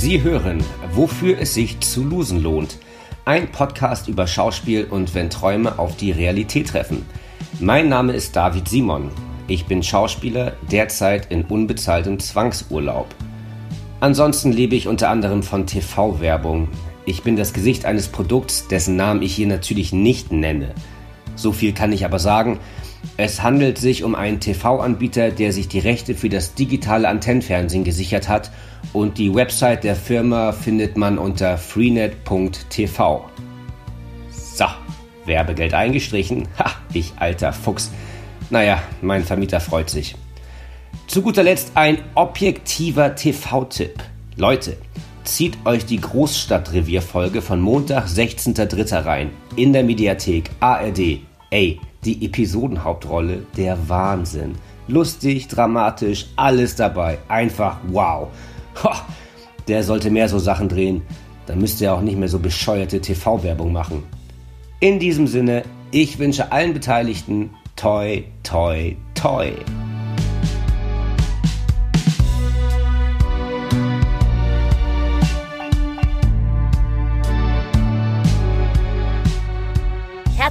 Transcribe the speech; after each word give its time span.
Sie 0.00 0.22
hören, 0.22 0.62
wofür 0.92 1.40
es 1.40 1.54
sich 1.54 1.80
zu 1.80 2.04
losen 2.04 2.40
lohnt. 2.40 2.78
Ein 3.24 3.50
Podcast 3.50 4.06
über 4.06 4.28
Schauspiel 4.28 4.84
und 4.84 5.12
wenn 5.12 5.28
Träume 5.28 5.76
auf 5.80 5.96
die 5.96 6.12
Realität 6.12 6.68
treffen. 6.68 7.04
Mein 7.58 7.88
Name 7.88 8.12
ist 8.12 8.36
David 8.36 8.68
Simon. 8.68 9.10
Ich 9.48 9.66
bin 9.66 9.82
Schauspieler, 9.82 10.52
derzeit 10.70 11.32
in 11.32 11.42
unbezahltem 11.42 12.20
Zwangsurlaub. 12.20 13.08
Ansonsten 13.98 14.52
lebe 14.52 14.76
ich 14.76 14.86
unter 14.86 15.10
anderem 15.10 15.42
von 15.42 15.66
TV-Werbung. 15.66 16.68
Ich 17.04 17.24
bin 17.24 17.34
das 17.34 17.52
Gesicht 17.52 17.84
eines 17.84 18.06
Produkts, 18.06 18.68
dessen 18.68 18.94
Namen 18.94 19.22
ich 19.22 19.34
hier 19.34 19.48
natürlich 19.48 19.92
nicht 19.92 20.30
nenne. 20.30 20.76
So 21.34 21.50
viel 21.50 21.72
kann 21.72 21.90
ich 21.90 22.04
aber 22.04 22.20
sagen, 22.20 22.60
es 23.16 23.42
handelt 23.42 23.78
sich 23.78 24.04
um 24.04 24.14
einen 24.14 24.40
TV-Anbieter, 24.40 25.30
der 25.30 25.52
sich 25.52 25.68
die 25.68 25.78
Rechte 25.78 26.14
für 26.14 26.28
das 26.28 26.54
digitale 26.54 27.08
Antennenfernsehen 27.08 27.84
gesichert 27.84 28.28
hat 28.28 28.50
und 28.92 29.18
die 29.18 29.34
Website 29.34 29.84
der 29.84 29.96
Firma 29.96 30.52
findet 30.52 30.96
man 30.96 31.18
unter 31.18 31.58
freenet.tv. 31.58 33.28
So, 34.30 34.64
Werbegeld 35.24 35.74
eingestrichen. 35.74 36.48
Ha, 36.58 36.70
ich 36.92 37.12
alter 37.16 37.52
Fuchs. 37.52 37.90
Naja, 38.50 38.82
mein 39.02 39.24
Vermieter 39.24 39.60
freut 39.60 39.90
sich. 39.90 40.14
Zu 41.06 41.22
guter 41.22 41.42
Letzt 41.42 41.72
ein 41.74 41.98
objektiver 42.14 43.14
TV-Tipp. 43.14 44.02
Leute, 44.36 44.76
zieht 45.24 45.58
euch 45.64 45.84
die 45.84 46.00
Großstadtrevier-Folge 46.00 47.42
von 47.42 47.60
Montag, 47.60 48.06
16.03. 48.06 49.04
rein. 49.04 49.30
In 49.56 49.72
der 49.72 49.84
Mediathek 49.84 50.50
ARD. 50.60 51.20
Ey, 51.50 51.80
die 52.04 52.24
Episodenhauptrolle, 52.24 53.46
der 53.56 53.88
Wahnsinn. 53.88 54.54
Lustig, 54.86 55.48
dramatisch, 55.48 56.26
alles 56.36 56.76
dabei. 56.76 57.18
Einfach 57.28 57.78
wow. 57.88 58.28
Ho, 58.82 58.90
der 59.66 59.82
sollte 59.82 60.10
mehr 60.10 60.28
so 60.28 60.38
Sachen 60.38 60.68
drehen. 60.68 61.02
Dann 61.46 61.60
müsste 61.60 61.86
er 61.86 61.94
auch 61.94 62.00
nicht 62.00 62.18
mehr 62.18 62.28
so 62.28 62.38
bescheuerte 62.38 63.00
TV-Werbung 63.00 63.72
machen. 63.72 64.02
In 64.80 64.98
diesem 64.98 65.26
Sinne, 65.26 65.64
ich 65.90 66.18
wünsche 66.18 66.52
allen 66.52 66.74
Beteiligten 66.74 67.50
toi, 67.76 68.22
toi, 68.42 68.96
toi. 69.14 69.52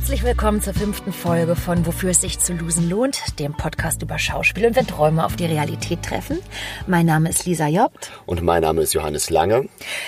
Herzlich 0.07 0.23
willkommen 0.23 0.61
zur 0.61 0.73
fünften 0.73 1.11
Folge 1.11 1.57
von 1.57 1.85
Wofür 1.85 2.11
es 2.11 2.21
sich 2.21 2.39
zu 2.39 2.53
losen 2.53 2.89
lohnt, 2.89 3.37
dem 3.39 3.51
Podcast 3.51 4.01
über 4.01 4.17
Schauspiel 4.17 4.65
und 4.65 4.77
wenn 4.77 4.87
Träume 4.87 5.25
auf 5.25 5.35
die 5.35 5.43
Realität 5.43 6.01
treffen. 6.01 6.39
Mein 6.87 7.05
Name 7.05 7.27
ist 7.27 7.45
Lisa 7.45 7.67
Jobt. 7.67 8.09
Und 8.25 8.41
mein 8.41 8.61
Name 8.61 8.83
ist 8.83 8.93
Johannes 8.93 9.29
Lange. 9.29 9.67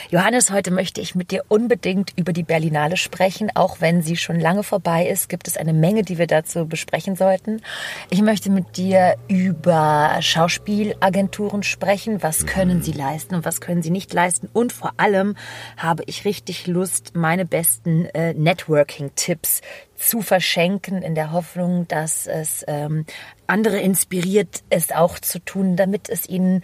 Johannes, 0.09 0.51
heute 0.51 0.71
möchte 0.71 1.01
ich 1.01 1.15
mit 1.15 1.31
dir 1.31 1.43
unbedingt 1.49 2.13
über 2.15 2.31
die 2.31 2.43
Berlinale 2.43 2.95
sprechen. 2.95 3.51
Auch 3.55 3.81
wenn 3.81 4.01
sie 4.01 4.15
schon 4.15 4.39
lange 4.39 4.63
vorbei 4.63 5.05
ist, 5.05 5.27
gibt 5.27 5.49
es 5.49 5.57
eine 5.57 5.73
Menge, 5.73 6.03
die 6.03 6.17
wir 6.17 6.27
dazu 6.27 6.65
besprechen 6.65 7.17
sollten. 7.17 7.61
Ich 8.09 8.21
möchte 8.21 8.49
mit 8.49 8.77
dir 8.77 9.17
über 9.27 10.15
Schauspielagenturen 10.21 11.61
sprechen. 11.61 12.23
Was 12.23 12.45
können 12.45 12.81
sie 12.81 12.93
leisten 12.93 13.35
und 13.35 13.43
was 13.43 13.59
können 13.59 13.83
sie 13.83 13.91
nicht 13.91 14.13
leisten? 14.13 14.47
Und 14.53 14.71
vor 14.71 14.93
allem 14.95 15.35
habe 15.75 16.03
ich 16.05 16.23
richtig 16.23 16.67
Lust, 16.67 17.17
meine 17.17 17.43
besten 17.43 18.05
äh, 18.05 18.33
Networking-Tipps 18.33 19.59
zu 19.99 20.21
verschenken, 20.21 21.01
in 21.01 21.15
der 21.15 21.31
Hoffnung, 21.31 21.87
dass 21.87 22.27
es 22.27 22.63
ähm, 22.67 23.05
andere 23.47 23.79
inspiriert, 23.79 24.63
es 24.69 24.91
auch 24.91 25.19
zu 25.19 25.39
tun, 25.39 25.75
damit 25.75 26.09
es 26.09 26.27
ihnen 26.27 26.63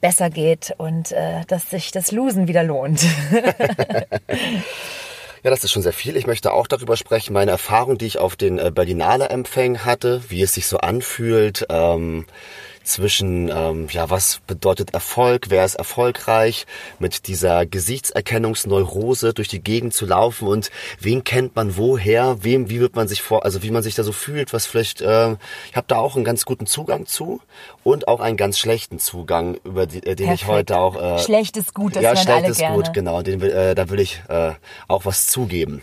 besser 0.00 0.30
geht 0.30 0.74
und 0.78 1.12
äh, 1.12 1.44
dass 1.46 1.70
sich 1.70 1.90
das 1.90 2.12
Losen 2.12 2.48
wieder 2.48 2.62
lohnt. 2.62 3.04
Ja, 5.44 5.50
das 5.50 5.62
ist 5.62 5.72
schon 5.72 5.82
sehr 5.82 5.92
viel. 5.92 6.16
Ich 6.16 6.26
möchte 6.26 6.54
auch 6.54 6.66
darüber 6.66 6.96
sprechen, 6.96 7.34
meine 7.34 7.50
Erfahrung, 7.50 7.98
die 7.98 8.06
ich 8.06 8.16
auf 8.16 8.34
den 8.34 8.58
äh, 8.58 8.70
Berlinale 8.74 9.28
Empfängen 9.28 9.84
hatte, 9.84 10.22
wie 10.30 10.40
es 10.40 10.54
sich 10.54 10.66
so 10.66 10.78
anfühlt. 10.78 11.66
Ähm 11.68 12.24
zwischen, 12.84 13.48
ähm, 13.48 13.88
ja, 13.90 14.10
was 14.10 14.40
bedeutet 14.46 14.94
Erfolg, 14.94 15.46
wer 15.48 15.64
ist 15.64 15.74
erfolgreich, 15.74 16.66
mit 16.98 17.26
dieser 17.26 17.66
Gesichtserkennungsneurose 17.66 19.34
durch 19.34 19.48
die 19.48 19.62
Gegend 19.62 19.94
zu 19.94 20.06
laufen 20.06 20.46
und 20.48 20.70
wen 21.00 21.24
kennt 21.24 21.56
man 21.56 21.76
woher, 21.76 22.44
wem, 22.44 22.70
wie 22.70 22.80
wird 22.80 22.94
man 22.96 23.08
sich 23.08 23.22
vor, 23.22 23.44
also 23.44 23.62
wie 23.62 23.70
man 23.70 23.82
sich 23.82 23.94
da 23.94 24.02
so 24.02 24.12
fühlt, 24.12 24.52
was 24.52 24.66
vielleicht, 24.66 25.00
äh, 25.00 25.32
ich 25.70 25.76
habe 25.76 25.86
da 25.88 25.96
auch 25.96 26.16
einen 26.16 26.24
ganz 26.24 26.44
guten 26.44 26.66
Zugang 26.66 27.06
zu 27.06 27.40
und 27.82 28.08
auch 28.08 28.20
einen 28.20 28.36
ganz 28.36 28.58
schlechten 28.58 28.98
Zugang, 28.98 29.56
über 29.64 29.86
die, 29.86 29.98
äh, 29.98 30.14
den 30.14 30.26
Perfekt. 30.26 30.42
ich 30.42 30.46
heute 30.46 30.78
auch... 30.78 31.00
Äh, 31.00 31.18
schlecht 31.18 31.56
ist 31.56 31.74
gut, 31.74 31.96
das 31.96 32.02
ja, 32.02 32.16
schlecht 32.16 32.48
ist 32.48 32.58
gerne. 32.58 32.76
gut, 32.76 32.92
genau, 32.92 33.22
den 33.22 33.40
äh, 33.42 33.74
da 33.74 33.88
will 33.90 34.00
ich 34.00 34.22
äh, 34.28 34.52
auch 34.88 35.04
was 35.04 35.26
zugeben. 35.26 35.82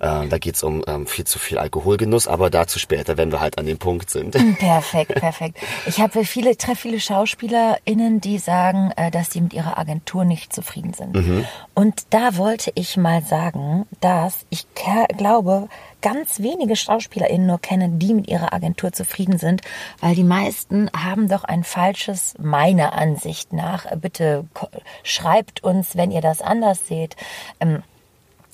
Äh, 0.00 0.28
da 0.28 0.38
geht's 0.38 0.62
um 0.62 0.82
ähm, 0.86 1.06
viel 1.06 1.24
zu 1.24 1.38
viel 1.38 1.58
Alkoholgenuss, 1.58 2.28
aber 2.28 2.50
dazu 2.50 2.78
später, 2.78 3.16
wenn 3.16 3.32
wir 3.32 3.40
halt 3.40 3.58
an 3.58 3.66
dem 3.66 3.78
Punkt 3.78 4.10
sind. 4.10 4.36
Perfekt, 4.58 5.14
perfekt. 5.14 5.58
Ich 5.86 6.00
habe 6.00 6.24
viele, 6.24 6.56
treffe 6.56 6.82
viele 6.82 7.00
SchauspielerInnen, 7.00 8.20
die 8.20 8.38
sagen, 8.38 8.92
äh, 8.96 9.10
dass 9.10 9.30
sie 9.30 9.40
mit 9.40 9.52
ihrer 9.52 9.78
Agentur 9.78 10.24
nicht 10.24 10.52
zufrieden 10.52 10.94
sind. 10.94 11.14
Mhm. 11.14 11.44
Und 11.74 12.02
da 12.10 12.36
wollte 12.36 12.70
ich 12.74 12.96
mal 12.96 13.22
sagen, 13.22 13.86
dass 14.00 14.46
ich 14.50 14.66
glaube, 14.74 15.68
ganz 16.00 16.40
wenige 16.40 16.76
SchauspielerInnen 16.76 17.46
nur 17.46 17.60
kenne, 17.60 17.88
die 17.88 18.14
mit 18.14 18.28
ihrer 18.28 18.52
Agentur 18.52 18.92
zufrieden 18.92 19.38
sind, 19.38 19.62
weil 20.00 20.14
die 20.14 20.24
meisten 20.24 20.90
haben 20.96 21.28
doch 21.28 21.44
ein 21.44 21.64
falsches, 21.64 22.34
meiner 22.38 22.92
Ansicht 22.92 23.52
nach, 23.52 23.86
äh, 23.86 23.96
bitte 23.96 24.46
schreibt 25.02 25.64
uns, 25.64 25.96
wenn 25.96 26.10
ihr 26.10 26.20
das 26.20 26.40
anders 26.40 26.86
seht, 26.86 27.16
ähm, 27.60 27.82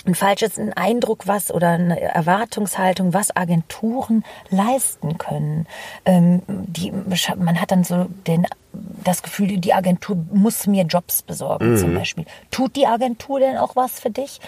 ein 0.07 0.15
falsches 0.15 0.59
Eindruck, 0.77 1.27
was 1.27 1.51
oder 1.51 1.71
eine 1.71 2.01
Erwartungshaltung, 2.01 3.15
was 3.15 3.35
Agenturen 3.35 4.25
leisten 4.51 5.19
können. 5.19 5.67
Ähm, 6.05 6.43
die, 6.49 6.93
man 7.37 7.61
hat 7.61 7.71
dann 7.71 7.85
so 7.85 8.07
den, 8.27 8.47
das 8.73 9.23
Gefühl, 9.23 9.59
die 9.59 9.73
Agentur 9.73 10.17
muss 10.33 10.67
mir 10.67 10.85
Jobs 10.85 11.23
besorgen 11.23 11.77
zum 11.79 11.95
Beispiel. 11.95 12.25
Tut 12.51 12.77
die 12.77 12.87
Agentur 12.87 13.41
denn 13.41 13.57
auch 13.57 13.77
was 13.77 14.01
für 14.01 14.11
dich? 14.11 14.41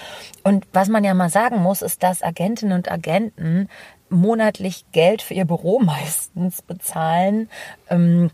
Und 0.43 0.67
was 0.73 0.89
man 0.89 1.05
ja 1.05 1.15
mal 1.15 1.31
sagen 1.31 1.63
muss, 1.63 1.83
ist, 1.83 2.03
dass 2.03 2.23
Agentinnen 2.23 2.77
und 2.77 2.91
Agenten 2.91 3.69
monatlich 4.09 4.85
Geld 4.93 5.23
für 5.23 5.35
ihr 5.35 5.45
Büro 5.45 5.79
meistens 5.81 6.63
bezahlen. 6.63 7.49
Ähm, 7.89 8.31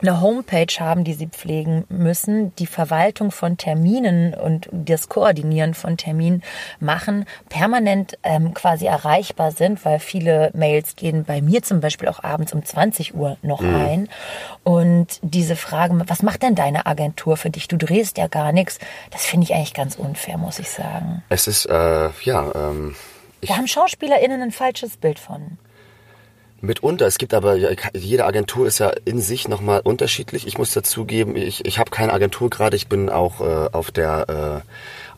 eine 0.00 0.20
Homepage 0.20 0.72
haben, 0.78 1.04
die 1.04 1.14
sie 1.14 1.26
pflegen 1.26 1.84
müssen, 1.88 2.54
die 2.56 2.66
Verwaltung 2.66 3.30
von 3.30 3.56
Terminen 3.56 4.34
und 4.34 4.68
das 4.72 5.08
Koordinieren 5.08 5.74
von 5.74 5.96
Terminen 5.96 6.42
machen, 6.80 7.24
permanent 7.48 8.18
ähm, 8.22 8.54
quasi 8.54 8.86
erreichbar 8.86 9.52
sind, 9.52 9.84
weil 9.84 9.98
viele 9.98 10.50
Mails 10.54 10.96
gehen 10.96 11.24
bei 11.24 11.40
mir 11.40 11.62
zum 11.62 11.80
Beispiel 11.80 12.08
auch 12.08 12.22
abends 12.22 12.52
um 12.52 12.64
20 12.64 13.14
Uhr 13.14 13.36
noch 13.42 13.62
ein. 13.62 14.08
Und 14.64 15.18
diese 15.22 15.56
Frage, 15.56 16.00
was 16.06 16.22
macht 16.22 16.42
denn 16.42 16.54
deine 16.54 16.86
Agentur 16.86 17.36
für 17.36 17.50
dich? 17.50 17.68
Du 17.68 17.76
drehst 17.76 18.18
ja 18.18 18.28
gar 18.28 18.52
nichts. 18.52 18.78
Das 19.10 19.24
finde 19.26 19.44
ich 19.44 19.54
eigentlich 19.54 19.74
ganz 19.74 19.96
unfair, 19.96 20.38
muss 20.38 20.58
ich 20.58 20.70
sagen. 20.70 21.22
Es 21.28 21.46
ist, 21.46 21.66
äh, 21.66 22.10
ja, 22.22 22.52
ähm, 22.54 22.94
Da 23.40 23.56
haben 23.56 23.68
SchauspielerInnen 23.68 24.42
ein 24.42 24.52
falsches 24.52 24.96
Bild 24.96 25.18
von. 25.18 25.58
Mitunter, 26.60 27.06
es 27.06 27.18
gibt 27.18 27.34
aber, 27.34 27.56
jede 27.94 28.24
Agentur 28.24 28.66
ist 28.66 28.78
ja 28.78 28.90
in 29.04 29.20
sich 29.20 29.48
nochmal 29.48 29.80
unterschiedlich. 29.84 30.46
Ich 30.46 30.58
muss 30.58 30.72
dazugeben, 30.72 31.36
ich, 31.36 31.64
ich 31.64 31.78
habe 31.78 31.90
keine 31.90 32.12
Agentur 32.12 32.50
gerade, 32.50 32.76
ich 32.76 32.88
bin 32.88 33.08
auch 33.10 33.40
äh, 33.40 33.68
auf 33.72 33.90
der 33.90 34.64
äh, 34.64 34.68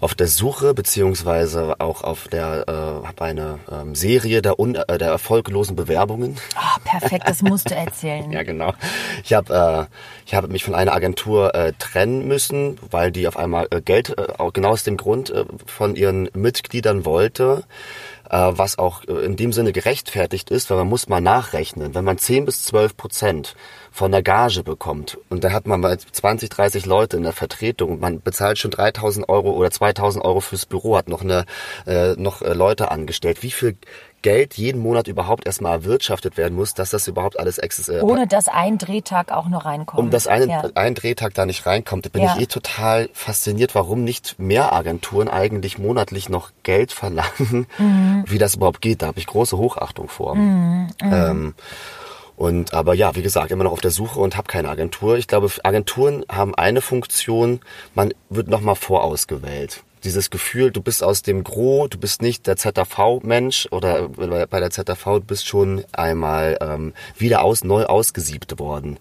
auf 0.00 0.15
der 0.15 0.29
Suche, 0.29 0.73
beziehungsweise 0.73 1.79
auch 1.79 2.03
auf 2.03 2.27
der, 2.29 2.65
äh, 2.67 3.06
habe 3.06 3.23
eine 3.23 3.59
ähm, 3.71 3.95
Serie 3.95 4.41
der, 4.41 4.59
un, 4.59 4.75
äh, 4.75 4.99
der 4.99 5.09
erfolglosen 5.09 5.77
Bewerbungen. 5.77 6.38
Ah, 6.56 6.79
perfekt, 6.85 7.25
das 7.29 7.43
musst 7.43 7.70
du 7.70 7.75
erzählen. 7.75 8.31
Ja, 8.41 8.43
genau. 8.44 8.75
Ich 9.25 9.32
habe 9.32 9.88
äh, 9.91 9.94
ich 10.25 10.35
habe 10.35 10.49
mich 10.49 10.64
von 10.64 10.75
einer 10.75 10.93
Agentur 10.93 11.55
äh, 11.55 11.73
trennen 11.79 12.26
müssen, 12.29 12.79
weil 12.91 13.11
die 13.11 13.26
auf 13.26 13.37
einmal 13.37 13.67
äh, 13.70 13.81
Geld 13.81 14.17
äh, 14.17 14.29
auch 14.38 14.53
genau 14.53 14.70
aus 14.70 14.85
dem 14.85 14.97
Grund 14.97 15.31
äh, 15.31 15.44
von 15.67 15.97
ihren 15.97 16.31
Mitgliedern 16.32 17.05
wollte 17.05 17.64
was 18.37 18.79
auch 18.79 19.05
äh, 19.05 19.25
in 19.25 19.37
dem 19.37 19.53
Sinne 19.53 19.73
gerechtfertigt 19.73 20.50
ist, 20.50 20.71
weil 20.71 20.79
man 20.79 20.88
muss 20.88 21.09
mal 21.09 21.21
nachrechnen. 21.21 21.94
Wenn 21.94 22.05
man 22.05 22.19
10 22.19 22.44
bis 22.44 22.65
12 22.65 22.97
Prozent 22.97 23.55
von 23.91 24.12
der 24.12 24.23
Gage 24.23 24.62
bekommt 24.62 25.19
und 25.29 25.43
da 25.43 25.53
hat 25.53 25.67
man 25.67 25.81
mal 25.81 25.99
20, 25.99 26.49
30 26.49 26.87
Leute 26.87 27.17
in 27.17 27.25
der 27.25 27.32
Vertretung, 27.32 27.99
man 27.99 28.23
bezahlt 28.23 28.59
schon 28.59 28.71
3000 28.71 29.29
Euro 29.29 29.50
oder 29.50 29.71
2000 29.71 30.25
Euro 30.25 30.41
fürs 30.41 30.65
Büro, 30.65 30.97
hat 30.97 31.09
noch 31.09 31.23
eine 31.23 31.44
äh, 31.87 32.15
noch 32.17 32.43
äh, 32.43 32.53
Leute 32.53 32.91
angestellt. 32.91 33.43
Wie 33.43 33.50
viel 33.50 33.77
Geld 34.22 34.55
jeden 34.55 34.81
Monat 34.82 35.08
überhaupt 35.08 35.46
erstmal 35.46 35.72
erwirtschaftet 35.72 36.37
werden 36.37 36.55
muss, 36.55 36.75
dass 36.75 36.90
das 36.90 37.08
überhaupt 37.08 37.38
alles 37.38 37.58
existiert. 37.58 38.02
Ohne 38.02 38.26
dass 38.26 38.49
ein 38.49 38.76
Drehtag 38.78 39.32
auch 39.32 39.49
noch 39.49 39.64
reinkommt. 39.64 39.99
Um 39.99 40.11
das 40.11 40.26
einen, 40.26 40.50
ja. 40.50 40.62
ein 40.75 40.94
Drehtag 40.94 41.34
da 41.34 41.46
nicht 41.46 41.64
reinkommt, 41.67 42.11
bin 42.12 42.22
Ja. 42.22 42.34
ich 42.37 42.43
eh 42.43 42.46
total 42.46 43.08
fasziniert, 43.12 43.75
warum 43.75 44.05
nicht 44.05 44.38
mehr 44.38 44.72
Agenturen 44.72 45.28
eigentlich 45.28 45.78
monatlich 45.78 46.28
noch 46.28 46.50
Geld 46.62 46.93
verlangen, 46.93 47.67
Mhm. 47.78 48.25
wie 48.26 48.38
das 48.38 48.56
überhaupt 48.56 48.81
geht. 48.82 49.02
Da 49.02 49.06
habe 49.06 49.19
ich 49.19 49.26
große 49.26 49.56
Hochachtung 49.56 50.08
vor. 50.08 50.37
Ähm, 50.37 51.55
Und 52.37 52.73
aber 52.73 52.94
ja, 52.94 53.14
wie 53.16 53.23
gesagt, 53.23 53.50
immer 53.50 53.64
noch 53.64 53.73
auf 53.73 53.82
der 53.82 53.90
Suche 53.90 54.19
und 54.19 54.34
habe 54.37 54.49
keine 54.49 54.70
Agentur. 54.70 55.19
Ich 55.19 55.28
glaube, 55.28 55.50
Agenturen 55.62 56.25
haben 56.31 56.55
eine 56.55 56.81
Funktion, 56.81 57.61
man 57.94 58.14
wird 58.31 58.49
nochmal 58.49 58.76
vorausgewählt 58.76 59.82
dieses 60.05 60.31
Gefühl, 60.31 60.70
du 60.70 60.82
bist 60.82 61.02
aus 61.02 61.23
dem 61.23 61.44
Gro, 61.44 61.88
du 61.88 61.99
bist 61.99 62.23
nicht 62.23 62.47
der 62.47 62.56
ZAV-Mensch 62.56 63.69
oder 63.70 64.08
bei 64.08 64.61
der 64.61 64.70
ZAV 64.70 65.05
du 65.05 65.20
bist 65.20 65.47
schon 65.47 65.85
einmal 65.93 66.58
ähm, 66.61 66.94
wieder 67.17 67.43
aus, 67.43 67.64
neu 67.64 67.85
ausgesiebt 67.85 68.58
worden. 68.58 68.99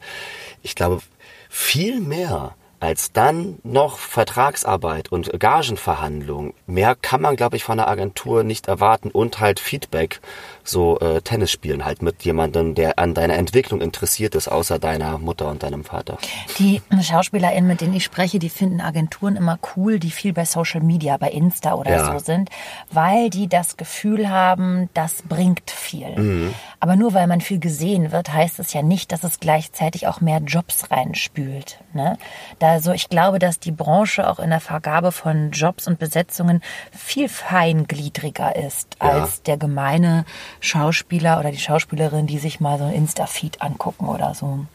Ich 0.62 0.76
glaube, 0.76 1.02
viel 1.50 2.00
mehr 2.00 2.56
als 2.80 3.12
dann 3.12 3.60
noch 3.64 3.98
Vertragsarbeit 3.98 5.12
und 5.12 5.38
Gagenverhandlungen. 5.38 6.54
Mehr 6.66 6.96
kann 6.96 7.22
man, 7.22 7.36
glaube 7.36 7.58
ich, 7.58 7.64
von 7.64 7.78
der 7.78 7.90
Agentur 7.90 8.44
nicht 8.44 8.68
erwarten 8.68 9.12
und 9.12 9.40
halt 9.40 9.60
Feedback 9.60 10.22
so 10.70 11.00
äh, 11.00 11.22
Tennis 11.22 11.52
spielen 11.52 11.86
halt 11.86 12.02
mit 12.02 12.24
jemandem, 12.24 12.76
der 12.76 13.00
an 13.00 13.14
deiner 13.14 13.36
Entwicklung 13.36 13.82
interessiert 13.82 14.36
ist, 14.36 14.48
außer 14.48 14.80
deiner 14.80 15.18
Mutter 15.18 15.50
und 15.50 15.64
deinem 15.64 15.84
Vater. 15.84 16.18
Die 16.58 16.82
SchauspielerInnen, 17.02 17.68
mit 17.68 17.82
denen 17.82 17.94
ich 17.94 18.04
spreche, 18.04 18.40
die 18.40 18.50
finden 18.50 18.82
Agenturen 18.82 19.36
immer 19.36 19.60
cool, 19.76 20.00
die 20.00 20.12
viel 20.12 20.34
bei 20.34 20.46
Social 20.46 20.82
Media, 20.82 21.18
bei 21.18 21.30
Insta 21.30 21.74
oder 21.74 21.92
ja. 21.92 22.12
so 22.12 22.20
sind, 22.20 22.50
weil 22.92 23.30
die 23.30 23.48
das 23.48 23.78
Gefühl 23.78 24.30
haben, 24.30 24.90
das 24.94 25.24
bringt 25.24 25.72
viel. 25.72 26.16
Mhm. 26.18 26.54
Aber 26.80 26.96
nur 26.96 27.14
weil 27.14 27.28
man 27.28 27.42
viel 27.42 27.60
gesehen 27.60 28.12
wird, 28.12 28.32
heißt 28.32 28.60
es 28.60 28.74
ja 28.74 28.82
nicht, 28.82 29.12
dass 29.12 29.24
es 29.24 29.40
gleichzeitig 29.40 30.08
auch 30.08 30.22
mehr 30.22 30.40
Jobs 30.40 30.92
reinspült. 30.92 31.80
Ne? 31.94 32.18
Da 32.60 32.80
so, 32.80 32.92
ich 32.92 33.10
glaube, 33.10 33.40
dass 33.40 33.60
die 33.60 33.72
Branche 33.72 34.30
auch 34.30 34.40
in 34.40 34.50
der 34.50 34.62
Vergabe 34.62 35.12
von 35.12 35.52
Jobs 35.52 35.88
und 35.88 36.00
Besetzungen 36.00 36.62
viel 36.92 37.28
feingliedriger 37.28 38.56
ist 38.56 38.98
ja. 39.02 39.10
als 39.10 39.44
der 39.44 39.58
gemeine 39.58 40.26
Schauspieler 40.60 41.40
oder 41.40 41.52
die 41.52 41.58
Schauspielerin, 41.58 42.28
die 42.28 42.40
sich 42.40 42.60
mal 42.60 42.78
so 42.78 42.86
ein 42.86 42.94
Insta-Feed 42.94 43.62
angucken 43.62 44.08
oder 44.08 44.34
so. 44.34 44.66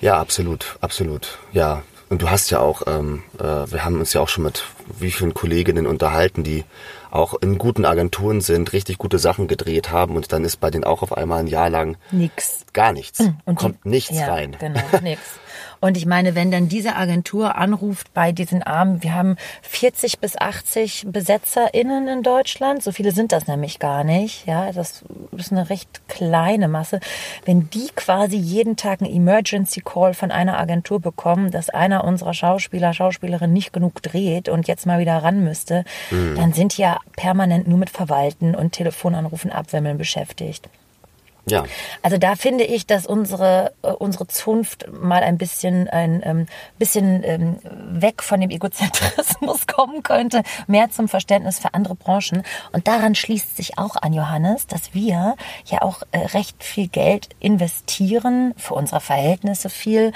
Ja, 0.00 0.20
absolut, 0.20 0.76
absolut. 0.80 1.38
Ja, 1.52 1.82
und 2.12 2.20
du 2.20 2.28
hast 2.28 2.50
ja 2.50 2.60
auch, 2.60 2.82
ähm, 2.86 3.22
äh, 3.38 3.42
wir 3.42 3.86
haben 3.86 3.98
uns 3.98 4.12
ja 4.12 4.20
auch 4.20 4.28
schon 4.28 4.44
mit 4.44 4.64
wie 4.98 5.10
vielen 5.10 5.32
Kolleginnen 5.32 5.86
unterhalten, 5.86 6.44
die 6.44 6.64
auch 7.10 7.32
in 7.40 7.56
guten 7.56 7.86
Agenturen 7.86 8.42
sind, 8.42 8.74
richtig 8.74 8.98
gute 8.98 9.18
Sachen 9.18 9.48
gedreht 9.48 9.90
haben 9.90 10.16
und 10.16 10.30
dann 10.30 10.44
ist 10.44 10.60
bei 10.60 10.70
denen 10.70 10.84
auch 10.84 11.02
auf 11.02 11.16
einmal 11.16 11.40
ein 11.40 11.46
Jahr 11.46 11.70
lang 11.70 11.96
nix. 12.10 12.66
Gar 12.74 12.92
nichts. 12.92 13.20
Hm, 13.20 13.36
und 13.46 13.58
Kommt 13.58 13.84
die, 13.84 13.88
nichts 13.88 14.18
ja, 14.18 14.26
rein. 14.26 14.56
Genau, 14.60 14.80
nichts. 15.02 15.24
Und 15.82 15.96
ich 15.96 16.06
meine, 16.06 16.36
wenn 16.36 16.52
dann 16.52 16.68
diese 16.68 16.94
Agentur 16.94 17.56
anruft 17.56 18.14
bei 18.14 18.30
diesen 18.30 18.62
Armen, 18.62 19.02
wir 19.02 19.14
haben 19.14 19.34
40 19.62 20.20
bis 20.20 20.36
80 20.36 21.06
BesetzerInnen 21.08 22.06
in 22.06 22.22
Deutschland, 22.22 22.84
so 22.84 22.92
viele 22.92 23.10
sind 23.10 23.32
das 23.32 23.48
nämlich 23.48 23.80
gar 23.80 24.04
nicht, 24.04 24.46
ja, 24.46 24.70
das 24.70 25.02
ist 25.36 25.50
eine 25.50 25.70
recht 25.70 26.02
kleine 26.06 26.68
Masse. 26.68 27.00
Wenn 27.46 27.68
die 27.70 27.88
quasi 27.96 28.36
jeden 28.36 28.76
Tag 28.76 29.02
einen 29.02 29.12
Emergency 29.12 29.80
Call 29.80 30.14
von 30.14 30.30
einer 30.30 30.56
Agentur 30.56 31.00
bekommen, 31.00 31.50
dass 31.50 31.68
einer 31.68 32.04
unserer 32.04 32.32
Schauspieler, 32.32 32.94
Schauspielerin 32.94 33.52
nicht 33.52 33.72
genug 33.72 34.00
dreht 34.02 34.48
und 34.48 34.68
jetzt 34.68 34.86
mal 34.86 35.00
wieder 35.00 35.16
ran 35.16 35.42
müsste, 35.42 35.84
mhm. 36.12 36.36
dann 36.36 36.52
sind 36.52 36.76
die 36.78 36.82
ja 36.82 36.98
permanent 37.16 37.66
nur 37.66 37.78
mit 37.78 37.90
Verwalten 37.90 38.54
und 38.54 38.70
Telefonanrufen 38.70 39.50
abwimmeln 39.50 39.98
beschäftigt. 39.98 40.68
Ja. 41.46 41.64
Also 42.02 42.18
da 42.18 42.36
finde 42.36 42.64
ich, 42.64 42.86
dass 42.86 43.04
unsere 43.04 43.72
äh, 43.82 43.88
unsere 43.88 44.28
Zunft 44.28 44.86
mal 44.92 45.22
ein 45.22 45.38
bisschen 45.38 45.88
ein 45.88 46.22
ähm, 46.24 46.46
bisschen 46.78 47.24
ähm, 47.24 47.58
weg 47.90 48.22
von 48.22 48.40
dem 48.40 48.50
Egozentrismus 48.50 49.66
kommen 49.66 50.04
könnte, 50.04 50.42
mehr 50.68 50.90
zum 50.90 51.08
Verständnis 51.08 51.58
für 51.58 51.74
andere 51.74 51.96
Branchen. 51.96 52.44
Und 52.72 52.86
daran 52.86 53.16
schließt 53.16 53.56
sich 53.56 53.76
auch 53.76 53.96
an 53.96 54.12
Johannes, 54.12 54.68
dass 54.68 54.94
wir 54.94 55.34
ja 55.66 55.82
auch 55.82 56.02
äh, 56.12 56.18
recht 56.18 56.62
viel 56.62 56.86
Geld 56.86 57.30
investieren 57.40 58.54
für 58.56 58.74
unsere 58.74 59.00
Verhältnisse 59.00 59.68
viel 59.68 60.12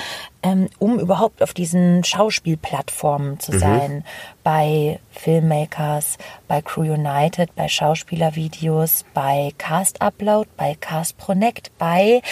ähm, 0.47 0.69
um 0.79 1.01
überhaupt 1.01 1.43
auf 1.43 1.55
diesen 1.55 2.05
Schauspielplattformen 2.05 3.41
zu 3.41 3.53
mhm. 3.53 3.59
sein. 3.59 4.05
Bei 4.45 5.01
Filmmakers, 5.11 6.19
bei 6.47 6.63
Crew 6.63 6.83
United, 6.83 7.55
bei 7.57 7.69
Schauspielervideos, 7.69 9.05
bei 9.13 9.53
Cast 9.59 10.01
Upload, 10.01 10.49
bei 10.57 10.77
Cast 10.79 11.19
Pronect, 11.19 11.73
bei 11.79 12.23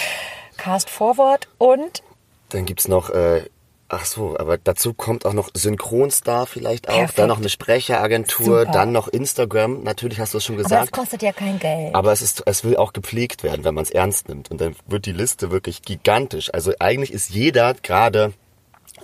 Cast 0.57 0.91
Forward 0.91 1.49
und 1.59 2.03
dann 2.51 2.67
gibt's 2.67 2.87
noch 2.87 3.11
äh, 3.11 3.43
Ach 3.89 4.05
so, 4.05 4.37
aber 4.39 4.57
dazu 4.57 4.95
kommt 4.95 5.27
auch 5.27 5.35
noch 5.35 5.51
Synchronstar 5.53 6.47
vielleicht 6.47 6.89
auch, 6.89 6.95
Perfekt. 6.95 7.19
dann 7.19 7.29
noch 7.29 7.39
eine 7.39 7.49
Sprecheragentur, 7.51 8.61
Super. 8.61 8.73
dann 8.73 8.93
noch 8.93 9.09
Instagram. 9.09 9.83
Natürlich 9.83 10.21
hast 10.21 10.33
du 10.33 10.39
es 10.39 10.45
schon 10.45 10.57
gesagt. 10.57 10.73
Aber 10.73 10.85
es 10.85 10.91
kostet 10.91 11.23
ja 11.23 11.33
kein 11.33 11.59
Geld. 11.59 11.95
Aber 11.95 12.13
es 12.13 12.23
ist, 12.23 12.43
es 12.47 12.65
will 12.65 12.77
auch 12.77 12.93
gepflegt 12.93 13.43
werden, 13.43 13.65
wenn 13.65 13.75
man 13.75 13.83
es 13.83 13.91
ernst 13.91 14.29
nimmt. 14.29 14.51
Und 14.51 14.61
dann 14.61 14.75
wird 14.87 15.07
die 15.07 15.13
Liste 15.13 15.51
wirklich 15.51 15.83
gigantisch. 15.83 16.53
Also 16.53 16.73
eigentlich 16.81 17.13
ist 17.13 17.31
jeder 17.31 17.75
gerade 17.75 18.33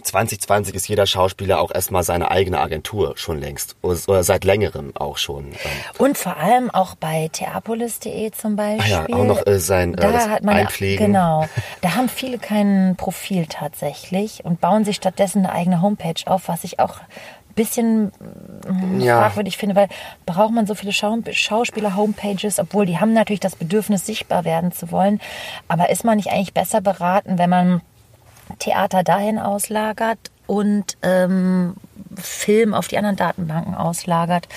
2020 0.02 0.74
ist 0.74 0.88
jeder 0.88 1.06
Schauspieler 1.06 1.60
auch 1.60 1.70
erstmal 1.72 2.02
seine 2.02 2.30
eigene 2.30 2.60
Agentur 2.60 3.14
schon 3.16 3.38
längst 3.38 3.76
oder 3.82 4.22
seit 4.22 4.44
längerem 4.44 4.92
auch 4.96 5.18
schon. 5.18 5.46
Ähm. 5.46 5.56
Und 5.98 6.18
vor 6.18 6.36
allem 6.36 6.70
auch 6.70 6.94
bei 6.94 7.28
theapolis.de 7.32 8.30
zum 8.32 8.56
Beispiel. 8.56 8.94
Ah 8.94 9.06
ja, 9.08 9.16
auch 9.16 9.24
noch 9.24 9.46
äh, 9.46 9.58
sein 9.58 9.94
äh, 9.94 9.96
da 9.96 10.28
hat 10.28 10.44
man, 10.44 10.56
Einpflegen. 10.56 11.06
Genau, 11.06 11.46
da 11.80 11.94
haben 11.94 12.08
viele 12.08 12.38
kein 12.38 12.94
Profil 12.96 13.46
tatsächlich 13.46 14.44
und 14.44 14.60
bauen 14.60 14.84
sich 14.84 14.96
stattdessen 14.96 15.44
eine 15.44 15.52
eigene 15.52 15.82
Homepage 15.82 16.22
auf, 16.26 16.48
was 16.48 16.64
ich 16.64 16.78
auch 16.78 17.00
ein 17.00 17.54
bisschen 17.54 18.12
hm, 18.66 19.00
ja. 19.00 19.20
fragwürdig 19.20 19.56
finde, 19.56 19.76
weil 19.76 19.88
braucht 20.26 20.52
man 20.52 20.66
so 20.66 20.74
viele 20.74 20.92
Schauspieler-Homepages, 20.92 22.58
obwohl 22.58 22.86
die 22.86 22.98
haben 22.98 23.12
natürlich 23.12 23.40
das 23.40 23.56
Bedürfnis, 23.56 24.06
sichtbar 24.06 24.44
werden 24.44 24.72
zu 24.72 24.90
wollen. 24.90 25.20
Aber 25.68 25.90
ist 25.90 26.04
man 26.04 26.16
nicht 26.16 26.30
eigentlich 26.30 26.54
besser 26.54 26.80
beraten, 26.80 27.38
wenn 27.38 27.50
man 27.50 27.82
Theater 28.58 29.02
dahin 29.02 29.38
auslagert 29.38 30.18
und 30.46 30.96
ähm, 31.02 31.74
Film 32.16 32.74
auf 32.74 32.88
die 32.88 32.98
anderen 32.98 33.16
Datenbanken 33.16 33.74
auslagert. 33.74 34.48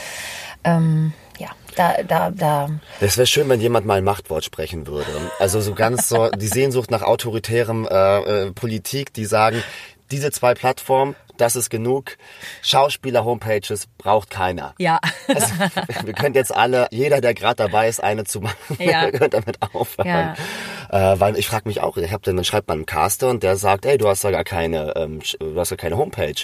Ähm, 0.64 1.14
ja, 1.38 1.50
da, 1.76 1.96
da, 2.08 2.32
da. 2.32 2.70
Es 3.00 3.18
wäre 3.18 3.28
schön, 3.28 3.50
wenn 3.50 3.60
jemand 3.60 3.86
mal 3.86 3.98
ein 3.98 4.04
Machtwort 4.04 4.44
sprechen 4.44 4.88
würde. 4.88 5.12
Also 5.40 5.62
so 5.62 5.74
ganz 5.74 6.10
so 6.10 6.30
die 6.30 6.48
Sehnsucht 6.48 6.92
nach 6.92 7.02
autoritärem 7.02 7.88
äh, 7.90 8.46
äh, 8.48 8.52
Politik, 8.52 9.14
die 9.14 9.26
sagen, 9.26 9.64
diese 10.12 10.32
zwei 10.32 10.54
Plattformen, 10.54 11.16
das 11.38 11.56
ist 11.56 11.70
genug. 11.70 12.18
Schauspieler-Homepages 12.62 13.88
braucht 13.98 14.30
keiner. 14.30 14.74
Ja. 14.78 15.00
Also, 15.28 15.48
wir 16.06 16.14
können 16.14 16.36
jetzt 16.36 16.56
alle, 16.56 16.88
jeder, 16.92 17.22
der 17.22 17.34
gerade 17.34 17.56
dabei 17.56 17.88
ist, 17.88 18.04
eine 18.04 18.24
zu 18.26 18.42
machen, 18.42 18.78
ja. 18.80 19.12
könnt 19.12 19.34
damit 19.34 19.62
aufhören. 19.74 20.08
Ja. 20.08 21.14
Äh, 21.14 21.20
weil 21.20 21.38
ich 21.38 21.48
frage 21.48 21.68
mich 21.68 21.82
auch, 21.82 21.98
ich 21.98 22.12
hab 22.12 22.24
dann, 22.24 22.36
dann 22.36 22.46
schreibt 22.46 22.68
man 22.68 22.80
einen 22.80 22.86
Caster 22.86 23.30
und 23.30 23.44
der 23.44 23.56
sagt, 23.56 23.86
ey, 23.86 23.98
du 23.98 24.08
hast 24.08 24.24
ja 24.24 24.32
gar 24.32 24.44
keine, 24.44 24.94
ähm, 24.96 25.20
du 25.40 25.60
hast 25.60 25.72
ja 25.72 25.78
keine 25.78 25.98
Homepage 25.98 26.36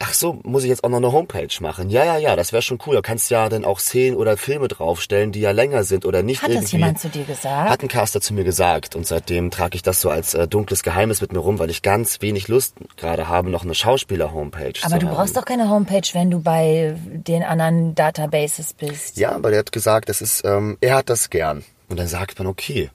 ach 0.00 0.14
so, 0.14 0.38
muss 0.42 0.62
ich 0.64 0.68
jetzt 0.68 0.84
auch 0.84 0.88
noch 0.88 0.98
eine 0.98 1.12
Homepage 1.12 1.48
machen? 1.60 1.90
Ja, 1.90 2.04
ja, 2.04 2.16
ja, 2.18 2.36
das 2.36 2.52
wäre 2.52 2.62
schon 2.62 2.78
cool. 2.86 2.94
Da 2.96 3.02
kannst 3.02 3.30
du 3.30 3.34
ja 3.34 3.48
dann 3.48 3.64
auch 3.64 3.78
Szenen 3.80 4.16
oder 4.16 4.36
Filme 4.36 4.68
draufstellen, 4.68 5.32
die 5.32 5.40
ja 5.40 5.50
länger 5.50 5.84
sind 5.84 6.04
oder 6.04 6.22
nicht 6.22 6.42
Hat 6.42 6.50
irgendwie. 6.50 6.64
das 6.64 6.72
jemand 6.72 7.00
zu 7.00 7.08
dir 7.08 7.24
gesagt? 7.24 7.70
Hat 7.70 7.82
ein 7.82 7.88
Caster 7.88 8.20
zu 8.20 8.34
mir 8.34 8.44
gesagt 8.44 8.96
und 8.96 9.06
seitdem 9.06 9.50
trage 9.50 9.76
ich 9.76 9.82
das 9.82 10.00
so 10.00 10.10
als 10.10 10.34
äh, 10.34 10.46
dunkles 10.48 10.82
Geheimnis 10.82 11.20
mit 11.20 11.32
mir 11.32 11.38
rum, 11.40 11.58
weil 11.58 11.70
ich 11.70 11.82
ganz 11.82 12.20
wenig 12.22 12.48
Lust 12.48 12.74
gerade 12.96 13.28
habe, 13.28 13.50
noch 13.50 13.64
eine 13.64 13.74
Schauspieler-Homepage 13.74 14.74
zu 14.74 14.86
Aber 14.86 14.98
du 14.98 15.06
haben. 15.08 15.14
brauchst 15.16 15.36
doch 15.36 15.44
keine 15.44 15.68
Homepage, 15.68 16.08
wenn 16.12 16.30
du 16.30 16.40
bei 16.40 16.96
den 17.02 17.42
anderen 17.42 17.94
Databases 17.94 18.74
bist. 18.74 19.16
Ja, 19.16 19.32
aber 19.32 19.50
der 19.50 19.60
hat 19.60 19.72
gesagt, 19.72 20.08
das 20.08 20.20
ist, 20.20 20.44
ähm, 20.44 20.76
er 20.80 20.96
hat 20.96 21.10
das 21.10 21.30
gern. 21.30 21.64
Und 21.88 21.98
dann 21.98 22.08
sagt 22.08 22.38
man, 22.38 22.48
okay, 22.48 22.90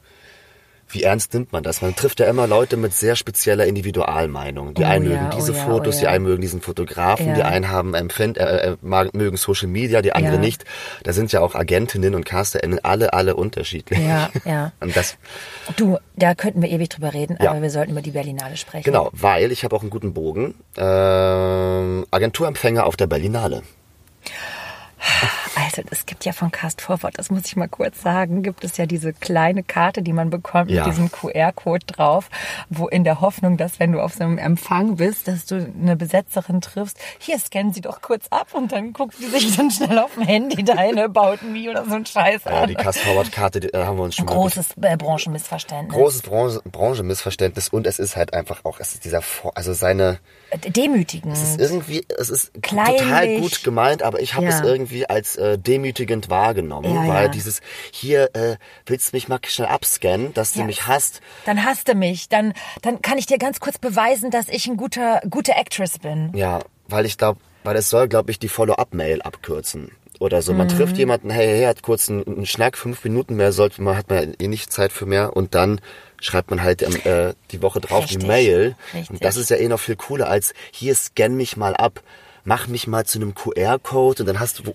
wie 0.94 1.04
ernst 1.04 1.34
nimmt 1.34 1.52
man 1.52 1.64
das? 1.64 1.82
Man 1.82 1.96
trifft 1.96 2.20
ja 2.20 2.28
immer 2.28 2.48
Leute 2.48 2.78
mit 2.78 2.94
sehr 2.94 3.16
spezieller 3.16 3.66
Individualmeinung. 3.66 4.74
Die 4.74 4.84
oh, 4.84 4.88
einen 4.88 5.08
mögen 5.08 5.30
diese 5.36 5.54
oh, 5.54 5.56
ja, 5.56 5.66
Fotos, 5.66 5.96
oh, 5.96 5.98
ja. 5.98 6.02
die 6.02 6.08
einen 6.08 6.26
mögen 6.26 6.42
diesen 6.42 6.62
Fotografen, 6.62 7.28
ja. 7.28 7.34
die 7.34 7.44
einen 7.44 7.70
haben 7.70 7.94
empfind, 7.94 8.38
äh, 8.38 8.74
äh, 8.74 8.78
mögen 9.14 9.38
Social 9.38 9.68
Media, 9.68 10.02
die 10.02 10.14
andere 10.14 10.40
nicht. 10.40 10.66
Da 11.04 11.14
sind 11.14 11.32
ja 11.32 11.42
auch 11.42 11.56
Agentinnen 11.56 12.16
und 12.16 12.26
CasterInnen 12.26 12.80
alle, 12.84 13.14
alle 13.14 13.36
unterschiedlich. 13.36 14.00
Ja, 14.00 14.30
ja. 14.46 14.72
Und 14.80 14.96
das, 14.96 15.18
du, 15.78 15.98
da 16.16 16.36
könnten 16.36 16.62
wir 16.62 16.70
ewig 16.70 16.90
drüber 16.90 17.14
reden, 17.14 17.38
aber 17.40 17.62
wir 17.62 17.70
sollten 17.70 17.92
über 17.92 18.02
die 18.02 18.12
Berlinale 18.12 18.58
sprechen. 18.58 18.84
Genau, 18.84 19.10
weil 19.14 19.52
ich 19.52 19.64
habe 19.64 19.76
auch 19.76 19.82
einen 19.82 19.90
guten 19.90 20.14
Bogen. 20.14 20.56
Äh, 20.76 20.82
Agenturempfänger 20.82 22.86
auf 22.86 22.96
der 22.96 23.08
Berlinale. 23.08 23.64
Also 25.78 25.90
es 25.92 26.06
gibt 26.06 26.26
ja 26.26 26.34
von 26.34 26.52
Cast 26.52 26.82
Forward, 26.82 27.18
das 27.18 27.30
muss 27.30 27.46
ich 27.46 27.56
mal 27.56 27.68
kurz 27.68 28.02
sagen, 28.02 28.44
gibt 28.44 28.64
es 28.64 28.78
ja 28.78 28.86
diese 28.86 29.14
kleine 29.14 29.64
Karte, 29.64 30.02
die 30.02 30.14
man 30.14 30.30
bekommt 30.30 30.70
ja. 30.70 30.86
mit 30.86 30.94
diesem 30.94 31.12
QR-Code 31.12 31.86
drauf, 31.86 32.30
wo 32.70 32.88
in 32.88 33.04
der 33.04 33.22
Hoffnung, 33.22 33.58
dass 33.58 33.80
wenn 33.80 33.92
du 33.92 34.02
auf 34.02 34.14
so 34.14 34.24
einem 34.24 34.38
Empfang 34.38 34.98
bist, 34.98 35.28
dass 35.28 35.46
du 35.46 35.56
eine 35.56 35.96
Besetzerin 35.96 36.62
triffst, 36.62 36.98
hier 37.20 37.40
scannen 37.40 37.74
sie 37.74 37.82
doch 37.82 38.02
kurz 38.02 38.28
ab 38.30 38.54
und 38.54 38.72
dann 38.72 38.94
guckt 38.94 39.16
die 39.20 39.26
sich 39.26 39.56
dann 39.56 39.72
schnell 39.72 40.00
auf 40.00 40.14
dem 40.16 40.24
Handy 40.24 40.64
deine 40.64 41.06
About 41.06 41.46
Me 41.46 41.70
oder 41.70 41.86
so 41.86 41.96
ein 41.96 42.06
Scheiß 42.06 42.46
an. 42.48 42.54
Ja, 42.54 42.68
die 42.68 42.76
Cast 42.76 43.00
Forward-Karte 43.00 43.74
äh, 43.74 43.86
haben 43.86 43.98
wir 43.98 44.04
uns 44.04 44.16
schon 44.16 44.26
Großes 44.26 44.78
mal... 44.78 44.88
Großes 44.88 44.94
äh, 44.94 44.98
Branchenmissverständnis. 44.98 45.96
Großes 45.98 46.22
Branche, 46.24 46.62
Branchenmissverständnis 46.66 47.70
und 47.70 47.88
es 47.88 48.00
ist 48.00 48.16
halt 48.16 48.34
einfach 48.34 48.66
auch, 48.66 48.80
es 48.80 48.94
ist 48.94 49.06
dieser, 49.06 49.22
also 49.56 49.74
seine... 49.74 50.20
Demütigend. 50.68 51.34
Es 51.34 51.42
ist 51.42 51.60
irgendwie, 51.62 52.06
es 52.20 52.30
ist 52.30 52.52
Kleinlich. 52.62 53.02
total 53.02 53.40
gut 53.40 53.64
gemeint, 53.64 54.04
aber 54.04 54.20
ich 54.20 54.34
habe 54.36 54.46
ja. 54.48 54.52
es 54.52 54.62
irgendwie 54.62 55.10
als 55.10 55.36
äh, 55.38 55.58
demütigend 55.58 56.30
wahrgenommen, 56.30 56.94
Ja, 56.94 57.08
weil 57.08 57.24
ja. 57.26 57.28
dieses 57.30 57.62
hier 57.92 58.30
äh, 58.36 58.58
willst 58.86 59.12
du 59.14 59.16
mich 59.18 59.28
mal 59.28 59.40
schnell 59.48 59.68
abscannen, 59.70 60.34
dass 60.34 60.54
du 60.54 60.64
mich 60.64 60.88
hast. 60.88 61.22
Dann 61.46 61.64
hasst 61.66 61.88
du 61.88 61.96
mich. 61.96 62.28
Dann, 62.30 62.54
dann 62.82 63.02
kann 63.02 63.18
ich 63.18 63.26
dir 63.26 63.38
ganz 63.38 63.60
kurz 63.60 63.78
beweisen, 63.78 64.30
dass 64.32 64.50
ich 64.50 64.68
ein 64.68 64.78
guter, 64.78 65.22
gute 65.30 65.54
Actress 65.54 66.00
bin. 66.00 66.32
Ja, 66.36 66.60
weil 66.88 67.06
ich 67.06 67.18
glaube, 67.18 67.40
weil 67.64 67.76
es 67.78 67.90
soll, 67.90 68.08
glaube 68.08 68.32
ich, 68.32 68.40
die 68.40 68.50
Follow-up-Mail 68.50 69.22
abkürzen. 69.22 69.92
Oder 70.20 70.42
so. 70.44 70.54
Man 70.54 70.68
Mhm. 70.68 70.72
trifft 70.72 70.98
jemanden, 71.00 71.32
hey, 71.32 71.48
hey, 71.48 71.66
hat 71.66 71.82
kurz 71.82 72.08
einen, 72.10 72.24
einen 72.28 72.46
Schnack, 72.46 72.78
fünf 72.78 73.04
Minuten 73.04 73.36
mehr, 73.38 73.52
sollte 73.52 73.82
man, 73.82 73.98
hat 73.98 74.10
man 74.10 74.36
eh 74.40 74.48
nicht 74.48 74.72
Zeit 74.72 74.92
für 74.92 75.08
mehr 75.08 75.36
und 75.36 75.56
dann 75.56 75.82
schreibt 76.22 76.50
man 76.50 76.64
halt 76.64 76.82
ähm, 76.82 76.96
äh, 77.04 77.34
die 77.52 77.62
Woche 77.62 77.82
drauf 77.82 78.06
die 78.06 78.16
Richtig. 78.16 78.28
Mail. 78.28 78.76
Richtig. 78.94 79.10
Und 79.10 79.26
das 79.26 79.36
ist 79.36 79.50
ja 79.50 79.58
eh 79.58 79.68
noch 79.68 79.80
viel 79.80 79.98
cooler 79.98 80.30
als 80.30 80.54
hier 80.72 80.96
scan 80.96 81.30
mich 81.30 81.58
mal 81.58 81.76
ab. 81.76 82.02
Mach 82.44 82.68
mich 82.68 82.88
mal 82.88 83.06
zu 83.06 83.20
einem 83.20 83.36
QR-Code 83.36 84.24
und 84.24 84.26
dann 84.28 84.40
hast 84.40 84.60
du, 84.60 84.74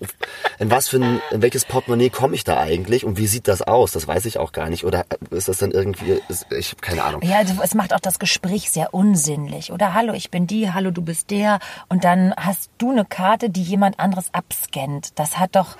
in 0.57 0.71
was 0.71 0.87
für 0.87 0.97
ein, 0.97 1.21
in 1.31 1.41
welches 1.41 1.65
Portemonnaie 1.65 2.09
komme 2.09 2.33
ich 2.33 2.45
da 2.45 2.57
eigentlich 2.61 3.03
und 3.03 3.17
wie 3.17 3.27
sieht 3.27 3.49
das 3.49 3.61
aus? 3.61 3.91
Das 3.91 4.07
weiß 4.07 4.23
ich 4.23 4.37
auch 4.37 4.53
gar 4.53 4.69
nicht. 4.69 4.85
Oder 4.85 5.05
ist 5.31 5.49
das 5.49 5.57
dann 5.57 5.71
irgendwie, 5.71 6.21
ich 6.57 6.69
habe 6.69 6.81
keine 6.81 7.03
Ahnung. 7.03 7.21
Ja, 7.25 7.39
also 7.39 7.55
es 7.61 7.75
macht 7.75 7.93
auch 7.93 7.99
das 7.99 8.19
Gespräch 8.19 8.71
sehr 8.71 8.93
unsinnlich. 8.93 9.73
Oder 9.73 9.93
hallo, 9.93 10.13
ich 10.13 10.31
bin 10.31 10.47
die, 10.47 10.71
hallo, 10.71 10.91
du 10.91 11.01
bist 11.01 11.29
der. 11.29 11.59
Und 11.89 12.05
dann 12.05 12.33
hast 12.37 12.69
du 12.77 12.91
eine 12.91 13.03
Karte, 13.03 13.49
die 13.49 13.63
jemand 13.63 13.99
anderes 13.99 14.33
abscannt. 14.33 15.19
Das 15.19 15.37
hat 15.37 15.57
doch, 15.57 15.75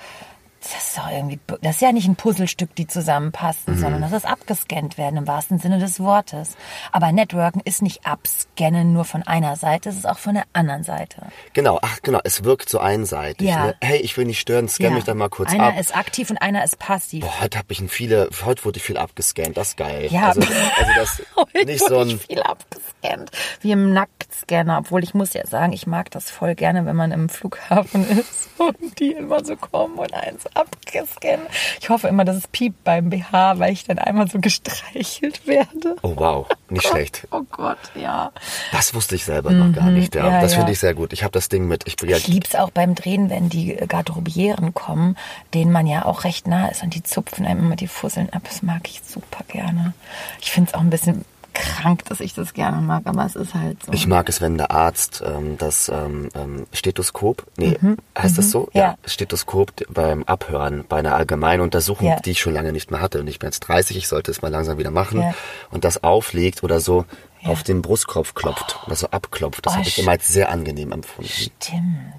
das 0.60 0.88
ist 0.88 0.98
doch 0.98 1.10
irgendwie, 1.10 1.38
das 1.62 1.76
ist 1.76 1.82
ja 1.82 1.92
nicht 1.92 2.08
ein 2.08 2.16
Puzzlestück, 2.16 2.74
die 2.74 2.86
zusammenpassen, 2.86 3.74
Mhm. 3.74 3.78
sondern 3.80 4.00
das 4.02 4.12
ist 4.12 4.26
abgescannt 4.26 4.98
werden 4.98 5.16
im 5.16 5.26
wahrsten 5.26 5.58
Sinne 5.58 5.78
des 5.78 6.00
Wortes. 6.00 6.56
Aber 6.92 7.12
Networken 7.12 7.60
ist 7.64 7.80
nicht 7.82 8.04
abscannen 8.04 8.92
nur 8.92 9.04
von 9.04 9.22
einer 9.22 9.56
Seite, 9.56 9.88
es 9.88 9.96
ist 9.96 10.08
auch 10.08 10.18
von 10.18 10.34
der 10.34 10.44
anderen 10.52 10.82
Seite. 10.82 11.22
Genau, 11.52 11.78
ach 11.82 11.98
genau, 12.02 12.20
es 12.24 12.44
wirkt 12.44 12.68
so 12.68 12.78
einseitig. 12.80 13.48
Ja. 13.48 13.66
Ne? 13.66 13.76
Hey, 13.80 13.98
ich 13.98 14.16
will 14.16 14.24
nicht 14.26 14.40
stören, 14.40 14.68
scan 14.68 14.84
Ja. 14.84 14.90
mich 14.90 15.04
dann 15.04 15.16
mal 15.18 15.28
kurz 15.28 15.50
einer 15.52 15.68
ab. 15.68 15.78
ist 15.78 15.96
aktiv 15.96 16.30
und 16.30 16.38
einer 16.42 16.64
ist 16.64 16.78
passiv. 16.78 17.24
Boah, 17.24 17.40
heute 17.40 17.58
habe 17.58 17.72
ich 17.72 17.80
ihn 17.80 17.88
viele, 17.88 18.28
heute 18.44 18.64
wurde 18.64 18.78
ich 18.78 18.82
viel 18.84 18.98
abgescannt, 18.98 19.56
das 19.56 19.68
ist 19.68 19.76
geil. 19.76 20.08
Ja. 20.10 20.28
Also, 20.28 20.40
also 20.78 20.92
das 20.96 21.22
Heute 21.36 21.64
nicht 21.66 21.80
wurde 21.82 21.94
so 21.94 22.00
ein, 22.00 22.08
ich 22.08 22.26
viel 22.26 22.42
abgescannt. 22.42 23.30
Wie 23.60 23.70
im 23.72 23.92
Nacktscanner. 23.92 24.78
Obwohl 24.78 25.02
ich 25.04 25.14
muss 25.14 25.32
ja 25.34 25.46
sagen, 25.46 25.72
ich 25.72 25.86
mag 25.86 26.10
das 26.10 26.30
voll 26.30 26.54
gerne, 26.54 26.84
wenn 26.86 26.96
man 26.96 27.12
im 27.12 27.28
Flughafen 27.28 28.08
ist 28.18 28.48
und 28.58 28.98
die 28.98 29.12
immer 29.12 29.44
so 29.44 29.54
kommen 29.56 29.94
und 29.98 30.12
eins 30.14 30.44
abgescannt. 30.54 31.48
Ich 31.80 31.88
hoffe 31.90 32.08
immer, 32.08 32.24
dass 32.24 32.36
es 32.36 32.46
piept 32.48 32.84
beim 32.84 33.10
BH, 33.10 33.58
weil 33.58 33.72
ich 33.72 33.84
dann 33.84 33.98
einmal 33.98 34.28
so 34.30 34.38
gestreichelt 34.40 35.46
werde. 35.46 35.96
oh 36.02 36.12
wow, 36.16 36.46
nicht 36.68 36.86
schlecht. 36.86 37.26
Oh 37.30 37.42
Gott, 37.50 37.78
ja. 37.94 38.32
Das 38.72 38.94
wusste 38.94 39.14
ich 39.14 39.24
selber 39.24 39.50
noch 39.50 39.72
gar 39.74 39.90
nicht. 39.90 40.14
Ja, 40.14 40.22
Mhm. 40.22 40.28
Ja, 40.30 40.40
das 40.40 40.52
ja. 40.52 40.58
finde 40.58 40.72
ich 40.72 40.78
sehr 40.78 40.94
gut. 40.94 41.12
Ich 41.12 41.22
habe 41.22 41.32
das 41.32 41.48
Ding 41.48 41.66
mit. 41.66 41.86
Ich 41.86 41.96
ja, 42.02 42.16
Ich 42.16 42.28
lieb's 42.28 42.54
auch 42.54 42.70
beim 42.70 42.94
Drehen, 42.94 43.30
wenn 43.30 43.48
die 43.48 43.74
Garderobieren 43.76 44.74
kommen, 44.74 45.16
denen 45.54 45.72
man 45.72 45.86
ja 45.86 46.04
auch 46.04 46.24
recht 46.24 46.46
nah 46.46 46.68
ist 46.68 46.82
und 46.82 46.94
die 46.94 47.02
zupfen 47.02 47.46
einem 47.46 47.60
immer 47.60 47.76
die 47.76 47.88
Fusseln 47.88 48.30
ab. 48.32 48.42
Das 48.44 48.62
mag 48.62 48.88
ich 48.88 49.00
super 49.06 49.44
gerne. 49.48 49.94
Ich 50.40 50.50
find's 50.50 50.74
auch 50.74 50.80
ein 50.80 50.90
bisschen 50.90 51.24
krank, 51.54 52.04
dass 52.06 52.20
ich 52.20 52.34
das 52.34 52.54
gerne 52.54 52.80
mag, 52.80 53.02
aber 53.06 53.24
es 53.26 53.34
ist 53.36 53.54
halt 53.54 53.82
so. 53.84 53.92
ich 53.92 54.06
mag 54.06 54.28
es, 54.28 54.40
wenn 54.40 54.56
der 54.56 54.70
Arzt 54.70 55.22
ähm, 55.26 55.56
das 55.58 55.88
ähm, 55.88 56.28
ähm, 56.34 56.66
Stethoskop, 56.72 57.44
nee, 57.56 57.76
heißt 58.16 58.38
das 58.38 58.50
so? 58.50 58.60
Mhm. 58.60 58.66
Ja. 58.74 58.96
Stethoskop 59.04 59.72
beim 59.88 60.22
Abhören 60.24 60.84
bei 60.88 60.98
einer 60.98 61.14
allgemeinen 61.14 61.62
Untersuchung, 61.62 62.06
Ja. 62.08 62.20
die 62.20 62.30
ich 62.32 62.40
schon 62.40 62.54
lange 62.54 62.72
nicht 62.72 62.90
mehr 62.90 63.00
hatte. 63.00 63.20
Und 63.20 63.28
ich 63.28 63.38
bin 63.38 63.48
jetzt 63.48 63.60
30, 63.60 63.96
ich 63.96 64.08
sollte 64.08 64.30
es 64.30 64.42
mal 64.42 64.48
langsam 64.50 64.78
wieder 64.78 64.90
machen. 64.90 65.20
Ja. 65.20 65.34
Und 65.70 65.84
das 65.84 66.02
auflegt 66.04 66.62
oder 66.62 66.80
so 66.80 67.04
Ja. 67.42 67.50
auf 67.50 67.62
den 67.62 67.82
Brustkorb 67.82 68.34
klopft 68.34 68.78
oder 68.86 68.96
so 68.96 69.08
abklopft. 69.10 69.64
Das 69.66 69.74
Oh, 69.74 69.76
habe 69.78 69.88
ich 69.88 69.98
immer 69.98 70.12
als 70.12 70.28
sehr 70.28 70.50
angenehm 70.50 70.92
empfunden. 70.92 71.30
Stimmt. 71.30 72.14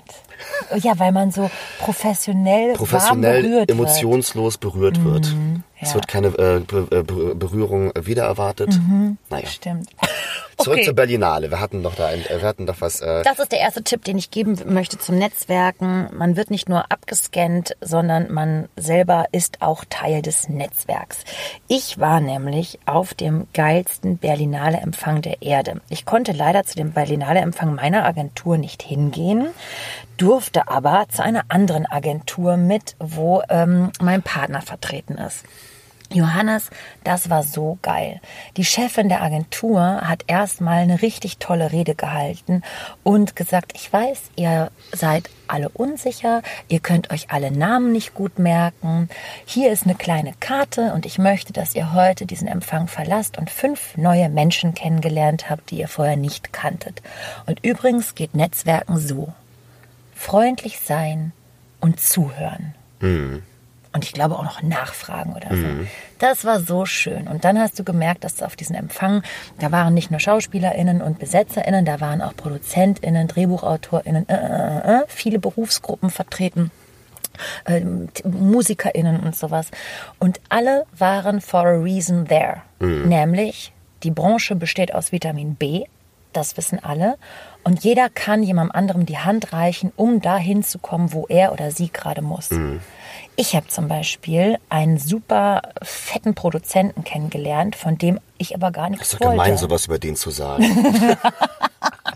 Ja, 0.76 1.00
weil 1.00 1.12
man 1.12 1.32
so 1.32 1.50
professionell, 1.80 2.74
professionell 2.74 3.42
berührt 3.44 3.72
emotionslos 3.72 4.58
berührt 4.58 5.04
wird. 5.04 5.26
Es 5.26 5.34
Mhm, 5.34 5.64
ja. 5.82 5.94
wird 5.96 6.08
keine 6.08 6.28
äh, 6.28 6.58
äh, 6.58 6.60
Be- 7.04 7.36
Berührung 7.36 7.92
wieder 8.00 8.24
erwartet. 8.26 8.70
Naja. 9.30 9.44
wird. 9.44 9.48
Stimmt. 9.52 9.90
Zurück 10.58 10.76
Okay. 10.76 10.86
zur 10.86 10.94
Berlinale. 10.94 11.50
Wir 11.52 11.62
hatten 11.62 11.82
doch 11.84 11.96
da 11.96 12.08
ein, 12.08 12.20
äh, 12.26 12.42
wir 12.42 12.48
hatten 12.48 12.66
doch 12.68 12.82
was. 12.82 13.00
Äh, 13.00 13.24
Das 13.24 13.40
ist 13.40 13.52
der 13.54 13.60
erste 13.60 13.82
Tipp, 13.82 14.04
den 14.04 14.18
ich 14.18 14.30
geben 14.30 14.58
möchte 14.66 15.00
zum 15.00 15.18
Netzwerken. 15.18 16.10
Man 16.14 16.36
wird 16.36 16.52
nicht 16.52 16.68
nur 16.68 16.92
abgescannt, 16.92 17.78
sondern 17.80 18.32
man 18.32 18.68
selber 18.76 19.26
ist 19.32 19.62
auch 19.62 19.86
Teil 19.90 20.22
des 20.22 20.50
Netzwerks. 20.50 21.20
Ich 21.70 21.98
war 22.00 22.20
nämlich 22.20 22.78
auf 22.86 23.14
dem 23.14 23.48
geilsten 23.54 24.18
Berlinale 24.18 24.78
Empfang 24.78 25.22
der 25.22 25.42
Erde. 25.42 25.80
Ich 25.90 26.06
konnte 26.06 26.34
leider 26.34 26.66
zu 26.66 26.76
dem 26.76 26.92
Berlinale 26.92 27.40
Empfang 27.40 27.74
meiner 27.74 28.04
Agentur 28.06 28.58
nicht 28.58 28.84
hingehen, 28.84 29.48
durfte 30.20 30.68
aber 30.68 31.08
zu 31.10 31.24
einer 31.24 31.46
anderen 31.48 31.86
Agentur 31.86 32.58
mit, 32.58 32.96
wo 33.00 33.42
ähm, 33.50 33.92
mein 34.02 34.22
Partner 34.22 34.62
vertreten 34.62 35.16
ist. 35.16 35.46
Johannes, 36.12 36.72
das 37.04 37.30
war 37.30 37.44
so 37.44 37.78
geil. 37.84 38.20
Die 38.58 38.66
Chefin 38.66 39.10
der 39.10 39.22
Agentur 39.22 40.02
hat 40.02 40.24
erstmal 40.26 40.80
eine 40.80 41.04
richtig 41.04 41.38
tolle 41.38 41.72
Rede 41.72 41.94
gehalten 41.94 42.64
und 43.04 43.36
gesagt, 43.36 43.74
ich 43.76 43.94
weiß, 43.94 44.32
ihr 44.36 44.72
seid 44.92 45.30
alle 45.48 45.70
unsicher, 45.70 46.42
ihr 46.68 46.80
könnt 46.80 47.12
euch 47.12 47.30
alle 47.30 47.52
Namen 47.52 47.92
nicht 47.92 48.16
gut 48.16 48.40
merken. 48.40 49.08
Hier 49.46 49.72
ist 49.72 49.84
eine 49.84 49.94
kleine 49.94 50.34
Karte 50.40 50.94
und 50.94 51.06
ich 51.06 51.20
möchte, 51.20 51.54
dass 51.54 51.76
ihr 51.76 51.94
heute 51.94 52.26
diesen 52.26 52.48
Empfang 52.48 52.88
verlasst 52.88 53.38
und 53.38 53.52
fünf 53.52 53.96
neue 53.96 54.30
Menschen 54.30 54.74
kennengelernt 54.74 55.50
habt, 55.52 55.70
die 55.70 55.78
ihr 55.78 55.88
vorher 55.88 56.18
nicht 56.18 56.52
kanntet. 56.52 57.04
Und 57.46 57.64
übrigens 57.64 58.16
geht 58.16 58.34
Netzwerken 58.34 58.98
so. 58.98 59.32
Freundlich 60.20 60.80
sein 60.82 61.32
und 61.80 62.00
zuhören. 62.02 62.76
Und 63.94 64.04
ich 64.04 64.12
glaube 64.12 64.36
auch 64.38 64.44
noch 64.44 64.62
nachfragen 64.62 65.34
oder 65.34 65.48
so. 65.50 65.66
Das 66.20 66.44
war 66.44 66.60
so 66.60 66.86
schön. 66.86 67.28
Und 67.30 67.46
dann 67.46 67.58
hast 67.58 67.80
du 67.80 67.84
gemerkt, 67.86 68.24
dass 68.26 68.44
auf 68.44 68.56
diesen 68.58 68.76
Empfang, 68.76 69.24
da 69.60 69.72
waren 69.72 69.94
nicht 69.94 70.12
nur 70.12 70.20
SchauspielerInnen 70.20 71.02
und 71.02 71.20
BesetzerInnen, 71.20 71.86
da 71.86 72.02
waren 72.02 72.22
auch 72.22 72.36
ProduzentInnen, 72.36 73.28
DrehbuchautorInnen, 73.30 74.28
äh, 74.28 74.36
äh, 74.36 74.98
äh, 75.00 75.04
viele 75.08 75.40
Berufsgruppen 75.40 76.10
vertreten. 76.10 76.70
T- 77.66 78.28
MusikerInnen 78.28 79.22
und 79.22 79.34
sowas. 79.36 79.68
Und 80.20 80.42
alle 80.50 80.86
waren 80.98 81.40
for 81.40 81.66
a 81.66 81.78
reason 81.82 82.26
there. 82.28 82.62
Nämlich, 83.08 83.72
die 84.04 84.12
Branche 84.12 84.56
besteht 84.56 84.94
aus 84.94 85.14
Vitamin 85.14 85.56
B, 85.56 85.86
das 86.34 86.58
wissen 86.58 86.84
alle. 86.84 87.18
Und 87.64 87.84
jeder 87.84 88.10
kann 88.10 88.42
jemandem 88.44 88.76
anderem 88.76 89.06
die 89.06 89.18
Hand 89.18 89.54
reichen, 89.54 89.92
um 89.96 90.22
dahin 90.22 90.64
zu 90.64 90.80
kommen, 90.80 91.14
wo 91.14 91.28
er 91.28 91.52
oder 91.52 91.72
sie 91.72 91.90
gerade 91.92 92.22
muss. 92.22 92.50
Ich 93.36 93.56
habe 93.56 93.68
zum 93.68 93.88
Beispiel 93.88 94.58
einen 94.70 94.98
super 94.98 95.62
fetten 95.82 96.36
Produzenten 96.36 97.04
kennengelernt, 97.04 97.76
von 97.76 97.98
dem 97.98 98.20
ich 98.38 98.56
aber 98.56 98.72
gar 98.72 98.90
nichts 98.90 99.14
ist 99.14 99.16
doch 99.16 99.28
wollte. 99.28 99.38
gemein, 99.44 99.58
sowas 99.58 99.86
über 99.86 100.00
den 100.00 100.16
zu 100.16 100.32
sagen. 100.32 100.66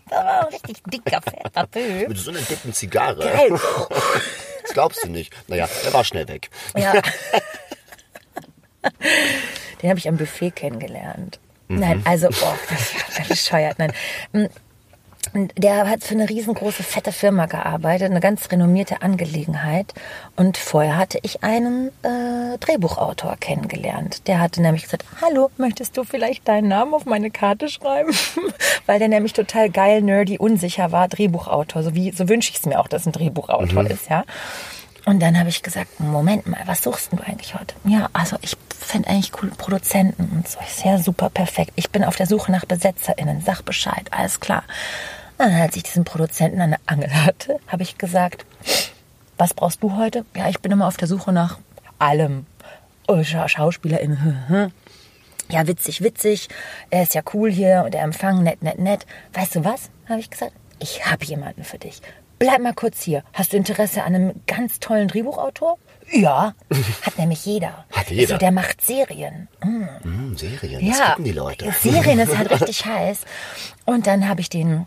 Das 0.10 0.24
war 0.24 0.42
ein 0.42 0.54
richtig 0.54 0.78
dicker, 0.84 1.22
fetter 1.22 1.72
Typ. 1.72 2.10
Mit 2.10 2.18
so 2.20 2.30
einer 2.30 2.42
dicken 2.42 2.72
Zigarre. 2.72 3.24
Geil. 3.24 3.60
Das 4.62 4.74
glaubst 4.74 5.04
du 5.04 5.10
nicht. 5.10 5.34
Naja, 5.48 5.68
er 5.86 5.94
war 5.94 6.04
schnell 6.04 6.28
weg. 6.28 6.52
Ja. 6.78 6.94
Den 9.82 9.90
habe 9.90 9.98
ich 10.00 10.08
am 10.08 10.18
Buffet 10.18 10.52
kennengelernt. 10.52 11.40
Mhm. 11.68 11.80
Nein, 11.80 12.02
also, 12.06 12.28
oh, 12.28 12.54
das 12.70 13.18
war 13.18 13.26
bescheuert. 13.28 13.80
Nein. 13.80 13.94
Und 15.34 15.54
Der 15.58 15.90
hat 15.90 16.04
für 16.04 16.14
eine 16.14 16.30
riesengroße, 16.30 16.84
fette 16.84 17.12
Firma 17.12 17.46
gearbeitet, 17.46 18.12
eine 18.12 18.20
ganz 18.20 18.52
renommierte 18.52 19.02
Angelegenheit. 19.02 19.94
Und 20.36 20.58
vorher 20.58 20.98
hatte 20.98 21.20
ich 21.22 21.44
einen 21.44 21.90
äh, 22.04 22.58
Drehbuchautor 22.60 23.38
kennengelernt. 23.40 24.28
Der 24.28 24.40
hatte 24.40 24.62
nämlich 24.62 24.84
gesagt, 24.84 25.06
hallo, 25.22 25.50
möchtest 25.58 25.98
du 25.98 26.04
vielleicht 26.04 26.48
deinen 26.48 26.68
Namen 26.68 26.94
auf 26.94 27.06
meine 27.06 27.32
Karte 27.32 27.70
schreiben? 27.70 28.14
Weil 28.86 29.00
der 29.00 29.08
nämlich 29.08 29.34
total 29.34 29.70
geil, 29.70 30.02
nerdy, 30.02 30.38
unsicher 30.38 30.92
war, 30.92 31.08
Drehbuchautor. 31.08 31.84
So, 31.84 31.96
wie, 31.96 32.12
so 32.12 32.28
wünsche 32.30 32.52
ich 32.52 32.58
es 32.58 32.66
mir 32.66 32.80
auch, 32.80 32.88
dass 32.88 33.06
ein 33.06 33.12
Drehbuchautor 33.12 33.90
ist, 33.90 34.10
ja. 34.10 34.24
Und 35.06 35.20
dann 35.20 35.38
habe 35.38 35.50
ich 35.50 35.62
gesagt, 35.62 36.00
Moment 36.00 36.48
mal, 36.48 36.62
was 36.66 36.84
suchst 36.84 37.12
du 37.12 37.18
eigentlich 37.18 37.56
heute? 37.56 37.76
Ja, 37.84 38.10
also 38.14 38.38
ich 38.42 38.56
finde 38.72 39.10
eigentlich 39.10 39.32
coole 39.32 39.52
Produzenten 39.52 40.30
und 40.34 40.48
so. 40.48 40.60
Ich 40.62 40.74
sehr 40.74 40.98
super 41.00 41.30
perfekt. 41.30 41.74
Ich 41.76 41.90
bin 41.90 42.04
auf 42.04 42.16
der 42.16 42.28
Suche 42.28 42.52
nach 42.52 42.66
BesetzerInnen. 42.66 43.42
Sag 43.42 43.64
Bescheid, 43.64 44.08
alles 44.12 44.40
klar. 44.40 44.64
Und 45.38 45.50
dann, 45.50 45.62
als 45.62 45.76
ich 45.76 45.84
diesen 45.84 46.06
Produzenten 46.06 46.62
an 46.62 46.72
der 46.72 46.80
Angel 46.86 47.12
hatte, 47.12 47.60
habe 47.68 47.84
ich 47.84 47.98
gesagt, 47.98 48.46
was 49.38 49.54
brauchst 49.54 49.84
du 49.84 49.98
heute? 49.98 50.26
Ja, 50.36 50.48
ich 50.48 50.60
bin 50.60 50.72
immer 50.72 50.88
auf 50.88 50.98
der 50.98 51.08
Suche 51.08 51.34
nach 51.34 51.58
allem. 52.00 52.46
Oh, 53.08 53.24
Scha 53.24 53.48
SchauspielerInnen. 53.48 54.72
Ja, 55.50 55.68
witzig, 55.68 56.02
witzig. 56.02 56.48
Er 56.90 57.04
ist 57.04 57.14
ja 57.14 57.22
cool 57.34 57.52
hier 57.52 57.84
und 57.86 57.94
der 57.94 58.02
Empfang 58.02 58.44
nett, 58.44 58.64
nett, 58.64 58.80
nett. 58.80 59.06
Weißt 59.34 59.56
du 59.56 59.66
was? 59.66 59.90
Habe 60.08 60.22
ich 60.22 60.30
gesagt. 60.30 60.54
Ich 60.80 61.06
habe 61.06 61.26
jemanden 61.26 61.64
für 61.64 61.78
dich. 61.78 62.02
Bleib 62.44 62.60
mal 62.60 62.74
kurz 62.74 63.02
hier. 63.02 63.24
Hast 63.34 63.54
du 63.54 63.58
Interesse 63.58 64.04
an 64.04 64.16
einem 64.16 64.42
ganz 64.48 64.80
tollen 64.80 65.08
Drehbuchautor? 65.08 65.78
Ja, 66.12 66.54
hat 67.02 67.18
nämlich 67.18 67.46
jeder. 67.46 67.86
Hat 67.92 68.10
jeder. 68.10 68.34
So, 68.34 68.38
der 68.38 68.52
macht 68.52 68.82
Serien. 68.82 69.48
Hm, 69.62 70.36
Serien, 70.36 70.86
das 70.86 71.00
Ja, 71.00 71.10
gucken 71.12 71.24
die 71.26 71.32
Leute. 71.32 71.72
Serien 71.72 72.20
ist 72.20 72.38
halt 72.38 72.52
richtig 72.62 72.86
heiß. 72.86 73.22
Und 73.86 74.08
dann 74.08 74.28
habe 74.28 74.42
ich 74.42 74.50
den 74.50 74.86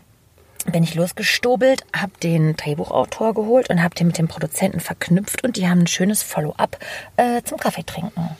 bin 0.71 0.83
ich 0.83 0.95
losgestobelt, 0.95 1.85
habe 1.95 2.11
den 2.21 2.57
Drehbuchautor 2.57 3.33
geholt 3.33 3.69
und 3.69 3.81
habe 3.81 3.95
den 3.95 4.07
mit 4.07 4.17
dem 4.17 4.27
Produzenten 4.27 4.81
verknüpft 4.81 5.43
und 5.43 5.55
die 5.55 5.67
haben 5.69 5.79
ein 5.79 5.87
schönes 5.87 6.23
Follow-up 6.23 6.77
äh, 7.15 7.41
zum 7.43 7.57
Kaffee 7.57 7.85
trinken. 7.85 8.35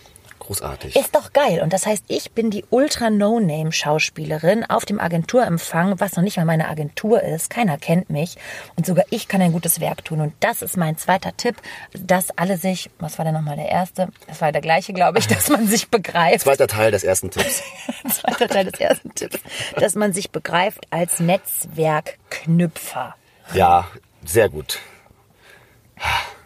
Großartig. 0.47 0.95
Ist 0.95 1.13
doch 1.13 1.33
geil. 1.33 1.61
Und 1.61 1.73
das 1.73 1.85
heißt, 1.85 2.05
ich 2.07 2.31
bin 2.31 2.49
die 2.49 2.63
Ultra-No-Name-Schauspielerin 2.69 4.63
auf 4.63 4.85
dem 4.85 4.97
Agenturempfang, 4.97 5.99
was 5.99 6.15
noch 6.15 6.23
nicht 6.23 6.37
mal 6.37 6.45
meine 6.45 6.69
Agentur 6.69 7.21
ist. 7.21 7.49
Keiner 7.49 7.77
kennt 7.77 8.09
mich. 8.09 8.37
Und 8.77 8.85
sogar 8.85 9.03
ich 9.09 9.27
kann 9.27 9.41
ein 9.41 9.51
gutes 9.51 9.81
Werk 9.81 10.05
tun. 10.05 10.21
Und 10.21 10.33
das 10.39 10.61
ist 10.61 10.77
mein 10.77 10.97
zweiter 10.97 11.35
Tipp, 11.35 11.57
dass 11.91 12.29
alle 12.37 12.57
sich, 12.57 12.89
was 12.97 13.17
war 13.17 13.25
denn 13.25 13.33
nochmal 13.33 13.57
der 13.57 13.67
erste? 13.67 14.07
Das 14.27 14.39
war 14.39 14.53
der 14.53 14.61
gleiche, 14.61 14.93
glaube 14.93 15.19
ich, 15.19 15.27
dass 15.27 15.49
man 15.49 15.67
sich 15.67 15.89
begreift. 15.89 16.45
Zweiter 16.45 16.67
Teil 16.67 16.91
des 16.91 17.03
ersten 17.03 17.29
Tipps. 17.29 17.61
Zweiter 18.09 18.47
Teil 18.47 18.63
des 18.71 18.79
ersten 18.79 19.13
Tipps. 19.13 19.39
Dass 19.75 19.95
man 19.95 20.13
sich 20.13 20.31
begreift 20.31 20.87
als 20.91 21.19
Netzwerkknüpfer. 21.19 23.15
Ja, 23.53 23.89
sehr 24.23 24.47
gut. 24.47 24.79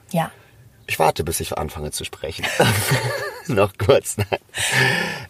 Ja. 0.10 0.31
Ich 0.88 0.98
warte, 0.98 1.24
bis 1.24 1.39
ich 1.39 1.55
anfange 1.55 1.91
zu 1.91 2.03
sprechen. 2.03 2.48
noch 3.48 3.74
kurz. 3.77 4.17
Nein. 4.17 4.39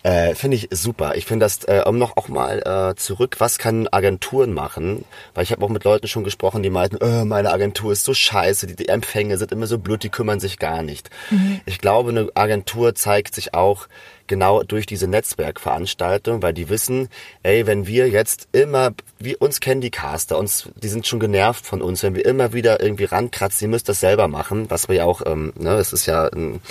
Äh, 0.03 0.35
finde 0.35 0.57
ich 0.57 0.67
super. 0.71 1.15
Ich 1.15 1.25
finde 1.25 1.45
das, 1.45 1.63
äh, 1.65 1.83
um 1.85 1.97
noch 1.97 2.17
auch 2.17 2.27
mal 2.27 2.91
äh, 2.91 2.95
zurück, 2.95 3.35
was 3.39 3.57
kann 3.57 3.87
Agenturen 3.91 4.53
machen? 4.53 5.05
Weil 5.33 5.43
ich 5.43 5.51
habe 5.51 5.63
auch 5.63 5.69
mit 5.69 5.83
Leuten 5.83 6.07
schon 6.07 6.23
gesprochen, 6.23 6.63
die 6.63 6.69
meinten, 6.69 6.97
oh, 7.01 7.25
meine 7.25 7.51
Agentur 7.51 7.91
ist 7.91 8.03
so 8.03 8.13
scheiße, 8.13 8.67
die, 8.67 8.75
die 8.75 8.87
Empfänge 8.89 9.37
sind 9.37 9.51
immer 9.51 9.67
so 9.67 9.77
blöd, 9.77 10.03
die 10.03 10.09
kümmern 10.09 10.39
sich 10.39 10.59
gar 10.59 10.81
nicht. 10.81 11.09
Mhm. 11.29 11.61
Ich 11.65 11.79
glaube, 11.79 12.09
eine 12.09 12.29
Agentur 12.35 12.95
zeigt 12.95 13.35
sich 13.35 13.53
auch 13.53 13.87
genau 14.31 14.63
durch 14.63 14.85
diese 14.85 15.09
Netzwerkveranstaltung, 15.09 16.41
weil 16.41 16.53
die 16.53 16.69
wissen, 16.69 17.09
ey, 17.43 17.67
wenn 17.67 17.85
wir 17.85 18.07
jetzt 18.07 18.47
immer, 18.53 18.93
wir 19.19 19.41
uns 19.41 19.59
kennen 19.59 19.81
die 19.81 19.91
Caster, 19.91 20.37
uns, 20.37 20.69
die 20.81 20.87
sind 20.87 21.05
schon 21.05 21.19
genervt 21.19 21.65
von 21.65 21.81
uns, 21.81 22.01
wenn 22.01 22.15
wir 22.15 22.25
immer 22.25 22.53
wieder 22.53 22.81
irgendwie 22.81 23.03
rankratzen, 23.03 23.65
ihr 23.65 23.69
müsst 23.69 23.89
das 23.89 23.99
selber 23.99 24.29
machen, 24.29 24.69
was 24.69 24.87
wir 24.87 24.95
ja 24.95 25.03
auch, 25.03 25.21
ähm, 25.25 25.51
ne, 25.59 25.73
es 25.75 25.91
ist 25.91 26.05
ja 26.05 26.27
ein, 26.27 26.61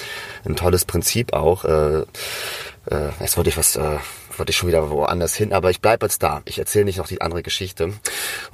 ein 0.46 0.56
tolles 0.56 0.86
Prinzip 0.86 1.34
auch. 1.34 1.66
Äh, 1.66 2.00
äh, 2.86 3.10
jetzt 3.20 3.36
wollte 3.36 3.50
ich 3.50 3.58
was 3.58 3.76
äh, 3.76 3.98
wollte 4.40 4.50
ich 4.50 4.56
schon 4.56 4.68
wieder 4.68 4.90
woanders 4.90 5.34
hin, 5.34 5.52
aber 5.52 5.70
ich 5.70 5.80
bleibe 5.80 6.06
jetzt 6.06 6.22
da. 6.22 6.42
Ich 6.46 6.58
erzähle 6.58 6.86
nicht 6.86 6.98
noch 6.98 7.06
die 7.06 7.20
andere 7.20 7.42
Geschichte. 7.42 7.92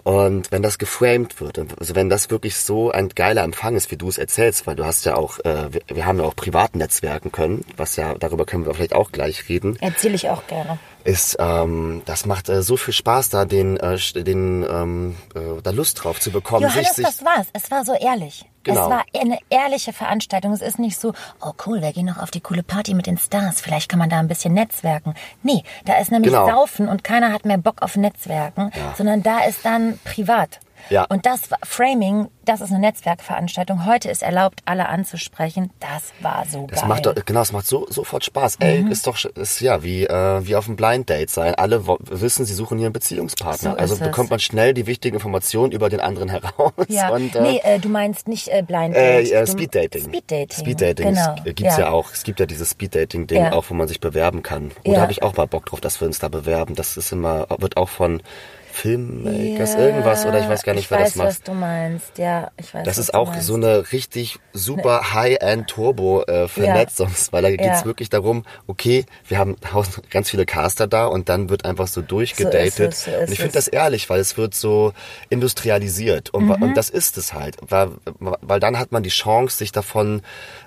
Und 0.02 0.50
wenn 0.52 0.62
das 0.62 0.78
geframed 0.78 1.40
wird, 1.40 1.58
also 1.78 1.94
wenn 1.94 2.10
das 2.10 2.28
wirklich 2.30 2.56
so 2.56 2.90
ein 2.90 3.08
geiler 3.08 3.44
Empfang 3.44 3.76
ist, 3.76 3.90
wie 3.90 3.96
du 3.96 4.08
es 4.08 4.18
erzählst, 4.18 4.66
weil 4.66 4.76
du 4.76 4.84
hast 4.84 5.06
ja 5.06 5.16
auch, 5.16 5.38
äh, 5.44 5.72
wir, 5.72 5.80
wir 5.86 6.04
haben 6.04 6.18
ja 6.18 6.24
auch 6.24 6.36
privat 6.36 6.76
netzwerken 6.76 7.32
können, 7.32 7.64
was 7.76 7.96
ja, 7.96 8.14
darüber 8.14 8.44
können 8.44 8.66
wir 8.66 8.74
vielleicht 8.74 8.94
auch 8.94 9.12
gleich 9.12 9.48
reden. 9.48 9.78
Erzähle 9.80 10.16
ich 10.16 10.28
auch 10.28 10.46
gerne 10.46 10.78
ist, 11.06 11.36
ähm, 11.38 12.02
das 12.04 12.26
macht 12.26 12.48
äh, 12.48 12.62
so 12.62 12.76
viel 12.76 12.92
Spaß, 12.92 13.30
da 13.30 13.44
den, 13.44 13.76
äh, 13.76 13.96
den 13.96 14.66
ähm, 14.68 15.16
äh, 15.36 15.62
da 15.62 15.70
Lust 15.70 16.02
drauf 16.02 16.18
zu 16.18 16.32
bekommen. 16.32 16.64
Johannes, 16.64 16.96
sich, 16.96 17.06
das 17.06 17.24
war's. 17.24 17.46
Es 17.52 17.70
war 17.70 17.84
so 17.84 17.94
ehrlich. 17.94 18.44
Genau. 18.66 18.84
Es 18.84 18.90
war 18.90 19.04
eine 19.18 19.38
ehrliche 19.48 19.92
Veranstaltung. 19.92 20.52
Es 20.52 20.60
ist 20.60 20.80
nicht 20.80 20.98
so, 20.98 21.12
oh 21.40 21.52
cool, 21.66 21.82
wir 21.82 21.92
gehen 21.92 22.06
noch 22.06 22.18
auf 22.18 22.32
die 22.32 22.40
coole 22.40 22.64
Party 22.64 22.94
mit 22.94 23.06
den 23.06 23.16
Stars. 23.16 23.60
Vielleicht 23.60 23.88
kann 23.88 24.00
man 24.00 24.10
da 24.10 24.18
ein 24.18 24.26
bisschen 24.26 24.54
netzwerken. 24.54 25.14
Nee, 25.44 25.62
da 25.84 25.98
ist 25.98 26.10
nämlich 26.10 26.32
genau. 26.32 26.48
Saufen 26.48 26.88
und 26.88 27.04
keiner 27.04 27.32
hat 27.32 27.44
mehr 27.44 27.58
Bock 27.58 27.80
auf 27.82 27.96
Netzwerken, 27.96 28.72
ja. 28.74 28.94
sondern 28.96 29.22
da 29.22 29.44
ist 29.44 29.64
dann 29.64 30.00
privat. 30.04 30.58
Ja. 30.90 31.04
Und 31.04 31.26
das 31.26 31.42
Framing, 31.64 32.28
das 32.44 32.60
ist 32.60 32.70
eine 32.70 32.80
Netzwerkveranstaltung. 32.80 33.86
Heute 33.86 34.10
ist 34.10 34.22
erlaubt, 34.22 34.60
alle 34.64 34.88
anzusprechen. 34.88 35.70
Das 35.80 36.12
war 36.20 36.44
so 36.46 36.66
das 36.66 36.80
geil. 36.80 36.88
Macht 36.88 37.06
doch, 37.06 37.14
genau, 37.24 37.40
es 37.40 37.52
macht 37.52 37.66
so, 37.66 37.86
sofort 37.90 38.24
Spaß. 38.24 38.58
Mhm. 38.58 38.66
Ey, 38.66 38.90
ist 38.90 39.06
doch, 39.06 39.16
ist 39.24 39.60
ja 39.60 39.82
wie, 39.82 40.04
äh, 40.04 40.46
wie 40.46 40.56
auf 40.56 40.66
einem 40.66 40.76
Blind 40.76 41.08
Date 41.08 41.30
sein. 41.30 41.54
Alle 41.54 41.86
wissen, 41.86 42.44
sie 42.44 42.54
suchen 42.54 42.78
hier 42.78 42.86
einen 42.86 42.92
Beziehungspartner. 42.92 43.72
So 43.72 43.76
also 43.76 43.96
bekommt 43.98 44.30
man 44.30 44.38
schnell 44.38 44.74
die 44.74 44.86
wichtigen 44.86 45.16
Informationen 45.16 45.72
über 45.72 45.88
den 45.88 46.00
anderen 46.00 46.28
heraus. 46.28 46.72
Ja. 46.88 47.10
Und, 47.10 47.34
äh, 47.34 47.42
nee, 47.42 47.60
äh, 47.64 47.78
du 47.78 47.88
meinst 47.88 48.28
nicht 48.28 48.48
äh, 48.48 48.62
Blind 48.62 48.94
äh, 48.94 49.22
Date. 49.22 49.32
Äh, 49.32 49.46
Speed 49.46 49.74
Dating. 49.74 50.04
Speed 50.04 50.30
Dating. 50.30 50.58
Speed 50.58 50.80
Dating 50.80 51.14
genau. 51.14 51.34
gibt's 51.44 51.62
ja. 51.62 51.78
ja. 51.78 51.90
auch. 51.90 52.12
Es 52.12 52.22
gibt 52.22 52.40
ja 52.40 52.46
dieses 52.46 52.70
Speed 52.70 52.94
Dating 52.94 53.26
Ding 53.26 53.42
ja. 53.42 53.52
auch, 53.52 53.64
wo 53.68 53.74
man 53.74 53.88
sich 53.88 54.00
bewerben 54.00 54.42
kann. 54.42 54.72
Und 54.84 54.94
da 54.94 55.00
habe 55.00 55.12
ich 55.12 55.22
auch 55.22 55.36
mal 55.36 55.46
Bock 55.46 55.66
drauf, 55.66 55.80
dass 55.80 56.00
wir 56.00 56.06
uns 56.06 56.18
da 56.18 56.28
bewerben. 56.28 56.74
Das 56.74 56.96
ist 56.96 57.12
immer, 57.12 57.46
wird 57.58 57.76
auch 57.76 57.88
von 57.88 58.22
Filmmakers, 58.76 59.72
ja, 59.72 59.80
irgendwas 59.80 60.26
oder 60.26 60.38
ich 60.38 60.48
weiß 60.50 60.62
gar 60.62 60.74
nicht, 60.74 60.90
wer 60.90 60.98
weiß, 60.98 61.08
das 61.08 61.16
macht. 61.16 61.28
was 61.28 61.42
du 61.42 61.54
meinst. 61.54 62.18
Ja, 62.18 62.50
ich 62.58 62.74
weiß. 62.74 62.84
Das 62.84 62.98
ist 62.98 63.14
auch 63.14 63.34
so 63.36 63.54
eine 63.54 63.90
richtig 63.90 64.38
super 64.52 65.00
ne. 65.00 65.14
High-End 65.14 65.68
Turbo 65.68 66.22
äh, 66.24 66.46
Vernetzung, 66.46 67.08
ja. 67.08 67.14
weil 67.30 67.42
da 67.42 67.50
geht 67.50 67.60
es 67.60 67.80
ja. 67.80 67.84
wirklich 67.86 68.10
darum, 68.10 68.44
okay, 68.66 69.06
wir 69.28 69.38
haben 69.38 69.56
ganz 70.10 70.28
viele 70.28 70.44
Caster 70.44 70.86
da 70.86 71.06
und 71.06 71.30
dann 71.30 71.48
wird 71.48 71.64
einfach 71.64 71.86
so 71.86 72.02
durchgedatet. 72.02 72.94
So 72.94 73.10
so 73.10 73.16
und 73.16 73.32
ich 73.32 73.38
finde 73.38 73.54
das 73.54 73.66
ehrlich, 73.68 74.10
weil 74.10 74.20
es 74.20 74.36
wird 74.36 74.54
so 74.54 74.92
industrialisiert 75.30 76.28
und, 76.34 76.44
mhm. 76.44 76.62
und 76.62 76.76
das 76.76 76.90
ist 76.90 77.16
es 77.16 77.32
halt, 77.32 77.56
weil, 77.66 77.92
weil 78.18 78.60
dann 78.60 78.78
hat 78.78 78.92
man 78.92 79.02
die 79.02 79.08
Chance, 79.08 79.56
sich 79.56 79.72
davon 79.72 80.20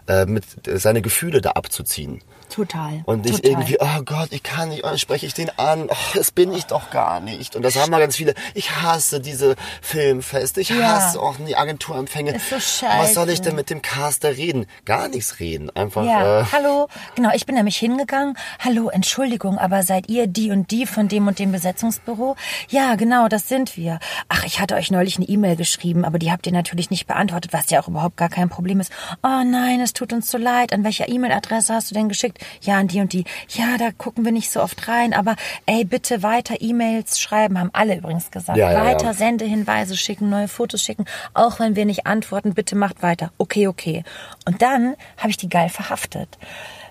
äh, 0.07 0.25
mit 0.25 0.45
seine 0.65 1.03
Gefühle 1.03 1.41
da 1.41 1.51
abzuziehen. 1.51 2.23
Total. 2.49 3.01
Und 3.05 3.25
nicht 3.25 3.43
total. 3.43 3.51
irgendwie, 3.51 3.77
oh 3.79 4.01
Gott, 4.03 4.29
ich 4.31 4.43
kann 4.43 4.69
nicht, 4.69 4.83
oh, 4.83 4.97
spreche 4.97 5.25
ich 5.25 5.33
den 5.33 5.49
an, 5.57 5.87
oh, 5.89 5.95
das 6.15 6.31
bin 6.31 6.51
ich 6.51 6.65
doch 6.65 6.89
gar 6.89 7.19
nicht. 7.19 7.55
Und 7.55 7.61
das 7.61 7.75
haben 7.75 7.91
wir 7.91 7.99
ganz 7.99 8.15
viele. 8.15 8.33
Ich 8.55 8.81
hasse 8.81 9.19
diese 9.19 9.55
Filmfeste, 9.81 10.61
ich 10.61 10.69
ja. 10.69 10.77
hasse 10.77 11.21
auch 11.21 11.35
die 11.37 11.55
Agenturempfänge. 11.55 12.35
Ist 12.35 12.49
so 12.49 12.59
scheiße. 12.59 13.03
Was 13.03 13.13
soll 13.13 13.29
ich 13.29 13.41
denn 13.41 13.55
mit 13.55 13.69
dem 13.69 13.81
Caster 13.81 14.35
reden? 14.35 14.65
Gar 14.85 15.09
nichts 15.09 15.39
reden, 15.39 15.69
einfach. 15.75 16.05
Ja, 16.05 16.41
äh, 16.41 16.45
hallo, 16.51 16.87
genau, 17.15 17.29
ich 17.33 17.45
bin 17.45 17.55
nämlich 17.55 17.77
hingegangen. 17.77 18.35
Hallo, 18.59 18.89
Entschuldigung, 18.89 19.57
aber 19.59 19.83
seid 19.83 20.09
ihr 20.09 20.27
die 20.27 20.51
und 20.51 20.71
die 20.71 20.85
von 20.85 21.07
dem 21.07 21.27
und 21.27 21.39
dem 21.39 21.51
Besetzungsbüro? 21.51 22.35
Ja, 22.69 22.95
genau, 22.95 23.27
das 23.27 23.47
sind 23.47 23.77
wir. 23.77 23.99
Ach, 24.27 24.43
ich 24.43 24.59
hatte 24.59 24.75
euch 24.75 24.89
neulich 24.91 25.17
eine 25.17 25.27
E-Mail 25.27 25.55
geschrieben, 25.55 26.03
aber 26.03 26.17
die 26.17 26.31
habt 26.31 26.47
ihr 26.47 26.53
natürlich 26.53 26.89
nicht 26.89 27.05
beantwortet, 27.05 27.53
was 27.53 27.69
ja 27.69 27.81
auch 27.81 27.87
überhaupt 27.87 28.17
gar 28.17 28.29
kein 28.29 28.49
Problem 28.49 28.79
ist. 28.79 28.91
Oh 29.23 29.43
nein, 29.45 29.79
es 29.81 29.93
tut 29.93 30.13
uns 30.13 30.31
so 30.31 30.37
leid. 30.37 30.73
An 30.73 30.83
welcher 30.83 31.07
E-Mail-Adresse 31.07 31.73
hast 31.73 31.91
du 31.91 31.95
denn 31.95 32.09
geschickt? 32.09 32.38
Ja, 32.61 32.77
an 32.77 32.87
die 32.87 33.01
und 33.01 33.13
die, 33.13 33.25
ja, 33.49 33.77
da 33.77 33.91
gucken 33.91 34.25
wir 34.25 34.31
nicht 34.31 34.51
so 34.51 34.61
oft 34.61 34.87
rein, 34.87 35.13
aber 35.13 35.35
ey, 35.65 35.85
bitte 35.85 36.23
weiter 36.23 36.55
E-Mails 36.59 37.19
schreiben, 37.19 37.59
haben 37.59 37.69
alle 37.73 37.97
übrigens 37.97 38.31
gesagt. 38.31 38.57
Ja, 38.57 38.71
ja, 38.71 38.85
weiter 38.85 39.07
ja. 39.07 39.13
Sendehinweise 39.13 39.97
schicken, 39.97 40.29
neue 40.29 40.47
Fotos 40.47 40.81
schicken, 40.81 41.05
auch 41.33 41.59
wenn 41.59 41.75
wir 41.75 41.85
nicht 41.85 42.05
antworten, 42.05 42.53
bitte 42.53 42.75
macht 42.75 43.03
weiter. 43.03 43.31
Okay, 43.37 43.67
okay. 43.67 44.03
Und 44.45 44.61
dann 44.61 44.95
habe 45.17 45.29
ich 45.29 45.37
die 45.37 45.49
geil 45.49 45.69
verhaftet. 45.69 46.37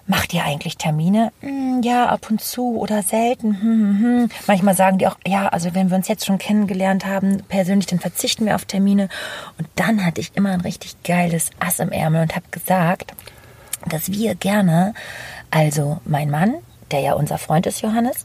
Macht 0.09 0.33
ihr 0.33 0.43
eigentlich 0.43 0.79
Termine? 0.79 1.33
Hm, 1.41 1.83
ja, 1.83 2.07
ab 2.07 2.31
und 2.31 2.41
zu 2.41 2.79
oder 2.79 3.03
selten. 3.03 3.61
Hm, 3.61 3.63
hm, 3.63 4.01
hm. 4.01 4.29
Manchmal 4.47 4.75
sagen 4.75 4.97
die 4.97 5.07
auch, 5.07 5.19
ja, 5.27 5.49
also 5.49 5.75
wenn 5.75 5.91
wir 5.91 5.99
uns 5.99 6.09
jetzt 6.09 6.25
schon 6.25 6.39
kennengelernt 6.39 7.05
haben, 7.05 7.43
persönlich, 7.47 7.87
dann 7.87 8.01
verzichten 8.01 8.47
wir 8.47 8.55
auf 8.55 8.65
Termine. 8.65 9.11
Und 9.59 9.69
dann 9.75 10.07
hatte 10.07 10.23
ich 10.23 10.35
immer 10.35 10.51
ein 10.53 10.63
richtig 10.63 10.97
geiles 11.03 11.51
Ass 11.61 11.79
im 11.79 11.93
Ärmel 11.93 12.23
und 12.23 12.35
habe 12.35 12.47
gesagt, 12.51 13.13
dass 13.87 14.13
wir 14.13 14.35
gerne 14.35 14.95
also 15.51 16.01
mein 16.05 16.31
Mann, 16.31 16.55
der 16.91 17.01
ja 17.01 17.13
unser 17.15 17.39
Freund 17.39 17.67
ist, 17.67 17.83
Johannes, 17.83 18.25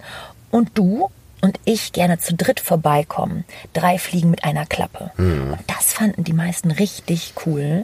und 0.51 0.77
du 0.77 1.09
und 1.41 1.59
ich 1.65 1.91
gerne 1.91 2.19
zu 2.19 2.33
dritt 2.33 2.61
vorbeikommen. 2.61 3.43
Drei 3.73 3.97
Fliegen 3.97 4.29
mit 4.29 4.45
einer 4.45 4.65
Klappe. 4.65 5.11
Mhm. 5.17 5.53
Und 5.53 5.63
das 5.67 5.91
fanden 5.91 6.23
die 6.23 6.33
meisten 6.33 6.71
richtig 6.71 7.33
cool. 7.45 7.83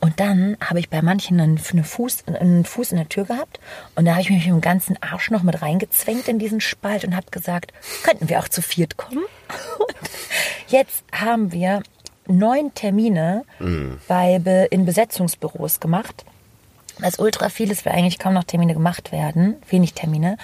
Und 0.00 0.18
dann 0.18 0.56
habe 0.60 0.80
ich 0.80 0.90
bei 0.90 1.02
manchen 1.02 1.40
einen, 1.40 1.58
Fuß, 1.58 2.24
einen 2.26 2.64
Fuß 2.64 2.92
in 2.92 2.98
der 2.98 3.08
Tür 3.08 3.24
gehabt 3.24 3.60
und 3.94 4.04
da 4.04 4.12
habe 4.12 4.20
ich 4.20 4.30
mich 4.30 4.44
mit 4.44 4.54
dem 4.54 4.60
ganzen 4.60 5.00
Arsch 5.02 5.30
noch 5.30 5.42
mit 5.42 5.62
reingezwängt 5.62 6.28
in 6.28 6.38
diesen 6.38 6.60
Spalt 6.60 7.04
und 7.04 7.16
habe 7.16 7.30
gesagt, 7.30 7.72
könnten 8.02 8.28
wir 8.28 8.40
auch 8.40 8.48
zu 8.48 8.60
viert 8.60 8.96
kommen? 8.96 9.24
Und 9.78 10.10
jetzt 10.68 11.04
haben 11.12 11.50
wir 11.50 11.82
neun 12.26 12.74
Termine 12.74 13.44
mhm. 13.58 13.98
bei, 14.06 14.34
in 14.70 14.84
Besetzungsbüros 14.84 15.80
gemacht 15.80 16.24
weil 16.98 17.10
es 17.10 17.18
ultra 17.18 17.48
viel 17.48 17.70
ist, 17.70 17.84
weil 17.86 17.94
eigentlich 17.94 18.18
kaum 18.18 18.34
noch 18.34 18.44
Termine 18.44 18.74
gemacht 18.74 19.12
werden, 19.12 19.56
wenig 19.68 19.94
Termine. 19.94 20.36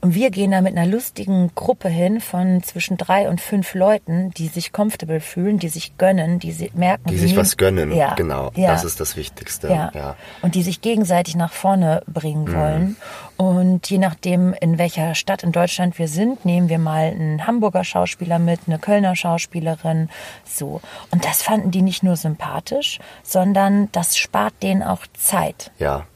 Und 0.00 0.14
wir 0.14 0.30
gehen 0.30 0.50
da 0.50 0.60
mit 0.60 0.76
einer 0.76 0.86
lustigen 0.86 1.50
Gruppe 1.54 1.88
hin 1.88 2.20
von 2.20 2.62
zwischen 2.62 2.96
drei 2.96 3.28
und 3.28 3.40
fünf 3.40 3.74
Leuten, 3.74 4.30
die 4.36 4.48
sich 4.48 4.72
comfortable 4.72 5.20
fühlen, 5.20 5.58
die 5.58 5.68
sich 5.68 5.96
gönnen, 5.98 6.38
die 6.38 6.52
sie 6.52 6.70
merken. 6.74 7.08
Die 7.08 7.18
sich 7.18 7.36
was 7.36 7.56
gönnen, 7.56 7.92
ja, 7.92 8.14
genau. 8.14 8.50
Ja. 8.54 8.72
Das 8.72 8.84
ist 8.84 9.00
das 9.00 9.16
Wichtigste. 9.16 9.68
Ja. 9.68 9.90
ja. 9.94 10.16
Und 10.42 10.54
die 10.54 10.62
sich 10.62 10.80
gegenseitig 10.80 11.34
nach 11.34 11.52
vorne 11.52 12.02
bringen 12.06 12.44
mhm. 12.44 12.54
wollen. 12.54 12.96
Und 13.36 13.90
je 13.90 13.98
nachdem, 13.98 14.54
in 14.54 14.78
welcher 14.78 15.14
Stadt 15.14 15.42
in 15.42 15.52
Deutschland 15.52 15.98
wir 15.98 16.08
sind, 16.08 16.44
nehmen 16.44 16.68
wir 16.68 16.78
mal 16.78 17.06
einen 17.10 17.46
Hamburger 17.46 17.84
Schauspieler 17.84 18.38
mit, 18.38 18.60
eine 18.66 18.78
Kölner 18.78 19.16
Schauspielerin, 19.16 20.08
so. 20.44 20.80
Und 21.10 21.24
das 21.24 21.42
fanden 21.42 21.70
die 21.70 21.82
nicht 21.82 22.02
nur 22.02 22.16
sympathisch, 22.16 22.98
sondern 23.22 23.90
das 23.92 24.16
spart 24.16 24.54
denen 24.62 24.82
auch 24.82 25.06
Zeit. 25.14 25.70
Ja. 25.78 26.06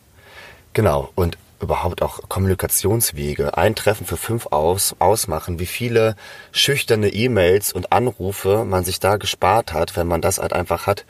Genau. 0.72 1.10
Und 1.14 1.36
überhaupt 1.60 2.02
auch 2.02 2.20
Kommunikationswege, 2.28 3.56
ein 3.56 3.74
Treffen 3.74 4.06
für 4.06 4.16
fünf 4.16 4.46
aus, 4.46 4.96
ausmachen, 4.98 5.58
wie 5.58 5.66
viele 5.66 6.16
schüchterne 6.52 7.08
E-Mails 7.08 7.72
und 7.72 7.92
Anrufe 7.92 8.64
man 8.64 8.84
sich 8.84 9.00
da 9.00 9.16
gespart 9.16 9.72
hat, 9.72 9.96
wenn 9.96 10.06
man 10.06 10.20
das 10.20 10.38
halt 10.38 10.52
einfach 10.52 10.86
hat. 10.86 11.04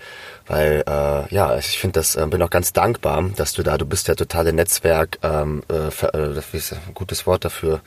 Weil 0.50 0.82
äh, 0.84 1.32
ja, 1.32 1.56
ich 1.58 1.78
finde 1.78 2.00
das, 2.00 2.16
äh, 2.16 2.26
bin 2.26 2.42
auch 2.42 2.50
ganz 2.50 2.72
dankbar, 2.72 3.22
dass 3.36 3.52
du 3.52 3.62
da, 3.62 3.78
du 3.78 3.86
bist 3.86 4.08
ja 4.08 4.16
totale 4.16 4.52
Netzwerk, 4.52 5.20
ähm, 5.22 5.62
äh, 5.68 5.92
für, 5.92 6.12
äh, 6.12 6.34
das 6.34 6.52
ist 6.52 6.72
ein 6.72 6.92
gutes 6.92 7.24
Wort 7.24 7.44
dafür. 7.44 7.80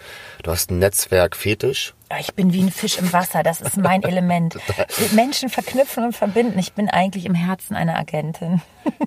Du 0.44 0.52
hast 0.52 0.72
ein 0.72 0.80
Netzwerk 0.80 1.36
Fetisch. 1.36 1.94
Ich 2.22 2.34
bin 2.36 2.54
wie 2.54 2.62
ein 2.62 2.72
Fisch 2.72 2.98
im 3.00 3.12
Wasser, 3.12 3.44
das 3.44 3.60
ist 3.60 3.76
mein 3.76 4.02
Element. 4.04 4.58
Menschen 5.12 5.50
verknüpfen 5.50 6.06
und 6.06 6.16
verbinden. 6.16 6.58
Ich 6.58 6.72
bin 6.72 6.90
eigentlich 6.90 7.26
im 7.26 7.36
Herzen 7.36 7.76
eine 7.76 7.98
Agentin. 7.98 8.62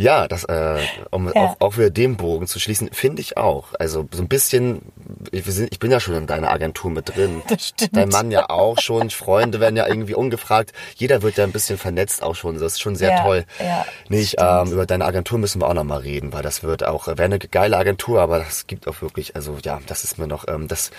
Ja, 0.00 0.28
das, 0.28 0.44
äh, 0.44 0.78
um 1.10 1.26
ja. 1.26 1.34
Auch, 1.34 1.56
auch 1.60 1.76
wieder 1.76 1.90
den 1.90 2.16
Bogen 2.16 2.46
zu 2.46 2.58
schließen, 2.58 2.88
finde 2.90 3.20
ich 3.20 3.36
auch. 3.36 3.74
Also 3.78 4.08
so 4.10 4.22
ein 4.22 4.28
bisschen, 4.28 4.80
ich 5.30 5.78
bin 5.78 5.90
ja 5.90 6.00
schon 6.00 6.14
in 6.14 6.26
deiner 6.26 6.50
Agentur 6.50 6.90
mit 6.90 7.14
drin. 7.14 7.42
Das 7.50 7.68
stimmt. 7.68 7.96
Dein 7.96 8.08
Mann 8.08 8.30
ja 8.30 8.48
auch 8.48 8.78
schon, 8.78 9.10
Freunde 9.10 9.60
werden 9.60 9.76
ja 9.76 9.86
irgendwie 9.86 10.14
ungefragt. 10.14 10.72
Jeder 10.94 11.20
wird 11.20 11.36
ja 11.36 11.44
ein 11.44 11.52
bisschen 11.52 11.76
vernetzt 11.76 12.22
auch 12.22 12.34
schon. 12.34 12.54
Das 12.54 12.72
ist 12.72 12.80
schon 12.80 12.96
sehr 13.00 13.10
ja, 13.10 13.22
toll. 13.22 13.44
Ja, 13.58 13.84
Nicht, 14.08 14.36
ähm, 14.38 14.70
über 14.72 14.86
deine 14.86 15.04
Agentur 15.04 15.38
müssen 15.38 15.60
wir 15.60 15.68
auch 15.68 15.74
nochmal 15.74 16.00
reden, 16.00 16.32
weil 16.32 16.42
das 16.42 16.62
wird 16.62 16.86
auch, 16.86 17.08
wäre 17.08 17.24
eine 17.24 17.38
geile 17.38 17.76
Agentur, 17.76 18.20
aber 18.20 18.38
das 18.38 18.68
gibt 18.68 18.86
auch 18.86 19.02
wirklich, 19.02 19.34
also 19.34 19.58
ja, 19.62 19.80
das 19.86 20.04
ist 20.04 20.18
mir 20.18 20.28
noch, 20.28 20.46
ähm, 20.46 20.68
das 20.68 20.92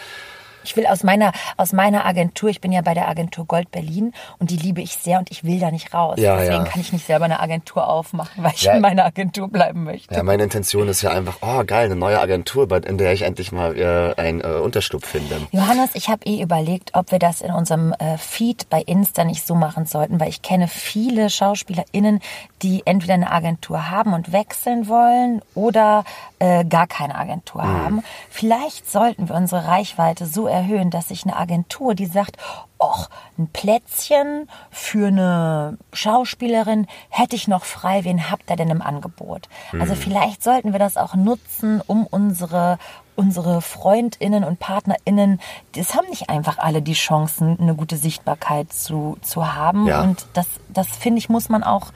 ich 0.63 0.75
will 0.75 0.85
aus 0.87 1.03
meiner, 1.03 1.31
aus 1.57 1.73
meiner 1.73 2.05
Agentur, 2.05 2.49
ich 2.49 2.61
bin 2.61 2.71
ja 2.71 2.81
bei 2.81 2.93
der 2.93 3.07
Agentur 3.07 3.45
Gold 3.45 3.71
Berlin 3.71 4.13
und 4.39 4.51
die 4.51 4.57
liebe 4.57 4.81
ich 4.81 4.93
sehr 4.93 5.19
und 5.19 5.31
ich 5.31 5.43
will 5.43 5.59
da 5.59 5.71
nicht 5.71 5.93
raus. 5.93 6.15
Ja, 6.19 6.35
Deswegen 6.37 6.63
ja. 6.65 6.69
kann 6.71 6.81
ich 6.81 6.93
nicht 6.93 7.05
selber 7.05 7.25
eine 7.25 7.39
Agentur 7.39 7.87
aufmachen, 7.87 8.43
weil 8.43 8.53
ich 8.55 8.63
Ja. 8.63 8.73
in 8.73 8.81
meiner 8.81 9.05
Agentur 9.05 9.47
bleiben 9.49 9.83
möchte. 9.83 10.13
Ja, 10.13 10.23
meine 10.23 10.43
Intention 10.43 10.87
ist 10.87 11.01
ja 11.01 11.11
einfach, 11.11 11.37
oh 11.41 11.63
geil, 11.65 11.85
eine 11.85 11.95
neue 11.95 12.19
Agentur, 12.19 12.67
in 12.85 12.97
der 12.97 13.13
ich 13.13 13.23
endlich 13.23 13.51
mal 13.51 13.77
äh, 13.77 14.13
einen 14.19 14.41
äh, 14.41 14.47
Unterschlupf 14.47 15.07
finde. 15.07 15.35
Johannes, 15.51 15.91
ich 15.93 16.09
habe 16.09 16.25
eh 16.25 16.41
überlegt, 16.41 16.91
ob 16.93 17.11
wir 17.11 17.19
das 17.19 17.41
in 17.41 17.51
unserem 17.51 17.93
äh, 17.93 18.17
Feed 18.17 18.69
bei 18.69 18.81
Insta 18.81 19.23
nicht 19.23 19.45
so 19.45 19.55
machen 19.55 19.85
sollten, 19.85 20.19
weil 20.19 20.29
ich 20.29 20.41
kenne 20.41 20.67
viele 20.67 21.29
SchauspielerInnen, 21.29 22.19
die 22.61 22.83
entweder 22.85 23.13
eine 23.15 23.31
Agentur 23.31 23.89
haben 23.89 24.13
und 24.13 24.31
wechseln 24.31 24.87
wollen 24.87 25.41
oder 25.55 26.03
äh, 26.39 26.63
gar 26.65 26.87
keine 26.87 27.15
Agentur 27.15 27.63
haben. 27.63 28.03
Vielleicht 28.29 28.89
sollten 28.89 29.29
wir 29.29 29.35
unsere 29.35 29.67
Reichweite 29.67 30.25
so 30.25 30.47
erhöhen, 30.51 30.89
dass 30.89 31.07
sich 31.09 31.23
eine 31.23 31.35
Agentur, 31.35 31.95
die 31.95 32.05
sagt, 32.05 32.37
och, 32.79 33.09
ein 33.37 33.47
Plätzchen 33.47 34.49
für 34.69 35.07
eine 35.07 35.77
Schauspielerin 35.93 36.87
hätte 37.09 37.35
ich 37.35 37.47
noch 37.47 37.65
frei, 37.65 38.03
wen 38.03 38.29
habt 38.29 38.49
ihr 38.49 38.55
denn 38.55 38.69
im 38.69 38.81
Angebot? 38.81 39.49
Also 39.79 39.95
vielleicht 39.95 40.43
sollten 40.43 40.71
wir 40.71 40.79
das 40.79 40.97
auch 40.97 41.15
nutzen, 41.15 41.81
um 41.85 42.05
unsere 42.05 42.77
unsere 43.15 43.61
Freundinnen 43.61 44.43
und 44.43 44.59
Partnerinnen, 44.59 45.39
das 45.75 45.95
haben 45.95 46.07
nicht 46.09 46.29
einfach 46.29 46.57
alle 46.57 46.81
die 46.81 46.93
Chancen, 46.93 47.59
eine 47.59 47.75
gute 47.75 47.97
Sichtbarkeit 47.97 48.73
zu, 48.73 49.17
zu 49.21 49.53
haben. 49.53 49.85
Ja. 49.85 50.01
Und 50.01 50.25
das, 50.33 50.47
das 50.69 50.87
finde 50.87 51.19
ich, 51.19 51.29
muss 51.29 51.49
man 51.49 51.63
auch 51.63 51.91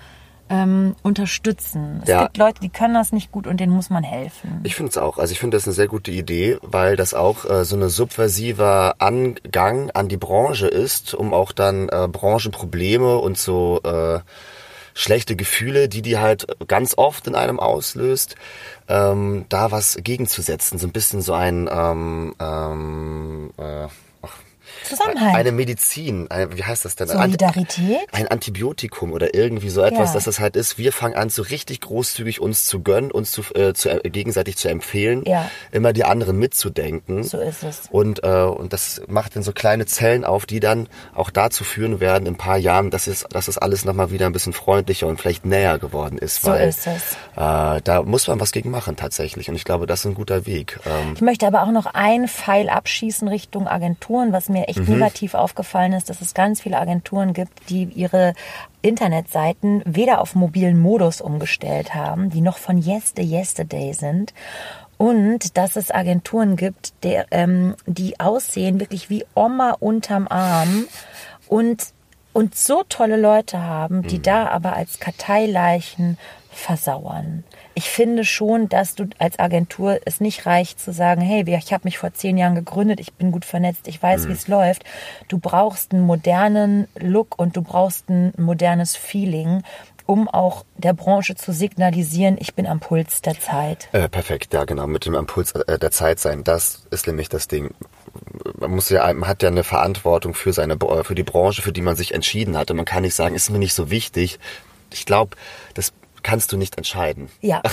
ähm, 0.49 0.95
unterstützen. 1.01 2.01
Es 2.03 2.09
Ja. 2.09 2.23
gibt 2.23 2.37
Leute, 2.37 2.61
die 2.61 2.69
können 2.69 2.93
das 2.93 3.11
nicht 3.11 3.31
gut 3.31 3.47
und 3.47 3.59
denen 3.59 3.73
muss 3.73 3.89
man 3.89 4.03
helfen. 4.03 4.61
Ich 4.63 4.75
finde 4.75 4.91
es 4.91 4.97
auch. 4.97 5.17
Also 5.17 5.31
ich 5.31 5.39
finde 5.39 5.57
das 5.57 5.65
eine 5.65 5.73
sehr 5.73 5.87
gute 5.87 6.11
Idee, 6.11 6.57
weil 6.61 6.95
das 6.95 7.13
auch 7.13 7.45
äh, 7.49 7.65
so 7.65 7.75
eine 7.75 7.89
subversiver 7.89 8.95
Angang 8.99 9.89
an 9.91 10.07
die 10.07 10.17
Branche 10.17 10.67
ist, 10.67 11.13
um 11.13 11.33
auch 11.33 11.51
dann 11.51 11.89
äh, 11.89 12.07
Branchenprobleme 12.07 13.17
und 13.17 13.37
so 13.37 13.81
äh, 13.83 14.19
schlechte 14.93 15.35
Gefühle, 15.35 15.89
die 15.89 16.01
die 16.01 16.17
halt 16.19 16.47
ganz 16.67 16.97
oft 16.97 17.27
in 17.27 17.35
einem 17.35 17.59
auslöst, 17.59 18.35
ähm, 18.87 19.45
da 19.49 19.71
was 19.71 19.97
gegenzusetzen. 20.01 20.77
So 20.79 20.87
ein 20.87 20.93
bisschen 20.93 21.21
so 21.21 21.33
ein 21.33 21.67
ähm, 21.71 22.33
ähm, 22.39 23.51
äh, 23.57 23.87
Zusammenhalt. 24.87 25.35
eine 25.35 25.51
Medizin, 25.51 26.29
eine, 26.29 26.55
wie 26.57 26.63
heißt 26.63 26.85
das 26.85 26.95
denn? 26.95 27.07
Solidarität? 27.07 27.99
ein 28.11 28.27
Antibiotikum 28.27 29.11
oder 29.11 29.33
irgendwie 29.33 29.69
so 29.69 29.81
etwas, 29.81 30.09
Ja. 30.09 30.13
dass 30.15 30.23
das 30.25 30.39
halt 30.39 30.55
ist, 30.55 30.77
wir 30.77 30.91
fangen 30.91 31.15
an, 31.15 31.29
so 31.29 31.41
richtig 31.41 31.81
großzügig 31.81 32.39
uns 32.41 32.65
zu 32.65 32.81
gönnen, 32.81 33.11
uns 33.11 33.31
zu, 33.31 33.41
äh, 33.55 33.73
zu 33.73 33.89
äh, 33.89 34.09
gegenseitig 34.09 34.57
zu 34.57 34.69
empfehlen, 34.69 35.23
Ja. 35.25 35.49
immer 35.71 35.93
die 35.93 36.03
anderen 36.03 36.37
mitzudenken. 36.37 37.23
So 37.23 37.39
ist 37.39 37.63
es. 37.63 37.83
Und, 37.91 38.23
äh, 38.23 38.27
und 38.43 38.73
das 38.73 39.01
macht 39.07 39.35
dann 39.35 39.43
so 39.43 39.51
kleine 39.51 39.85
Zellen 39.85 40.23
auf, 40.25 40.45
die 40.45 40.59
dann 40.59 40.87
auch 41.13 41.29
dazu 41.29 41.63
führen 41.63 41.99
werden, 41.99 42.25
in 42.27 42.33
ein 42.33 42.37
paar 42.37 42.57
Jahren, 42.57 42.89
dass 42.91 43.07
es, 43.07 43.25
dass 43.29 43.47
es 43.47 43.57
alles 43.57 43.85
nochmal 43.85 44.11
wieder 44.11 44.25
ein 44.25 44.31
bisschen 44.33 44.53
freundlicher 44.53 45.07
und 45.07 45.19
vielleicht 45.19 45.45
näher 45.45 45.79
geworden 45.79 46.17
ist. 46.17 46.41
So 46.41 46.49
weil, 46.51 46.69
ist 46.69 46.87
es. 46.87 47.13
Äh, 47.35 47.81
da 47.83 48.03
muss 48.05 48.27
man 48.27 48.39
was 48.39 48.51
gegen 48.51 48.69
machen 48.71 48.95
tatsächlich. 48.95 49.49
Und 49.49 49.55
ich 49.55 49.63
glaube, 49.65 49.85
das 49.87 49.99
ist 49.99 50.05
ein 50.05 50.13
guter 50.15 50.45
Weg. 50.45 50.79
Ähm, 50.85 51.13
Ich 51.15 51.21
möchte 51.21 51.47
aber 51.47 51.63
auch 51.63 51.71
noch 51.71 51.85
einen 51.87 52.27
Pfeil 52.27 52.69
abschießen 52.69 53.27
Richtung 53.27 53.67
Agenturen, 53.67 54.31
was 54.31 54.49
mir 54.49 54.67
echt 54.67 54.74
negativ 54.75 55.33
aufgefallen 55.33 55.93
ist, 55.93 56.09
dass 56.09 56.21
es 56.21 56.33
ganz 56.33 56.61
viele 56.61 56.79
Agenturen 56.79 57.33
gibt, 57.33 57.69
die 57.69 57.83
ihre 57.83 58.33
Internetseiten 58.81 59.81
weder 59.85 60.21
auf 60.21 60.35
mobilen 60.35 60.79
Modus 60.79 61.21
umgestellt 61.21 61.93
haben, 61.93 62.29
die 62.29 62.41
noch 62.41 62.57
von 62.57 62.77
Yester 62.77 63.23
Yesterday 63.23 63.93
sind. 63.93 64.33
Und 64.97 65.57
dass 65.57 65.75
es 65.75 65.91
Agenturen 65.91 66.55
gibt, 66.55 66.93
der, 67.03 67.25
ähm, 67.31 67.75
die 67.85 68.19
aussehen 68.19 68.79
wirklich 68.79 69.09
wie 69.09 69.25
Oma 69.33 69.71
unterm 69.79 70.27
Arm 70.29 70.85
und, 71.47 71.87
und 72.31 72.55
so 72.55 72.83
tolle 72.87 73.17
Leute 73.17 73.61
haben, 73.61 74.03
die 74.03 74.21
da 74.21 74.47
aber 74.47 74.73
als 74.73 74.99
Karteileichen 74.99 76.17
versauern. 76.49 77.43
Ich 77.77 77.89
finde 77.89 78.23
schon, 78.23 78.69
dass 78.69 78.95
du 78.95 79.09
als 79.19 79.37
Agentur 79.37 79.99
es 80.05 80.21
nicht 80.21 80.45
reicht 80.45 80.79
zu 80.79 80.93
sagen, 80.93 81.21
hey, 81.21 81.43
ich 81.45 81.73
habe 81.73 81.83
mich 81.83 81.97
vor 81.97 82.13
zehn 82.13 82.37
Jahren 82.37 82.55
gegründet, 82.55 83.01
ich 83.01 83.13
bin 83.13 83.31
gut 83.31 83.43
vernetzt, 83.43 83.87
ich 83.87 84.01
weiß, 84.01 84.29
wie 84.29 84.31
es 84.31 84.47
läuft. 84.47 84.85
Du 85.27 85.39
brauchst 85.39 85.91
einen 85.91 86.03
modernen 86.03 86.87
Look 86.97 87.37
und 87.37 87.57
du 87.57 87.61
brauchst 87.61 88.09
ein 88.09 88.31
modernes 88.37 88.95
Feeling, 88.95 89.61
um 90.05 90.29
auch 90.29 90.63
der 90.77 90.93
Branche 90.93 91.35
zu 91.35 91.51
signalisieren, 91.51 92.37
ich 92.39 92.53
bin 92.53 92.67
am 92.67 92.79
Puls 92.79 93.21
der 93.21 93.39
Zeit. 93.39 93.89
Äh, 93.91 94.07
perfekt, 94.07 94.53
ja 94.53 94.63
genau, 94.63 94.87
mit 94.87 95.05
dem 95.05 95.15
Impuls 95.15 95.51
äh, 95.51 95.79
der 95.79 95.91
Zeit 95.91 96.19
sein. 96.19 96.43
Das 96.43 96.85
ist 96.91 97.07
nämlich 97.07 97.27
das 97.27 97.47
Ding. 97.47 97.73
Man 98.57 98.71
muss 98.71 98.89
ja, 98.89 99.11
man 99.13 99.27
hat 99.27 99.43
ja 99.43 99.49
eine 99.49 99.63
Verantwortung 99.63 100.33
für 100.33 100.53
seine, 100.53 100.77
für 101.03 101.15
die 101.15 101.23
Branche, 101.23 101.61
für 101.61 101.73
die 101.73 101.81
man 101.81 101.95
sich 101.95 102.13
entschieden 102.13 102.55
hat. 102.55 102.71
Und 102.71 102.77
man 102.77 102.85
kann 102.85 103.01
nicht 103.01 103.15
sagen, 103.15 103.35
ist 103.35 103.49
mir 103.49 103.59
nicht 103.59 103.73
so 103.73 103.89
wichtig. 103.89 104.39
Ich 104.93 105.05
glaube, 105.05 105.35
das 105.73 105.91
kannst 106.25 106.51
du 106.51 106.57
nicht 106.57 106.77
entscheiden. 106.77 107.29
Ja. 107.41 107.61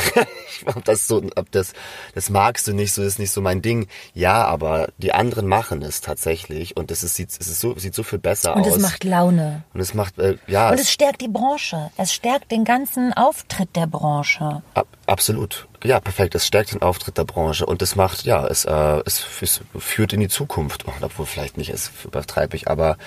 Ich 0.55 0.67
glaub, 0.67 0.85
das 0.85 1.09
so, 1.09 1.23
ob 1.35 1.51
das, 1.51 1.73
das 2.15 2.29
magst 2.29 2.69
du 2.69 2.75
nicht, 2.75 2.93
so 2.93 3.03
ist 3.03 3.19
nicht 3.19 3.33
so 3.33 3.41
mein 3.41 3.63
Ding. 3.63 3.89
Ja, 4.15 4.45
aber 4.45 4.91
die 4.99 5.13
anderen 5.13 5.49
machen 5.49 5.83
es 5.83 6.03
tatsächlich 6.03 6.77
und 6.77 6.91
es 6.91 7.03
ist, 7.03 7.17
sieht, 7.17 7.31
es 7.31 7.49
ist 7.49 7.59
so, 7.61 7.77
sieht 7.79 7.95
so 7.95 8.03
viel 8.03 8.19
besser 8.21 8.55
Und 8.55 8.67
aus. 8.67 8.77
es 8.77 8.79
macht 8.79 9.03
Laune. 9.03 9.65
und 9.73 9.81
es 9.81 9.95
macht, 9.95 10.19
äh, 10.19 10.37
ja, 10.47 10.71
Und 10.71 10.79
es 10.79 10.93
stärkt 10.93 11.23
die 11.23 11.29
Branche. 11.29 11.91
Es 11.97 12.13
stärkt 12.13 12.53
den 12.53 12.65
ganzen 12.65 13.13
Auftritt 13.15 13.75
der 13.75 13.87
Branche. 13.87 14.63
Ab, 14.75 14.87
absolut. 15.07 15.67
Ja, 15.83 15.99
perfekt. 15.99 16.35
Es 16.35 16.47
stärkt 16.47 16.73
den 16.75 16.83
Auftritt 16.83 17.17
der 17.19 17.25
Branche 17.25 17.67
und 17.67 17.83
es 17.83 17.97
macht, 17.97 18.25
ja, 18.25 18.47
es, 18.47 18.65
äh, 18.67 19.01
es, 19.07 19.25
es 19.41 19.63
führt 19.79 20.13
in 20.13 20.21
die 20.21 20.29
Zukunft. 20.29 20.85
Oh, 20.87 20.93
obwohl 21.01 21.27
vielleicht 21.27 21.57
nicht, 21.57 21.71
es 21.71 21.91
übertreibe 22.05 22.55
ich, 22.57 22.69
aber 22.69 22.99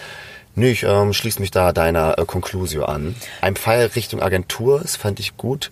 nö, 0.56 0.68
ich 0.68 0.84
ähm, 0.84 1.14
schließe 1.14 1.40
mich 1.40 1.52
da 1.52 1.72
deiner 1.74 2.18
äh, 2.18 2.26
Conclusio 2.26 2.86
an. 2.86 3.16
Ein 3.42 3.56
Pfeil 3.56 3.88
Richtung 3.96 4.22
Agentur, 4.22 4.80
das 4.82 4.96
fand 4.96 5.20
ich 5.20 5.38
gut. 5.38 5.72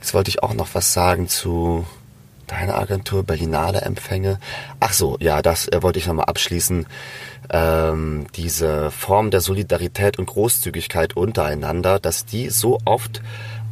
Jetzt 0.00 0.14
wollte 0.14 0.30
ich 0.30 0.42
auch 0.42 0.54
noch 0.54 0.68
was 0.72 0.92
sagen 0.92 1.28
zu 1.28 1.86
deiner 2.46 2.78
Agentur, 2.78 3.22
Berlinale 3.22 3.82
Empfänge. 3.82 4.38
Ach 4.80 4.92
so, 4.92 5.16
ja, 5.20 5.42
das 5.42 5.68
äh, 5.68 5.82
wollte 5.82 5.98
ich 5.98 6.06
nochmal 6.06 6.26
abschließen. 6.26 6.86
Ähm, 7.52 8.26
diese 8.34 8.90
Form 8.90 9.30
der 9.30 9.40
Solidarität 9.40 10.18
und 10.18 10.26
Großzügigkeit 10.26 11.16
untereinander, 11.16 11.98
dass 11.98 12.24
die 12.24 12.48
so 12.50 12.78
oft 12.84 13.22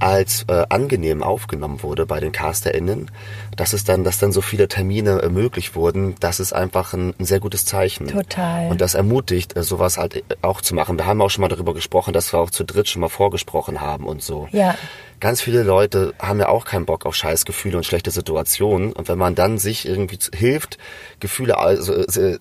als 0.01 0.45
äh, 0.49 0.65
angenehm 0.69 1.23
aufgenommen 1.23 1.83
wurde 1.83 2.07
bei 2.07 2.21
den 2.21 2.33
CasterInnen, 2.33 3.11
dass 3.57 3.73
es 3.73 3.85
dann, 3.85 4.05
dass 4.05 4.19
dann 4.19 4.33
so 4.33 4.41
viele 4.41 4.69
Termine 4.69 5.23
äh, 5.23 5.29
möglich 5.29 5.75
wurden, 5.75 6.15
das 6.21 6.41
ist 6.41 6.53
einfach 6.53 6.93
ein, 6.93 7.15
ein 7.19 7.25
sehr 7.25 7.41
gutes 7.41 7.65
Zeichen. 7.65 8.09
Total. 8.09 8.71
Und 8.71 8.81
das 8.81 8.95
ermutigt, 8.95 9.57
äh, 9.57 9.63
sowas 9.63 9.99
halt 9.99 10.17
äh, 10.17 10.23
auch 10.43 10.61
zu 10.61 10.75
machen. 10.75 10.99
Wir 10.99 11.07
haben 11.07 11.21
auch 11.21 11.31
schon 11.31 11.43
mal 11.43 11.49
darüber 11.49 11.75
gesprochen, 11.75 12.13
dass 12.13 12.33
wir 12.33 12.41
auch 12.41 12.51
zu 12.51 12.65
dritt 12.65 12.89
schon 12.89 13.01
mal 13.01 13.09
vorgesprochen 13.09 13.81
haben 13.81 14.07
und 14.07 14.23
so. 14.23 14.49
Ja. 14.53 14.75
Ganz 15.21 15.41
viele 15.41 15.63
Leute 15.63 16.15
haben 16.19 16.39
ja 16.39 16.49
auch 16.49 16.65
keinen 16.65 16.87
Bock 16.87 17.07
auf 17.07 17.15
Scheißgefühle 17.15 17.77
und 17.77 17.85
schlechte 17.85 18.11
Situationen. 18.11 18.93
Und 18.93 19.09
wenn 19.09 19.19
man 19.19 19.35
dann 19.35 19.59
sich 19.59 19.87
irgendwie 19.87 20.19
hilft, 20.35 20.79
Gefühle, 21.21 21.59
also 21.59 21.95
äh, 21.95 22.05
äh, 22.05 22.39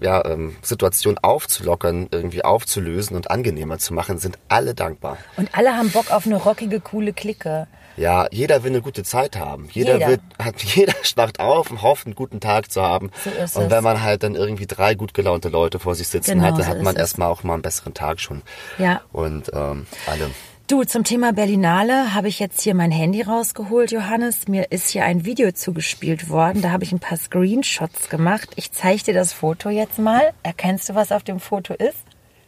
ja, 0.00 0.24
ähm, 0.24 0.56
Situationen 0.62 1.18
aufzulockern, 1.18 2.08
irgendwie 2.10 2.44
aufzulösen 2.44 3.16
und 3.16 3.30
angenehmer 3.30 3.78
zu 3.78 3.94
machen, 3.94 4.18
sind 4.18 4.38
alle 4.48 4.74
dankbar. 4.74 5.18
Und 5.36 5.56
alle 5.56 5.76
haben 5.76 5.90
Bock 5.90 6.10
auf 6.10 6.26
eine 6.26 6.36
rockige, 6.36 6.80
coole 6.80 7.12
Clique. 7.12 7.66
Ja, 7.96 8.26
jeder 8.30 8.64
will 8.64 8.72
eine 8.72 8.82
gute 8.82 9.04
Zeit 9.04 9.36
haben. 9.36 9.68
Jeder, 9.70 9.94
Jeder. 9.94 10.08
Wird, 10.08 10.20
hat, 10.38 10.62
jeder 10.62 10.94
schwacht 11.02 11.40
auf 11.40 11.70
und 11.70 11.82
hofft, 11.82 12.06
einen 12.06 12.14
guten 12.14 12.40
Tag 12.40 12.70
zu 12.70 12.82
haben. 12.82 13.10
So 13.22 13.30
ist 13.30 13.56
und 13.56 13.70
wenn 13.70 13.84
man 13.84 14.02
halt 14.02 14.22
dann 14.22 14.34
irgendwie 14.34 14.66
drei 14.66 14.94
gut 14.94 15.14
gelaunte 15.14 15.48
Leute 15.48 15.78
vor 15.78 15.94
sich 15.94 16.08
sitzen 16.08 16.32
Genau, 16.32 16.44
hat, 16.44 16.52
dann 16.58 16.62
so 16.62 16.68
hat 16.68 16.82
man 16.82 16.96
erstmal 16.96 17.28
auch 17.28 17.44
mal 17.44 17.54
einen 17.54 17.62
besseren 17.62 17.94
Tag 17.94 18.20
schon. 18.20 18.42
Ja. 18.78 19.00
Und 19.12 19.50
ähm, 19.54 19.86
alle. 20.06 20.30
Du, 20.66 20.82
zum 20.82 21.04
Thema 21.04 21.34
Berlinale 21.34 22.14
habe 22.14 22.28
ich 22.28 22.38
jetzt 22.38 22.62
hier 22.62 22.74
mein 22.74 22.90
Handy 22.90 23.20
rausgeholt, 23.20 23.92
Johannes. 23.92 24.48
Mir 24.48 24.72
ist 24.72 24.88
hier 24.88 25.04
ein 25.04 25.26
Video 25.26 25.52
zugespielt 25.52 26.30
worden. 26.30 26.62
Da 26.62 26.70
habe 26.70 26.84
ich 26.84 26.92
ein 26.92 27.00
paar 27.00 27.18
Screenshots 27.18 28.08
gemacht. 28.08 28.48
Ich 28.56 28.72
zeige 28.72 29.02
dir 29.02 29.12
das 29.12 29.34
Foto 29.34 29.68
jetzt 29.68 29.98
mal. 29.98 30.32
Erkennst 30.42 30.88
du, 30.88 30.94
was 30.94 31.12
auf 31.12 31.22
dem 31.22 31.38
Foto 31.38 31.74
ist? 31.74 31.98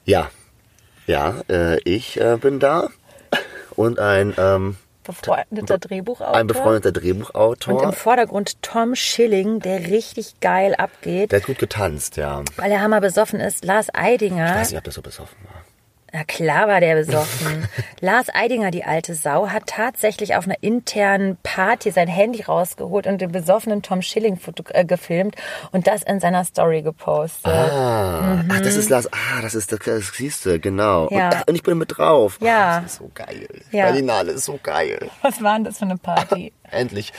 Ja, 0.06 0.30
ja, 1.06 1.42
äh, 1.50 1.78
ich 1.82 2.18
äh, 2.18 2.38
bin 2.40 2.58
da 2.58 2.88
und 3.74 3.98
ein 3.98 4.32
ähm, 4.38 4.76
befreundeter 5.04 5.76
Drehbuchautor. 5.76 6.34
Ein 6.34 6.46
befreundeter 6.46 6.92
Drehbuchautor. 6.92 7.74
Und 7.74 7.84
im 7.84 7.92
Vordergrund 7.92 8.62
Tom 8.62 8.94
Schilling, 8.94 9.60
der 9.60 9.90
richtig 9.90 10.40
geil 10.40 10.74
abgeht, 10.74 11.32
der 11.32 11.40
hat 11.40 11.46
gut 11.46 11.58
getanzt, 11.58 12.16
ja. 12.16 12.42
weil 12.56 12.72
er 12.72 12.80
hammer 12.80 13.02
besoffen 13.02 13.40
ist. 13.40 13.62
Lars 13.62 13.88
Eidinger. 13.92 14.52
Ich 14.52 14.60
weiß 14.60 14.70
nicht, 14.70 14.78
ob 14.78 14.84
der 14.84 14.92
so 14.94 15.02
besoffen 15.02 15.36
war. 15.44 15.62
Na 16.12 16.24
klar 16.24 16.68
war 16.68 16.80
der 16.80 16.94
besoffen. 16.94 17.68
Lars 18.00 18.28
Eidinger, 18.32 18.70
die 18.70 18.84
alte 18.84 19.14
Sau, 19.14 19.48
hat 19.48 19.66
tatsächlich 19.66 20.36
auf 20.36 20.46
einer 20.46 20.56
internen 20.62 21.36
Party 21.42 21.90
sein 21.90 22.08
Handy 22.08 22.42
rausgeholt 22.42 23.06
und 23.06 23.20
den 23.20 23.32
besoffenen 23.32 23.82
Tom 23.82 24.02
Schilling 24.02 24.38
foto 24.38 24.62
äh, 24.68 24.84
gefilmt 24.84 25.36
und 25.72 25.86
das 25.86 26.02
in 26.02 26.20
seiner 26.20 26.44
Story 26.44 26.82
gepostet. 26.82 27.52
Ah, 27.52 28.44
ach, 28.48 28.60
das 28.60 28.76
ist 28.76 28.88
Lars. 28.88 29.12
Ah, 29.12 29.42
das 29.42 29.54
ist 29.54 29.72
das, 29.72 29.80
das 29.80 30.08
siehst 30.14 30.46
du, 30.46 30.58
genau. 30.60 31.08
Mhm. 31.10 31.16
Ja. 31.16 31.28
Und, 31.30 31.48
und 31.48 31.54
ich 31.56 31.62
bin 31.62 31.76
mit 31.78 31.96
drauf. 31.98 32.38
Ja. 32.40 32.76
Ah, 32.76 32.80
das 32.80 32.92
ist 32.92 32.98
so 32.98 33.10
geil. 33.12 33.48
Ja. 33.72 33.86
Berlinale 33.86 34.32
ist 34.32 34.44
so 34.44 34.58
geil. 34.62 35.10
Was 35.22 35.42
war 35.42 35.54
denn 35.54 35.64
das 35.64 35.78
für 35.78 35.84
eine 35.84 35.96
Party? 35.98 36.52
Endlich. 36.70 37.12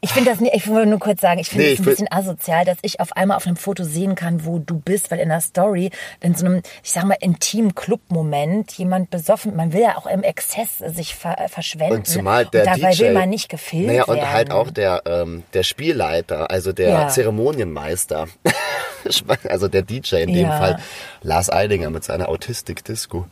Ich 0.00 0.10
finde 0.12 0.30
das 0.30 0.40
nicht, 0.40 0.54
ich 0.54 0.68
will 0.68 0.86
nur 0.86 1.00
kurz 1.00 1.20
sagen, 1.20 1.40
ich 1.40 1.48
finde 1.48 1.66
Nee, 1.66 1.72
es 1.72 1.80
ein 1.80 1.84
bisschen 1.84 2.12
asozial, 2.12 2.64
dass 2.64 2.78
ich 2.82 3.00
auf 3.00 3.12
einmal 3.16 3.36
auf 3.36 3.46
einem 3.46 3.56
Foto 3.56 3.82
sehen 3.82 4.14
kann, 4.14 4.44
wo 4.44 4.58
du 4.60 4.78
bist, 4.78 5.10
weil 5.10 5.18
in 5.18 5.28
der 5.28 5.40
Story, 5.40 5.90
in 6.20 6.34
so 6.36 6.46
einem, 6.46 6.62
ich 6.84 6.92
sag 6.92 7.04
mal, 7.04 7.16
intimen 7.20 7.74
Club-Moment 7.74 8.72
jemand 8.78 9.10
besoffen, 9.10 9.56
man 9.56 9.72
will 9.72 9.80
ja 9.82 9.96
auch 9.96 10.06
im 10.06 10.22
Exzess 10.22 10.78
sich 10.78 11.14
ver 11.16 11.36
verschwenden. 11.48 11.96
Und 11.96 12.06
zumal 12.06 12.46
der 12.46 12.60
und 12.62 12.66
dabei 12.80 12.92
DJ, 12.92 13.00
will 13.04 13.12
man 13.14 13.28
nicht 13.28 13.48
gefilmt 13.48 13.86
naja, 13.88 14.04
und 14.04 14.16
werden. 14.16 14.30
halt 14.32 14.50
auch 14.52 14.70
der, 14.70 15.02
ähm, 15.06 15.42
der 15.52 15.62
Spielleiter, 15.64 16.50
also 16.50 16.72
der 16.72 16.88
Ja. 16.90 17.08
Zeremonienmeister, 17.08 18.28
also 19.48 19.68
der 19.68 19.82
DJ 19.82 20.16
in 20.16 20.32
dem 20.32 20.46
Ja. 20.46 20.58
Fall, 20.58 20.78
Lars 21.22 21.50
Eidinger 21.50 21.90
mit 21.90 22.04
seiner 22.04 22.28
Autistik-Disco, 22.28 23.26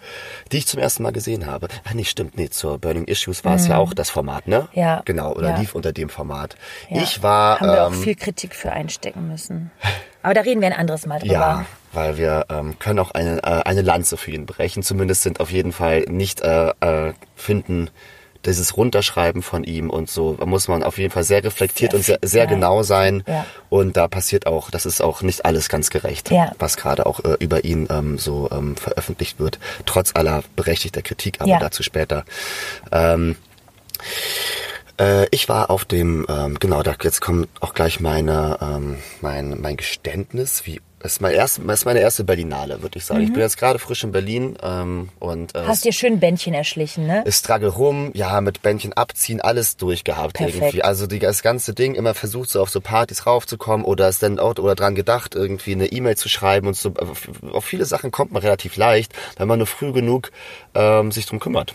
die 0.52 0.58
ich 0.58 0.66
zum 0.66 0.80
ersten 0.80 1.02
Mal 1.02 1.12
gesehen 1.12 1.46
habe. 1.46 1.68
Ach 1.84 1.94
nee, 1.94 2.04
stimmt, 2.04 2.36
nee, 2.36 2.48
zur 2.50 2.78
Burning 2.78 3.04
Issues 3.04 3.44
war 3.44 3.56
es 3.56 3.68
ja 3.68 3.78
auch 3.78 3.94
das 3.94 4.10
Format, 4.10 4.48
ne? 4.48 4.68
Mhm. 4.72 4.80
Ja. 4.80 5.02
Genau, 5.04 5.32
oder 5.32 5.50
Ja. 5.50 5.56
lief 5.58 5.74
unter 5.74 5.92
dem 5.92 6.08
Format. 6.08 6.56
Ja. 6.88 7.02
Ich 7.02 7.22
war... 7.22 7.60
Haben 7.60 7.68
wir 7.72 7.86
auch 7.86 7.92
ähm, 7.92 8.02
viel 8.02 8.14
Kritik 8.14 8.54
für 8.54 8.72
einstecken 8.72 9.28
müssen. 9.28 9.70
Aber 10.22 10.34
da 10.34 10.40
reden 10.40 10.60
wir 10.60 10.66
ein 10.68 10.72
anderes 10.74 11.06
Mal 11.06 11.20
drüber. 11.20 11.32
Ja, 11.32 11.66
weil 11.92 12.18
wir 12.18 12.46
ähm, 12.50 12.78
können 12.78 12.98
auch 12.98 13.12
eine, 13.12 13.38
äh, 13.38 13.62
eine 13.64 13.82
Lanze 13.82 14.16
für 14.16 14.32
ihn 14.32 14.44
brechen. 14.46 14.82
Zumindest 14.82 15.22
sind 15.22 15.40
auf 15.40 15.50
jeden 15.52 15.72
Fall 15.72 16.00
nicht 16.08 16.40
äh, 16.40 16.70
äh, 16.80 17.12
finden 17.36 17.90
dieses 18.44 18.76
Runterschreiben 18.76 19.42
von 19.42 19.64
ihm 19.64 19.90
und 19.90 20.10
so 20.10 20.34
da 20.34 20.46
muss 20.46 20.68
man 20.68 20.82
auf 20.82 20.98
jeden 20.98 21.10
Fall 21.10 21.24
sehr 21.24 21.42
reflektiert 21.42 21.92
Sehr 21.92 21.98
und 21.98 22.04
sehr, 22.04 22.18
sehr 22.22 22.44
ja. 22.44 22.50
genau 22.50 22.82
sein. 22.82 23.22
Ja. 23.26 23.46
Und 23.68 23.96
da 23.96 24.08
passiert 24.08 24.46
auch, 24.46 24.70
das 24.70 24.86
ist 24.86 25.02
auch 25.02 25.22
nicht 25.22 25.44
alles 25.44 25.68
ganz 25.68 25.90
gerecht, 25.90 26.30
Ja. 26.30 26.52
was 26.58 26.76
gerade 26.76 27.06
auch 27.06 27.20
äh, 27.24 27.36
über 27.38 27.64
ihn 27.64 27.88
ähm, 27.90 28.18
so 28.18 28.48
ähm, 28.52 28.76
veröffentlicht 28.76 29.38
wird. 29.38 29.58
Trotz 29.84 30.12
aller 30.14 30.42
berechtigter 30.54 31.02
Kritik, 31.02 31.40
aber 31.40 31.58
dazu 31.58 31.82
später. 31.82 32.24
Ähm, 32.92 33.36
äh, 35.00 35.26
ich 35.30 35.48
war 35.48 35.70
auf 35.70 35.84
dem, 35.84 36.26
ähm, 36.28 36.58
genau, 36.58 36.82
da 36.82 36.94
jetzt 37.02 37.20
kommt 37.20 37.48
auch 37.60 37.74
gleich 37.74 38.00
meine, 38.00 38.58
ähm, 38.60 38.98
mein, 39.20 39.60
mein 39.60 39.76
Geständnis, 39.76 40.66
wie 40.66 40.80
das 40.98 41.12
ist, 41.12 41.20
mein 41.20 41.34
erst, 41.34 41.60
das 41.64 41.80
ist 41.80 41.84
meine 41.84 42.00
erste 42.00 42.24
Berlinale, 42.24 42.82
würde 42.82 42.98
ich 42.98 43.04
sagen. 43.04 43.20
Ich 43.22 43.32
bin 43.32 43.42
jetzt 43.42 43.58
gerade 43.58 43.78
frisch 43.78 44.02
in 44.02 44.12
Berlin 44.12 44.56
ähm, 44.62 45.10
und 45.18 45.54
äh, 45.54 45.62
Mhm. 45.66 45.68
Hast 45.68 45.84
dir 45.84 45.92
schön 45.92 46.20
Bändchen 46.20 46.54
erschlichen, 46.54 47.06
ne? 47.06 47.22
es 47.26 47.38
struggle 47.38 47.68
rum, 47.68 48.10
ja, 48.14 48.40
mit 48.40 48.62
Bändchen 48.62 48.92
abziehen, 48.92 49.40
alles 49.40 49.76
durchgehabt 49.76 50.34
Perfekt. 50.34 50.56
irgendwie. 50.56 50.82
Also 50.82 51.06
die, 51.06 51.18
das 51.18 51.42
ganze 51.42 51.74
Ding 51.74 51.94
immer 51.94 52.14
versucht, 52.14 52.50
so 52.50 52.62
auf 52.62 52.70
so 52.70 52.80
Partys 52.80 53.26
raufzukommen 53.26 53.84
oder 53.84 54.08
es 54.08 54.18
dann 54.18 54.38
auch 54.38 54.56
oder 54.58 54.74
dran 54.74 54.94
gedacht, 54.94 55.34
irgendwie 55.34 55.72
eine 55.72 55.86
E-Mail 55.86 56.16
zu 56.16 56.28
schreiben 56.28 56.68
und 56.68 56.76
so. 56.76 56.94
Auf 57.52 57.64
viele 57.64 57.84
Sachen 57.84 58.10
kommt 58.10 58.32
man 58.32 58.42
relativ 58.42 58.76
leicht, 58.76 59.12
wenn 59.36 59.48
man 59.48 59.58
nur 59.58 59.66
früh 59.66 59.92
genug 59.92 60.30
ähm, 60.74 61.12
sich 61.12 61.26
drum 61.26 61.40
kümmert. 61.40 61.74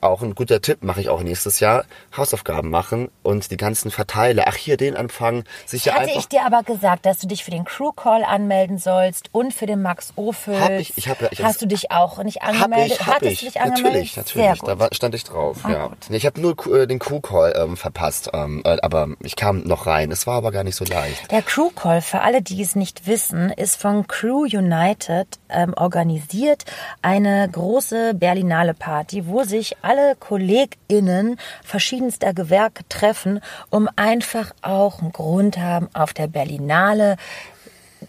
Auch 0.00 0.22
ein 0.22 0.34
guter 0.34 0.60
Tipp 0.60 0.82
mache 0.82 1.00
ich 1.00 1.08
auch 1.08 1.22
nächstes 1.22 1.60
Jahr. 1.60 1.84
Hausaufgaben 2.16 2.70
machen 2.70 3.10
und 3.22 3.50
die 3.50 3.56
ganzen 3.56 3.90
Verteiler. 3.90 4.44
Ach, 4.46 4.54
hier 4.56 4.76
den 4.76 4.96
anfangen. 4.96 5.44
Sicher 5.66 5.92
Hatte 5.92 6.04
einfach. 6.04 6.16
ich 6.18 6.28
dir 6.28 6.44
aber 6.44 6.62
gesagt, 6.62 7.06
dass 7.06 7.18
du 7.18 7.26
dich 7.26 7.44
für 7.44 7.50
den 7.50 7.64
Crew 7.64 7.92
Call 7.92 8.24
anmelden 8.24 8.78
sollst 8.78 9.28
und 9.32 9.52
für 9.54 9.66
den 9.66 9.82
Max 9.82 10.12
Ophüls. 10.16 10.60
Hab 10.60 10.70
ich- 10.72 10.92
ich 10.96 11.08
hab 11.08 11.20
ich- 11.32 11.42
Hast 11.42 11.60
du 11.62 11.66
dich 11.66 11.90
auch 11.90 12.22
nicht 12.22 12.42
Hab 12.42 12.50
angemeldet? 12.54 12.98
ich, 13.00 13.06
hab 13.06 13.14
Hattest 13.16 13.32
ich. 13.32 13.38
du 13.40 13.46
dich 13.46 13.60
angemeldet? 13.60 13.84
Natürlich, 13.92 14.12
Sehr 14.14 14.22
natürlich. 14.44 14.58
gut. 14.60 14.68
Da 14.68 14.78
war, 14.78 14.88
stand 14.92 15.14
ich 15.14 15.24
drauf, 15.24 15.58
Ah, 15.64 15.70
ja. 15.70 15.86
gut. 15.88 15.98
Ich 16.10 16.26
habe 16.26 16.40
nur 16.40 16.54
äh, 16.74 16.86
den 16.86 16.98
Crew-Call 16.98 17.54
ähm, 17.56 17.76
verpasst, 17.76 18.30
ähm, 18.32 18.62
äh, 18.64 18.78
aber 18.82 19.08
ich 19.20 19.36
kam 19.36 19.62
noch 19.64 19.86
rein. 19.86 20.10
Es 20.12 20.26
war 20.26 20.34
aber 20.36 20.52
gar 20.52 20.64
nicht 20.64 20.76
so 20.76 20.84
leicht. 20.84 21.30
Der 21.30 21.42
Crew 21.42 21.70
Call, 21.74 22.00
für 22.02 22.20
alle, 22.20 22.42
die 22.42 22.62
es 22.62 22.76
nicht 22.76 23.06
wissen, 23.06 23.50
ist 23.50 23.80
von 23.80 24.06
Crew 24.06 24.44
United 24.44 25.26
ähm, 25.48 25.74
organisiert. 25.76 26.64
Eine 27.02 27.48
große 27.50 28.14
Berlinale 28.14 28.74
Party, 28.74 29.26
wo 29.26 29.42
sich 29.44 29.76
alle 29.86 30.16
KollegInnen 30.16 31.38
verschiedenster 31.62 32.34
Gewerke 32.34 32.82
treffen, 32.88 33.40
um 33.70 33.88
einfach 33.94 34.52
auch 34.62 35.00
einen 35.00 35.12
Grund 35.12 35.58
haben, 35.58 35.88
auf 35.94 36.12
der 36.12 36.26
Berlinale 36.26 37.16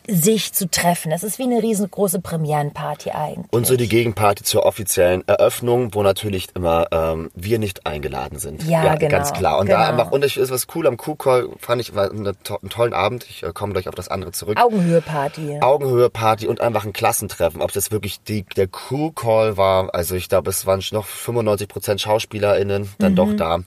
sich 0.07 0.53
zu 0.53 0.69
treffen. 0.69 1.11
Das 1.11 1.23
ist 1.23 1.37
wie 1.37 1.43
eine 1.43 1.61
riesengroße 1.61 2.21
Premierenparty 2.21 3.11
eigentlich. 3.11 3.51
Und 3.51 3.67
so 3.67 3.75
die 3.75 3.89
Gegenparty 3.89 4.43
zur 4.43 4.65
offiziellen 4.65 5.27
Eröffnung, 5.27 5.93
wo 5.93 6.01
natürlich 6.01 6.47
immer 6.55 6.87
ähm, 6.91 7.29
wir 7.35 7.59
nicht 7.59 7.85
eingeladen 7.85 8.39
sind. 8.39 8.63
Ja, 8.63 8.95
genau, 8.95 9.11
Ganz 9.11 9.33
klar. 9.33 9.59
Und 9.59 9.69
da 9.69 9.77
genau. 9.77 9.89
einfach, 9.89 10.11
und 10.11 10.23
ich, 10.23 10.37
ist 10.37 10.51
was 10.51 10.67
cool 10.75 10.87
am 10.87 10.97
Q-Call, 10.97 11.49
fand 11.59 11.81
ich, 11.81 11.93
war 11.93 12.09
eine, 12.09 12.29
einen 12.29 12.69
tollen 12.69 12.93
Abend. 12.93 13.25
Ich 13.29 13.43
äh, 13.43 13.51
komme 13.53 13.73
gleich 13.73 13.89
auf 13.89 13.95
das 13.95 14.07
andere 14.07 14.31
zurück. 14.31 14.57
Augenhöhe-Party. 14.59 15.59
Augenhöhe-Party 15.61 16.47
und 16.47 16.61
einfach 16.61 16.85
ein 16.85 16.93
Klassentreffen. 16.93 17.61
Ob 17.61 17.75
jetzt 17.75 17.91
wirklich 17.91 18.21
die, 18.21 18.43
der 18.43 18.67
Crew-Call 18.67 19.57
war, 19.57 19.93
also 19.93 20.15
ich 20.15 20.29
glaube, 20.29 20.49
es 20.49 20.65
waren 20.65 20.81
noch 20.91 21.05
95% 21.05 21.99
SchauspielerInnen 21.99 22.89
dann 22.99 23.15
doch 23.15 23.33
da. 23.35 23.59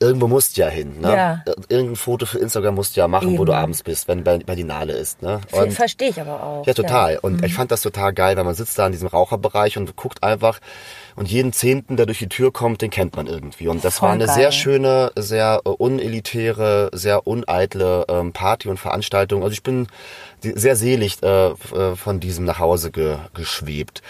Irgendwo 0.00 0.28
musst 0.28 0.56
du 0.56 0.60
ja 0.60 0.68
hin, 0.68 1.00
ne? 1.00 1.08
Mhm. 1.08 1.12
Ja. 1.12 1.42
Irgendein 1.68 1.96
Foto 1.96 2.24
für 2.24 2.38
Instagram 2.38 2.76
musst 2.76 2.96
du 2.96 3.00
ja 3.00 3.08
machen, 3.08 3.30
wo 3.32 3.42
Eben. 3.42 3.46
du 3.46 3.52
abends 3.52 3.82
bist, 3.82 4.06
wenn 4.06 4.22
Ber- 4.22 4.38
Berlinale 4.38 4.92
ist, 4.92 5.22
ne? 5.22 5.40
Ver- 5.48 5.70
Verstehe 5.72 6.10
ich 6.10 6.20
aber 6.20 6.40
auch. 6.40 6.66
Ja, 6.66 6.72
total. 6.74 7.14
Ja. 7.14 7.20
Und 7.20 7.44
ich 7.44 7.52
fand 7.54 7.72
das 7.72 7.82
total 7.82 8.12
geil, 8.12 8.36
weil 8.36 8.44
man 8.44 8.54
sitzt 8.54 8.78
da 8.78 8.86
in 8.86 8.92
diesem 8.92 9.08
Raucherbereich 9.08 9.76
und 9.76 9.96
guckt 9.96 10.22
einfach 10.22 10.60
und 11.16 11.28
jeden 11.28 11.52
Zehnten, 11.52 11.96
der 11.96 12.06
durch 12.06 12.18
die 12.20 12.28
Tür 12.28 12.52
kommt, 12.52 12.80
den 12.80 12.90
kennt 12.90 13.16
man 13.16 13.26
irgendwie. 13.26 13.66
Und 13.66 13.84
das 13.84 13.98
Voll 13.98 14.06
war 14.10 14.14
eine 14.14 14.26
geil. 14.26 14.34
sehr 14.36 14.52
schöne, 14.52 15.10
sehr 15.16 15.62
äh, 15.64 15.68
unelitäre, 15.68 16.90
sehr 16.92 17.26
uneitle 17.26 18.04
ähm, 18.08 18.32
Party 18.32 18.68
und 18.68 18.78
Veranstaltung. 18.78 19.42
Also 19.42 19.52
ich 19.52 19.64
bin 19.64 19.88
sehr 20.42 20.76
selig 20.76 21.20
äh, 21.24 21.48
äh, 21.48 21.96
von 21.96 22.20
diesem 22.20 22.44
nach 22.44 22.60
Hause 22.60 22.92
ge 22.92 23.16
geschwebt. 23.34 24.02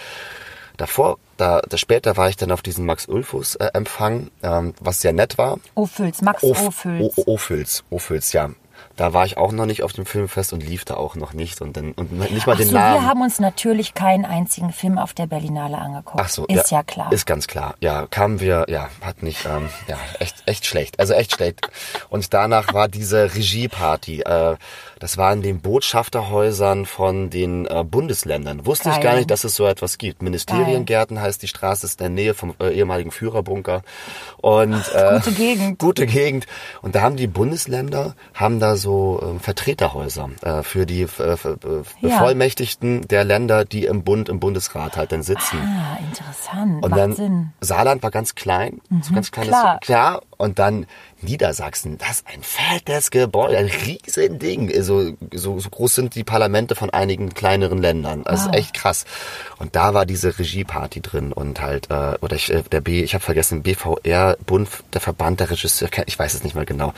Davor, 0.77 1.17
da, 1.39 1.61
da 1.67 1.77
später 1.77 2.17
war 2.17 2.29
ich 2.29 2.35
dann 2.37 2.51
auf 2.51 2.61
diesem 2.61 2.85
Max 2.85 3.07
Ulfus 3.07 3.55
äh, 3.55 3.69
Empfang, 3.73 4.29
ähm, 4.43 4.73
was 4.79 5.01
sehr 5.01 5.13
nett 5.13 5.37
war. 5.37 5.57
Ophüls, 5.75 6.21
Max 6.21 6.43
Of- 6.43 6.67
Ophüls. 6.67 7.17
Ophüls, 7.27 7.83
Ophüls, 7.89 8.33
ja. 8.33 8.49
Da 8.95 9.13
war 9.13 9.25
ich 9.25 9.37
auch 9.37 9.51
noch 9.53 9.65
nicht 9.65 9.83
auf 9.83 9.93
dem 9.93 10.05
Filmfest 10.05 10.51
und 10.51 10.61
lief 10.61 10.83
da 10.83 10.95
auch 10.95 11.15
noch 11.15 11.33
nicht 11.33 11.61
und 11.61 11.75
dann 11.77 11.93
und 11.93 12.11
nicht 12.31 12.47
mal 12.47 12.53
Ach 12.53 12.57
den 12.57 12.67
so, 12.67 12.73
Namen. 12.75 13.01
wir 13.01 13.07
haben 13.09 13.21
uns 13.21 13.39
natürlich 13.39 13.93
keinen 13.93 14.25
einzigen 14.25 14.71
Film 14.73 14.97
auf 14.97 15.13
der 15.13 15.25
Berlinale 15.27 15.77
angeguckt. 15.77 16.19
Ach 16.21 16.27
so, 16.29 16.45
ist 16.47 16.71
ja, 16.71 16.83
klar. 16.83 17.09
Ist 17.11 17.25
ganz 17.25 17.47
klar. 17.47 17.75
Ja, 17.79 18.07
kamen 18.07 18.39
wir, 18.41 18.65
ja, 18.67 18.89
hat 19.01 19.23
nicht, 19.23 19.45
ähm, 19.45 19.69
ja, 19.87 19.97
echt, 20.19 20.43
echt 20.45 20.65
schlecht. 20.65 20.99
Also 20.99 21.13
echt 21.13 21.33
schlecht. 21.35 21.61
Und 22.09 22.33
danach 22.33 22.73
war 22.73 22.87
diese 22.89 23.33
Regieparty. 23.35 24.21
Äh, 24.21 24.55
das 24.99 25.17
war 25.17 25.31
in 25.33 25.41
den 25.41 25.61
Botschafterhäusern 25.61 26.85
von 26.85 27.29
den 27.29 27.65
äh, 27.65 27.83
Bundesländern. 27.83 28.65
Wusste 28.65 28.89
ich 28.89 28.95
Geil. 28.95 29.03
gar 29.03 29.15
nicht, 29.15 29.31
dass 29.31 29.43
es 29.43 29.55
so 29.55 29.65
etwas 29.65 29.97
gibt. 29.97 30.21
Ministeriengärten 30.21 31.19
heißt 31.21 31.41
die 31.41 31.47
Straße, 31.47 31.85
ist 31.85 31.99
in 32.01 32.03
der 32.03 32.09
Nähe 32.09 32.33
vom 32.33 32.53
äh, 32.59 32.73
ehemaligen 32.73 33.11
Führerbunker. 33.11 33.83
Und 34.37 34.73
äh, 34.93 35.15
Gute 35.15 35.31
Gegend. 35.31 35.79
Gute 35.79 36.05
Gegend. 36.05 36.47
Und 36.81 36.95
da 36.95 37.01
haben 37.01 37.15
die 37.15 37.27
Bundesländer 37.27 38.15
haben 38.33 38.59
da 38.59 38.75
so 38.75 39.35
äh, 39.37 39.39
Vertreterhäuser 39.39 40.29
äh, 40.41 40.63
für 40.63 40.85
die 40.85 41.01
äh, 41.01 41.05
äh, 41.05 41.37
Ja. 42.01 42.09
Bevollmächtigten 42.09 43.07
der 43.07 43.23
Länder, 43.23 43.65
die 43.65 43.85
im 43.85 44.03
Bund, 44.03 44.29
im 44.29 44.39
Bundesrat 44.39 44.97
halt 44.97 45.11
dann 45.11 45.23
sitzen. 45.23 45.59
Ah, 45.59 45.97
interessant. 45.99 46.83
Und 46.83 46.91
Macht 46.91 46.99
dann 46.99 47.15
Sinn. 47.15 47.33
Mhm, 47.33 47.51
Saarland 47.61 48.03
war 48.03 48.11
ganz 48.11 48.35
klein, 48.35 48.81
so 49.01 49.13
ganz 49.13 49.31
kleines, 49.31 49.51
klar. 49.51 49.79
klar. 49.79 50.21
Und 50.39 50.57
dann 50.57 50.85
Niedersachsen, 51.21 51.97
das 51.97 52.21
ist 52.21 52.27
ein 52.33 52.41
fettes 52.43 53.11
Gebäude, 53.11 53.57
ein 53.57 53.65
riesen 53.67 54.39
Ding. 54.39 54.71
So, 54.81 55.11
so, 55.33 55.59
so 55.59 55.69
groß 55.69 55.95
sind 55.95 56.15
die 56.15 56.23
Parlamente 56.23 56.75
von 56.75 56.89
einigen 56.89 57.33
kleineren 57.33 57.79
Ländern. 57.79 58.23
Das 58.23 58.45
Wow. 58.45 58.51
ist 58.51 58.57
echt 58.57 58.73
krass. 58.73 59.03
Und 59.57 59.75
da 59.75 59.93
war 59.93 60.05
diese 60.05 60.39
Regieparty 60.39 61.01
drin 61.01 61.33
und 61.33 61.59
halt, 61.59 61.91
äh, 61.91 62.15
oder 62.21 62.37
ich, 62.37 62.53
äh, 62.53 62.63
der 62.71 62.79
B, 62.79 63.03
ich 63.03 63.13
habe 63.15 63.23
vergessen, 63.23 63.63
BVR, 63.63 64.37
Bund, 64.45 64.69
der 64.93 65.01
Verband 65.01 65.41
der 65.41 65.51
Regisseur, 65.51 65.89
ich 66.05 66.17
weiß 66.17 66.33
es 66.33 66.43
nicht 66.45 66.55
mehr 66.55 66.65
genau. 66.65 66.93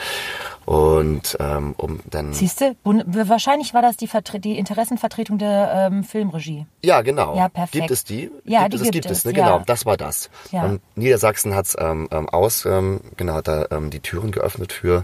Und 0.71 1.35
ähm, 1.41 1.75
um 1.75 1.99
dann. 2.09 2.31
Siehst 2.31 2.61
du, 2.61 2.73
Bund- 2.81 3.03
wahrscheinlich 3.27 3.73
war 3.73 3.81
das 3.81 3.97
die, 3.97 4.07
Vertre 4.07 4.39
die 4.39 4.57
Interessenvertretung 4.57 5.37
der 5.37 5.89
ähm, 5.91 6.05
Filmregie. 6.05 6.65
Ja, 6.81 7.01
genau. 7.01 7.35
Ja, 7.35 7.49
perfekt. 7.49 7.73
Gibt 7.73 7.91
es 7.91 8.05
die? 8.05 8.31
Ja, 8.45 8.61
gibt 8.61 8.73
die 8.73 8.75
es, 8.77 8.81
es 8.83 8.85
gibt 8.85 8.93
gibt 8.93 9.05
es, 9.07 9.17
es, 9.17 9.25
ne? 9.25 9.33
ja. 9.37 9.43
Genau, 9.47 9.63
das 9.65 9.85
war 9.85 9.97
das. 9.97 10.29
Ja. 10.51 10.63
Und 10.63 10.81
Niedersachsen 10.95 11.53
hat's 11.53 11.75
ähm, 11.77 12.07
ähm, 12.11 12.29
aus, 12.29 12.65
ähm, 12.65 13.01
genau, 13.17 13.33
hat 13.33 13.49
da 13.49 13.65
ähm, 13.69 13.89
die 13.89 13.99
Türen 13.99 14.31
geöffnet 14.31 14.71
für. 14.71 15.03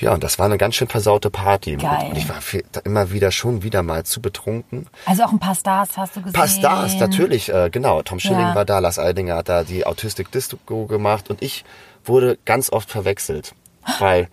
Ja, 0.00 0.12
und 0.12 0.22
das 0.22 0.38
war 0.38 0.44
eine 0.44 0.58
ganz 0.58 0.74
schön 0.74 0.88
versaute 0.88 1.30
Party. 1.30 1.76
Geil. 1.76 2.08
Und 2.10 2.18
ich 2.18 2.28
war 2.28 2.42
viel, 2.42 2.62
immer 2.84 3.10
wieder 3.10 3.30
schon 3.30 3.62
wieder 3.62 3.82
mal 3.82 4.04
zu 4.04 4.20
betrunken. 4.20 4.86
Also 5.06 5.22
auch 5.24 5.32
ein 5.32 5.38
paar 5.38 5.54
Stars 5.54 5.96
hast 5.96 6.16
du 6.16 6.20
gesehen. 6.20 6.34
Ein 6.34 6.38
paar 6.40 6.48
Stars, 6.48 6.98
natürlich, 6.98 7.48
äh, 7.50 7.70
genau. 7.70 8.02
Tom 8.02 8.20
Schilling 8.20 8.38
Ja. 8.40 8.54
war 8.54 8.66
da, 8.66 8.80
Lars 8.80 8.98
Eidinger 8.98 9.36
hat 9.36 9.48
da 9.48 9.64
die 9.64 9.86
Autistic 9.86 10.30
Disco 10.30 10.84
gemacht 10.84 11.30
und 11.30 11.40
ich 11.40 11.64
wurde 12.04 12.36
ganz 12.44 12.70
oft 12.70 12.90
verwechselt, 12.90 13.54
weil 13.98 14.28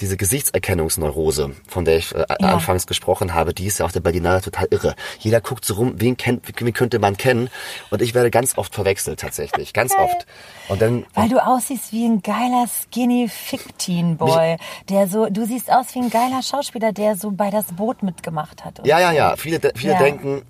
diese 0.00 0.16
Gesichtserkennungsneurose, 0.16 1.54
von 1.68 1.84
der 1.84 1.96
ich 1.98 2.14
äh, 2.14 2.24
Ja. 2.40 2.48
anfangs 2.48 2.86
gesprochen 2.86 3.34
habe, 3.34 3.54
die 3.54 3.66
ist 3.66 3.78
ja 3.78 3.84
auf 3.86 3.92
der 3.92 4.00
Berlinale 4.00 4.40
total 4.40 4.68
irre. 4.70 4.94
Jeder 5.18 5.40
guckt 5.40 5.64
so 5.64 5.74
rum, 5.74 5.94
wen 5.96 6.16
kennt, 6.16 6.44
wen 6.60 6.72
könnte 6.72 6.98
man 6.98 7.16
kennen? 7.16 7.50
Und 7.90 8.02
ich 8.02 8.14
werde 8.14 8.30
ganz 8.30 8.56
oft 8.58 8.74
verwechselt 8.74 9.20
tatsächlich, 9.20 9.72
ganz 9.72 9.94
oft. 9.96 10.26
Und 10.68 10.82
dann 10.82 11.06
Weil 11.14 11.28
du 11.28 11.44
aussiehst 11.44 11.92
wie 11.92 12.06
ein 12.06 12.22
geiler 12.22 12.66
skinny 12.68 13.28
Fick 13.28 13.78
Teen 13.78 14.16
Boy, 14.16 14.56
der 14.88 15.08
so, 15.08 15.26
du 15.26 15.46
siehst 15.46 15.70
aus 15.72 15.94
wie 15.94 16.00
ein 16.00 16.10
geiler 16.10 16.42
Schauspieler, 16.42 16.92
der 16.92 17.16
so 17.16 17.30
bei 17.30 17.50
das 17.50 17.66
Boot 17.72 18.02
mitgemacht 18.02 18.64
hat. 18.64 18.80
Ja, 18.86 19.00
ja, 19.00 19.12
ja. 19.12 19.36
Viele, 19.36 19.60
viele 19.74 19.92
Ja. 19.94 19.98
denken, 19.98 20.42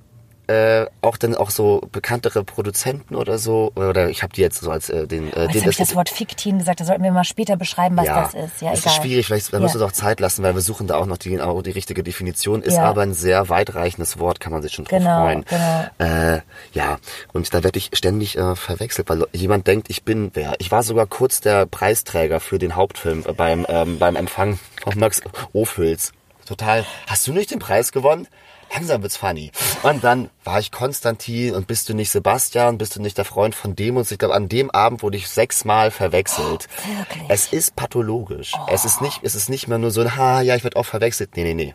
äh, 0.48 0.86
auch 1.02 1.16
dann 1.16 1.34
auch 1.34 1.50
so 1.50 1.86
bekanntere 1.92 2.42
Produzenten 2.42 3.14
oder 3.14 3.38
so, 3.38 3.70
oder 3.76 4.08
ich 4.10 4.22
habe 4.22 4.32
die 4.32 4.40
jetzt 4.40 4.60
so 4.60 4.70
als 4.70 4.88
äh, 4.90 5.06
den, 5.06 5.32
äh, 5.32 5.42
Jetzt 5.42 5.54
den 5.54 5.60
habe 5.62 5.70
ich 5.70 5.76
das 5.76 5.94
Wort 5.94 6.08
Fick 6.08 6.36
Teen 6.36 6.58
gesagt, 6.58 6.80
da 6.80 6.84
sollten 6.84 7.02
wir 7.02 7.12
mal 7.12 7.24
später 7.24 7.56
beschreiben, 7.56 7.96
was 7.96 8.06
ja, 8.06 8.22
das 8.22 8.34
ist. 8.34 8.62
Ja, 8.62 8.72
es 8.72 8.80
egal. 8.80 8.92
ist 8.92 9.02
schwierig, 9.02 9.26
vielleicht 9.26 9.52
da 9.52 9.58
Ja. 9.58 9.62
müssen 9.62 9.78
wir 9.78 9.84
uns 9.84 9.92
auch 9.92 9.96
Zeit 9.96 10.20
lassen, 10.20 10.42
weil 10.42 10.54
wir 10.54 10.62
suchen 10.62 10.86
da 10.86 10.96
auch 10.96 11.06
noch 11.06 11.18
die, 11.18 11.40
auch 11.40 11.62
die 11.62 11.70
richtige 11.70 12.02
Definition. 12.02 12.62
Ist 12.62 12.74
Ja. 12.76 12.84
aber 12.84 13.02
ein 13.02 13.14
sehr 13.14 13.48
weitreichendes 13.48 14.18
Wort, 14.18 14.40
kann 14.40 14.52
man 14.52 14.62
sich 14.62 14.72
schon 14.72 14.84
drauf 14.86 14.98
Genau, 14.98 15.20
freuen. 15.22 15.44
genau. 15.48 15.84
Äh, 15.98 16.40
ja, 16.72 16.98
und 17.32 17.52
da 17.54 17.62
werde 17.62 17.78
ich 17.78 17.90
ständig 17.94 18.36
äh, 18.38 18.56
verwechselt, 18.56 19.08
weil 19.10 19.26
jemand 19.32 19.66
denkt, 19.66 19.90
ich 19.90 20.02
bin 20.04 20.30
wer. 20.34 20.54
Ich 20.58 20.70
war 20.72 20.82
sogar 20.82 21.06
kurz 21.06 21.40
der 21.40 21.66
Preisträger 21.66 22.40
für 22.40 22.58
den 22.58 22.74
Hauptfilm 22.74 23.24
äh, 23.26 23.32
beim 23.32 23.66
ähm, 23.68 23.98
beim 23.98 24.16
Empfang 24.16 24.58
von 24.82 24.98
Max 24.98 25.20
Ophüls. 25.52 26.12
Total. 26.46 26.86
Hast 27.06 27.26
du 27.26 27.32
nicht 27.32 27.50
den 27.50 27.58
Preis 27.58 27.92
gewonnen? 27.92 28.26
Langsam 28.72 29.02
wird's 29.02 29.16
funny. 29.16 29.50
Und 29.82 30.04
dann 30.04 30.30
war 30.44 30.60
ich 30.60 30.70
Konstantin 30.70 31.54
und 31.54 31.66
bist 31.66 31.88
du 31.88 31.94
nicht 31.94 32.10
Sebastian, 32.10 32.78
bist 32.78 32.96
du 32.96 33.02
nicht 33.02 33.18
der 33.18 33.24
Freund 33.24 33.54
von 33.54 33.74
dem 33.74 33.96
und 33.96 34.10
ich 34.10 34.18
glaube, 34.18 34.34
an 34.34 34.48
dem 34.48 34.70
Abend 34.70 35.02
wurde 35.02 35.16
ich 35.16 35.28
sechsmal 35.28 35.90
verwechselt. 35.90 36.68
Oh, 36.84 36.98
wirklich? 36.98 37.24
Es 37.28 37.52
ist 37.52 37.76
pathologisch. 37.76 38.52
Es 38.68 38.84
ist 38.84 39.00
nicht, 39.00 39.20
es 39.22 39.34
ist 39.34 39.48
nicht 39.48 39.68
mehr 39.68 39.78
nur 39.78 39.90
so 39.90 40.02
ein, 40.02 40.16
ha, 40.16 40.40
ja, 40.42 40.56
ich 40.56 40.64
werde 40.64 40.76
oft 40.76 40.90
verwechselt. 40.90 41.30
Nee, 41.36 41.44
nee, 41.44 41.54
nee. 41.54 41.74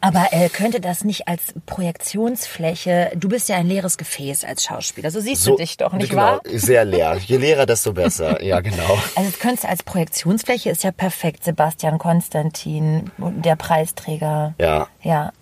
Aber 0.00 0.28
äh, 0.32 0.48
könnte 0.48 0.80
das 0.80 1.04
nicht 1.04 1.28
als 1.28 1.54
Projektionsfläche, 1.66 3.12
du 3.14 3.28
bist 3.28 3.48
ja 3.48 3.56
ein 3.56 3.66
leeres 3.66 3.98
Gefäß 3.98 4.44
als 4.44 4.64
Schauspieler, 4.64 5.10
so 5.10 5.20
siehst 5.20 5.46
du 5.46 5.56
dich 5.56 5.76
doch, 5.76 5.92
nicht 5.92 6.10
genau, 6.10 6.22
wahr? 6.22 6.40
Sehr 6.46 6.84
leer. 6.84 7.18
Je 7.24 7.36
leerer, 7.36 7.66
desto 7.66 7.92
besser. 7.92 8.42
Ja, 8.42 8.60
genau. 8.60 8.98
Also 9.14 9.30
es 9.30 9.38
könnte 9.38 9.68
als 9.68 9.82
Projektionsfläche 9.82 10.70
ist 10.70 10.84
ja 10.84 10.92
perfekt, 10.92 11.44
Sebastian 11.44 11.98
Konstantin, 11.98 13.10
der 13.18 13.56
Preisträger. 13.56 14.54
Ja. 14.58 14.88
Ja. 15.02 15.32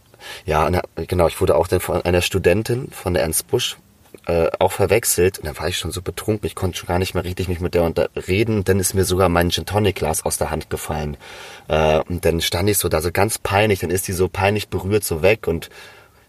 Ja, 0.44 0.68
na, 0.70 0.82
genau. 1.06 1.28
Ich 1.28 1.40
wurde 1.40 1.56
auch 1.56 1.68
dann 1.68 1.80
von 1.80 2.02
einer 2.02 2.22
Studentin 2.22 2.88
von 2.90 3.14
der 3.14 3.22
Ernst 3.22 3.46
Busch 3.48 3.76
äh, 4.26 4.48
auch 4.58 4.72
verwechselt. 4.72 5.38
Und 5.38 5.46
da 5.46 5.58
war 5.58 5.68
ich 5.68 5.78
schon 5.78 5.92
so 5.92 6.02
betrunken, 6.02 6.46
ich 6.46 6.54
konnte 6.54 6.78
schon 6.78 6.88
gar 6.88 6.98
nicht 6.98 7.14
mehr 7.14 7.24
richtig 7.24 7.48
mich 7.48 7.60
mit 7.60 7.74
der 7.74 7.84
unter 7.84 8.08
reden. 8.28 8.64
Dann 8.64 8.80
ist 8.80 8.94
mir 8.94 9.04
sogar 9.04 9.28
mein 9.28 9.50
Gin 9.50 9.66
Tonic 9.66 9.96
Glas 9.96 10.24
aus 10.24 10.38
der 10.38 10.50
Hand 10.50 10.70
gefallen. 10.70 11.16
Äh, 11.68 12.00
und 12.00 12.24
dann 12.24 12.40
stand 12.40 12.68
ich 12.68 12.78
so 12.78 12.88
da 12.88 13.00
so 13.00 13.12
ganz 13.12 13.38
peinlich. 13.38 13.80
Dann 13.80 13.90
ist 13.90 14.08
die 14.08 14.12
so 14.12 14.28
peinlich 14.28 14.68
berührt 14.68 15.04
so 15.04 15.22
weg 15.22 15.46
und 15.46 15.70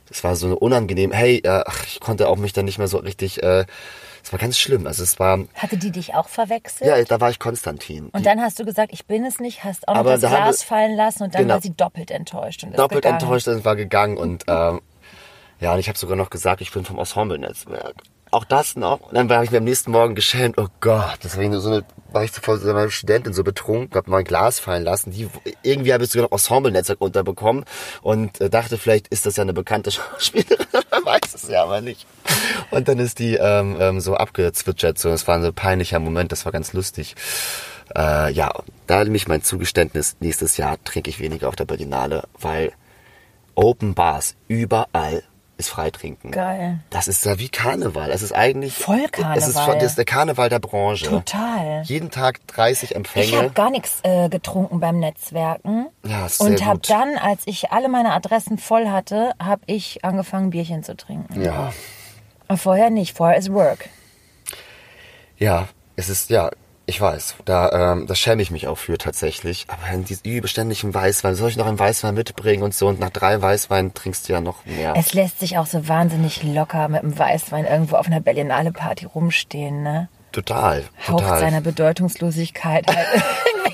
das 0.09 0.23
war 0.23 0.35
so 0.35 0.55
unangenehm. 0.55 1.11
Hey, 1.11 1.41
äh, 1.43 1.63
ich 1.85 1.99
konnte 1.99 2.29
auch 2.29 2.37
mich 2.37 2.53
dann 2.53 2.65
nicht 2.65 2.77
mehr 2.77 2.87
so 2.87 2.97
richtig. 2.97 3.43
Äh, 3.43 3.65
es 4.27 4.33
war 4.33 4.39
ganz 4.39 4.57
schlimm. 4.59 4.85
Also 4.87 5.03
es 5.03 5.19
war 5.19 5.39
Hatte 5.55 5.77
die 5.77 5.89
dich 5.91 6.13
auch 6.13 6.27
verwechselt? 6.27 6.89
ja, 6.89 7.01
da 7.03 7.21
war 7.21 7.29
ich 7.29 7.39
Konstantin. 7.39 8.09
Und 8.09 8.25
dann 8.25 8.41
hast 8.41 8.59
du 8.59 8.65
gesagt, 8.65 8.91
ich 8.91 9.05
bin 9.05 9.23
es 9.25 9.39
nicht, 9.39 9.63
hast 9.63 9.87
auch 9.87 9.95
noch 9.95 10.03
das 10.03 10.19
da 10.21 10.27
Glas 10.29 10.63
fallen 10.63 10.95
lassen 10.97 11.23
und 11.23 11.33
dann 11.33 11.43
Genau. 11.43 11.53
war 11.55 11.61
sie 11.61 11.73
doppelt 11.73 12.11
enttäuscht. 12.11 12.63
Und 12.63 12.77
doppelt 12.77 13.03
gegangen. 13.03 13.21
enttäuscht 13.21 13.47
und 13.47 13.63
war 13.63 13.75
gegangen 13.77 14.17
und 14.17 14.43
ähm, 14.47 14.81
ja, 15.59 15.73
und 15.73 15.79
ich 15.79 15.87
habe 15.87 15.97
sogar 15.97 16.15
noch 16.17 16.29
gesagt, 16.29 16.61
ich 16.61 16.71
bin 16.71 16.83
vom 16.85 16.99
Ensemble-Netzwerk. 16.99 17.95
Auch 18.29 18.43
das 18.43 18.75
noch. 18.75 18.99
Und 18.99 19.13
dann 19.15 19.29
war 19.29 19.41
ich 19.43 19.51
mir 19.51 19.59
am 19.59 19.63
nächsten 19.63 19.89
Morgen 19.91 20.13
geschämt. 20.13 20.57
Oh 20.57 20.67
Gott, 20.81 21.19
deswegen 21.23 21.57
so 21.61 21.69
eine, 21.69 21.85
war 22.11 22.25
ich 22.25 22.31
vor 22.31 22.57
so 22.57 22.69
einer 22.69 22.89
Studentin 22.89 23.31
so 23.33 23.41
betrunken, 23.43 23.95
hab 23.97 24.07
mal 24.07 24.17
ein 24.17 24.25
Glas 24.25 24.59
fallen 24.59 24.83
lassen. 24.83 25.11
Die, 25.11 25.29
irgendwie 25.63 25.93
habe 25.93 26.03
ich 26.03 26.09
sogar 26.11 26.25
noch 26.25 26.33
Ensemble-Netzwerk 26.33 26.99
unterbekommen 26.99 27.63
und 28.01 28.41
äh, 28.41 28.49
dachte, 28.49 28.77
vielleicht 28.77 29.07
ist 29.07 29.25
das 29.25 29.37
ja 29.37 29.43
eine 29.43 29.53
bekannte 29.53 29.91
Schauspielerin. 29.93 30.65
Man 30.91 31.05
weiß 31.05 31.33
es 31.35 31.47
ja 31.47 31.63
aber 31.63 31.79
nicht. 31.79 32.05
Und 32.71 32.87
dann 32.87 32.99
ist 32.99 33.19
die 33.19 33.35
ähm, 33.35 33.77
ähm, 33.79 33.99
so 33.99 34.15
abgezwitschert. 34.15 34.97
So, 34.99 35.09
es 35.09 35.27
war 35.27 35.35
ein 35.35 35.43
so 35.43 35.51
peinlicher 35.53 35.99
Moment, 35.99 36.31
das 36.31 36.45
war 36.45 36.51
ganz 36.51 36.73
lustig. 36.73 37.15
Äh, 37.95 38.31
ja, 38.33 38.51
da 38.85 39.03
nämlich 39.03 39.27
mein 39.27 39.43
Zugeständnis, 39.43 40.17
nächstes 40.19 40.57
Jahr 40.57 40.77
trinke 40.83 41.09
ich 41.09 41.19
weniger 41.19 41.47
auf 41.47 41.55
der 41.55 41.65
Berlinale, 41.65 42.23
weil 42.39 42.71
Open 43.55 43.93
Bars 43.93 44.35
überall 44.47 45.23
ist 45.59 45.69
Freitrinken. 45.69 46.29
Geil. 46.29 46.79
Das 46.91 47.07
ist 47.07 47.25
ja 47.25 47.39
wie 47.39 47.49
Karneval. 47.49 48.11
Es 48.11 48.21
ist 48.21 48.31
eigentlich 48.31 48.75
Voll 48.75 48.97
Es 49.35 49.47
ist, 49.47 49.55
Karneval. 49.55 49.79
das 49.79 49.85
ist 49.91 49.97
der 49.97 50.05
Karneval 50.05 50.49
der 50.49 50.59
Branche. 50.59 51.05
Total. 51.05 51.81
Jeden 51.83 52.11
Tag 52.11 52.45
30 52.45 52.91
Ich 52.91 52.95
Empfänge. 52.95 53.37
habe 53.37 53.49
gar 53.49 53.71
nichts 53.71 53.99
äh, 54.03 54.29
getrunken 54.29 54.79
beim 54.79 54.99
Netzwerken. 54.99 55.87
Ja, 56.05 56.27
ist 56.27 56.41
und 56.41 56.57
sehr 56.59 56.67
habe 56.67 56.81
dann, 56.87 57.17
als 57.17 57.41
ich 57.45 57.71
alle 57.71 57.89
meine 57.89 58.13
Adressen 58.13 58.59
voll 58.59 58.89
hatte, 58.89 59.31
habe 59.41 59.61
ich 59.65 60.05
angefangen, 60.05 60.51
Bierchen 60.51 60.83
zu 60.83 60.95
trinken. 60.95 61.41
ja, 61.41 61.73
Vorher 62.55 62.89
nicht, 62.89 63.15
vorher 63.17 63.37
ist 63.37 63.51
Work. 63.51 63.89
ja, 65.37 65.67
es 65.95 66.09
ist 66.09 66.29
ja. 66.29 66.51
Ich 66.89 67.01
weiß, 67.01 67.35
da, 67.43 67.91
ähm, 67.91 68.07
da 68.07 68.15
schäme 68.15 68.41
ich 68.41 68.49
mich 68.49 68.65
auch 68.69 68.77
für 68.77 68.97
tatsächlich. 68.97 69.65
Aber 69.67 69.93
in 69.93 70.05
diesem 70.05 70.31
überständigen 70.31 70.93
Weißwein, 70.93 71.35
soll 71.35 71.49
ich 71.49 71.57
noch 71.57 71.65
einen 71.67 71.77
Weißwein 71.77 72.13
mitbringen 72.13 72.63
und 72.63 72.73
so? 72.73 72.87
Und 72.87 72.97
nach 73.01 73.09
drei 73.09 73.41
Weißweinen 73.41 73.93
trinkst 73.93 74.29
du 74.29 74.33
ja 74.33 74.39
noch 74.39 74.65
mehr. 74.65 74.93
Es 74.95 75.13
lässt 75.13 75.41
sich 75.41 75.57
auch 75.57 75.65
so 75.65 75.89
wahnsinnig 75.89 76.43
locker 76.43 76.87
mit 76.87 77.01
dem 77.03 77.19
Weißwein 77.19 77.65
irgendwo 77.65 77.97
auf 77.97 78.07
einer 78.07 78.21
Berlinale 78.21 78.71
Party 78.71 79.03
rumstehen, 79.05 79.83
ne? 79.83 80.07
total, 80.31 80.83
Haucht 81.07 81.19
total. 81.19 81.39
seiner 81.39 81.59
Bedeutungslosigkeit 81.61 82.87
halt 82.87 83.07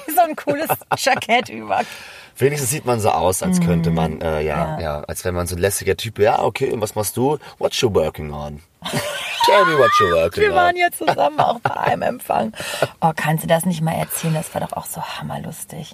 so 0.07 0.21
ein 0.21 0.35
cooles 0.35 0.69
Jackett 0.97 1.49
über. 1.49 1.81
Wenigstens 2.37 2.71
sieht 2.71 2.85
man 2.85 2.99
so 2.99 3.09
aus, 3.09 3.43
als 3.43 3.61
könnte 3.61 3.91
man, 3.91 4.21
äh, 4.21 4.41
ja, 4.41 4.77
Ja. 4.77 4.79
ja, 4.79 4.99
als 5.07 5.23
wäre 5.23 5.33
man 5.33 5.45
so 5.47 5.55
ein 5.55 5.59
lässiger 5.59 5.95
Typ. 5.95 6.19
Ja, 6.19 6.41
okay, 6.41 6.71
und 6.71 6.81
was 6.81 6.95
machst 6.95 7.15
du? 7.17 7.37
What 7.59 7.73
you 7.75 7.93
working 7.93 8.31
on? 8.33 8.61
Tell 9.45 9.65
me 9.65 9.77
what 9.77 9.91
you 9.99 10.07
working 10.15 10.43
Wir 10.43 10.49
on. 10.51 10.55
waren 10.55 10.75
ja 10.75 10.87
zusammen 10.91 11.39
auch 11.39 11.59
bei 11.59 11.71
einem 11.75 12.01
Empfang. 12.01 12.53
Oh, 13.01 13.11
kannst 13.15 13.43
du 13.43 13.47
das 13.47 13.65
nicht 13.65 13.81
mal 13.81 13.93
erzählen? 13.93 14.33
Das 14.33 14.53
war 14.53 14.61
doch 14.61 14.73
auch 14.73 14.85
so 14.85 15.01
hammerlustig. 15.01 15.91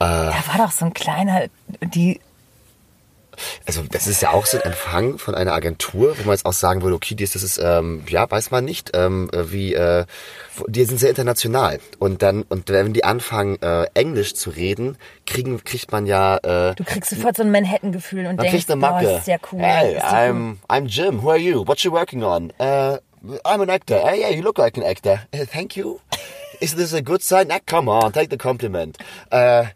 Äh. 0.00 0.04
Da 0.04 0.34
war 0.48 0.58
doch 0.66 0.70
so 0.72 0.84
ein 0.84 0.92
kleiner, 0.94 1.44
die, 1.82 2.20
Also 3.66 3.82
das 3.90 4.06
ist 4.06 4.22
ja 4.22 4.30
auch 4.30 4.46
so 4.46 4.58
ein 4.58 4.64
Empfang 4.64 5.18
von 5.18 5.34
einer 5.34 5.52
Agentur, 5.52 6.16
wo 6.18 6.22
man 6.22 6.32
jetzt 6.32 6.46
auch 6.46 6.52
sagen 6.52 6.82
würde, 6.82 6.96
okay, 6.96 7.14
das 7.14 7.34
ist, 7.36 7.58
ähm, 7.62 8.02
ja, 8.08 8.30
weiß 8.30 8.50
man 8.50 8.64
nicht, 8.64 8.90
ähm, 8.94 9.30
äh, 9.32 9.52
wie, 9.52 9.74
äh, 9.74 10.04
die 10.68 10.84
sind 10.84 10.98
sehr 10.98 11.10
international. 11.10 11.80
Und 11.98 12.22
dann, 12.22 12.42
und 12.42 12.68
wenn 12.70 12.92
die 12.92 13.04
anfangen, 13.04 13.60
äh, 13.62 13.86
Englisch 13.94 14.34
zu 14.34 14.50
reden, 14.50 14.96
kriegen, 15.26 15.62
kriegt 15.64 15.92
man 15.92 16.06
ja, 16.06 16.36
äh, 16.38 16.74
du 16.74 16.84
kriegst 16.84 17.10
sofort 17.10 17.36
so 17.36 17.42
ein 17.42 17.50
Manhattan-Gefühl 17.50 18.26
und 18.26 18.36
man 18.36 18.38
denkst, 18.38 18.52
kriegt 18.52 18.70
eine 18.70 18.80
Macke. 18.80 19.04
das 19.06 19.20
ist 19.20 19.26
ja 19.28 19.36
cool. 19.52 19.60
Hey, 19.60 19.98
I'm, 19.98 20.56
I'm 20.68 20.86
Jim. 20.86 21.22
Who 21.22 21.30
are 21.30 21.38
you? 21.38 21.66
What 21.66 21.80
you 21.80 21.92
working 21.92 22.22
on? 22.22 22.52
Uh, 22.60 22.98
I'm 23.44 23.60
an 23.62 23.70
actor. 23.70 23.96
Hey, 23.96 24.20
yeah, 24.20 24.30
you 24.30 24.42
look 24.42 24.58
like 24.58 24.76
an 24.76 24.82
actor. 24.82 25.26
Uh, 25.32 25.46
thank 25.46 25.76
you. 25.76 26.00
Is 26.60 26.74
this 26.74 26.92
a 26.92 27.02
good 27.02 27.22
sign? 27.22 27.50
Ah, 27.50 27.58
come 27.66 27.88
on, 27.88 28.12
take 28.12 28.30
the 28.30 28.36
compliment. 28.36 28.96
Äh, 29.30 29.66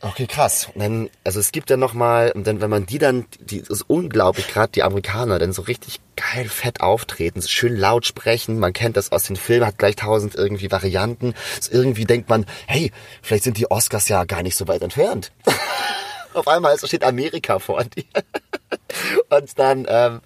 okay, 0.00 0.26
krass. 0.26 0.68
Und 0.74 0.80
dann, 0.80 1.10
also 1.24 1.40
es 1.40 1.52
gibt 1.52 1.70
ja 1.70 1.76
noch 1.76 1.94
mal, 1.94 2.32
und 2.32 2.46
dann, 2.46 2.60
wenn 2.60 2.70
man 2.70 2.86
die 2.86 2.98
dann, 2.98 3.26
die 3.40 3.60
das 3.60 3.70
ist 3.70 3.82
unglaublich, 3.88 4.48
gerade 4.48 4.72
die 4.72 4.82
Amerikaner, 4.82 5.38
dann 5.38 5.52
so 5.52 5.62
richtig 5.62 6.00
geil 6.16 6.48
fett 6.48 6.80
auftreten, 6.80 7.40
so 7.40 7.48
schön 7.48 7.76
laut 7.76 8.06
sprechen. 8.06 8.58
Man 8.58 8.72
kennt 8.72 8.96
das 8.96 9.12
aus 9.12 9.24
den 9.24 9.36
Filmen, 9.36 9.66
hat 9.66 9.78
gleich 9.78 9.96
tausend 9.96 10.34
irgendwie 10.34 10.70
Varianten. 10.70 11.34
So 11.60 11.72
irgendwie 11.72 12.04
denkt 12.04 12.28
man, 12.28 12.46
hey, 12.66 12.92
vielleicht 13.22 13.44
sind 13.44 13.56
die 13.56 13.70
Oscars 13.70 14.08
ja 14.08 14.24
gar 14.24 14.42
nicht 14.42 14.56
so 14.56 14.68
weit 14.68 14.82
entfernt. 14.82 15.32
Auf 16.34 16.46
einmal 16.46 16.78
steht 16.78 17.04
Amerika 17.04 17.58
vor 17.58 17.82
dir. 17.84 18.04
Und 19.30 19.58
dann, 19.58 19.86
ähm, 19.88 20.20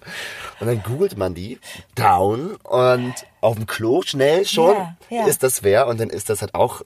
und 0.59 0.67
dann 0.67 0.83
googelt 0.83 1.17
man 1.17 1.33
die 1.33 1.59
down 1.95 2.55
und 2.63 3.13
auf 3.41 3.55
dem 3.55 3.67
Klo 3.67 4.01
schnell 4.01 4.45
schon 4.45 4.75
Ja, 4.75 4.95
ja. 5.09 5.27
ist 5.27 5.43
das 5.43 5.63
wer 5.63 5.87
und 5.87 5.99
dann 5.99 6.09
ist 6.09 6.29
das 6.29 6.41
halt 6.41 6.55
auch 6.55 6.81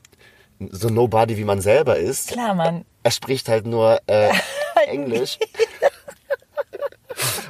so 0.60 0.90
nobody, 0.90 1.38
wie 1.38 1.44
man 1.44 1.62
selber 1.62 1.98
ist. 1.98 2.30
Klar, 2.32 2.56
Mann. 2.56 2.86
Er 3.04 3.12
spricht 3.12 3.48
halt 3.50 3.66
nur 3.66 4.00
äh, 4.08 4.30
Englisch. 4.88 5.38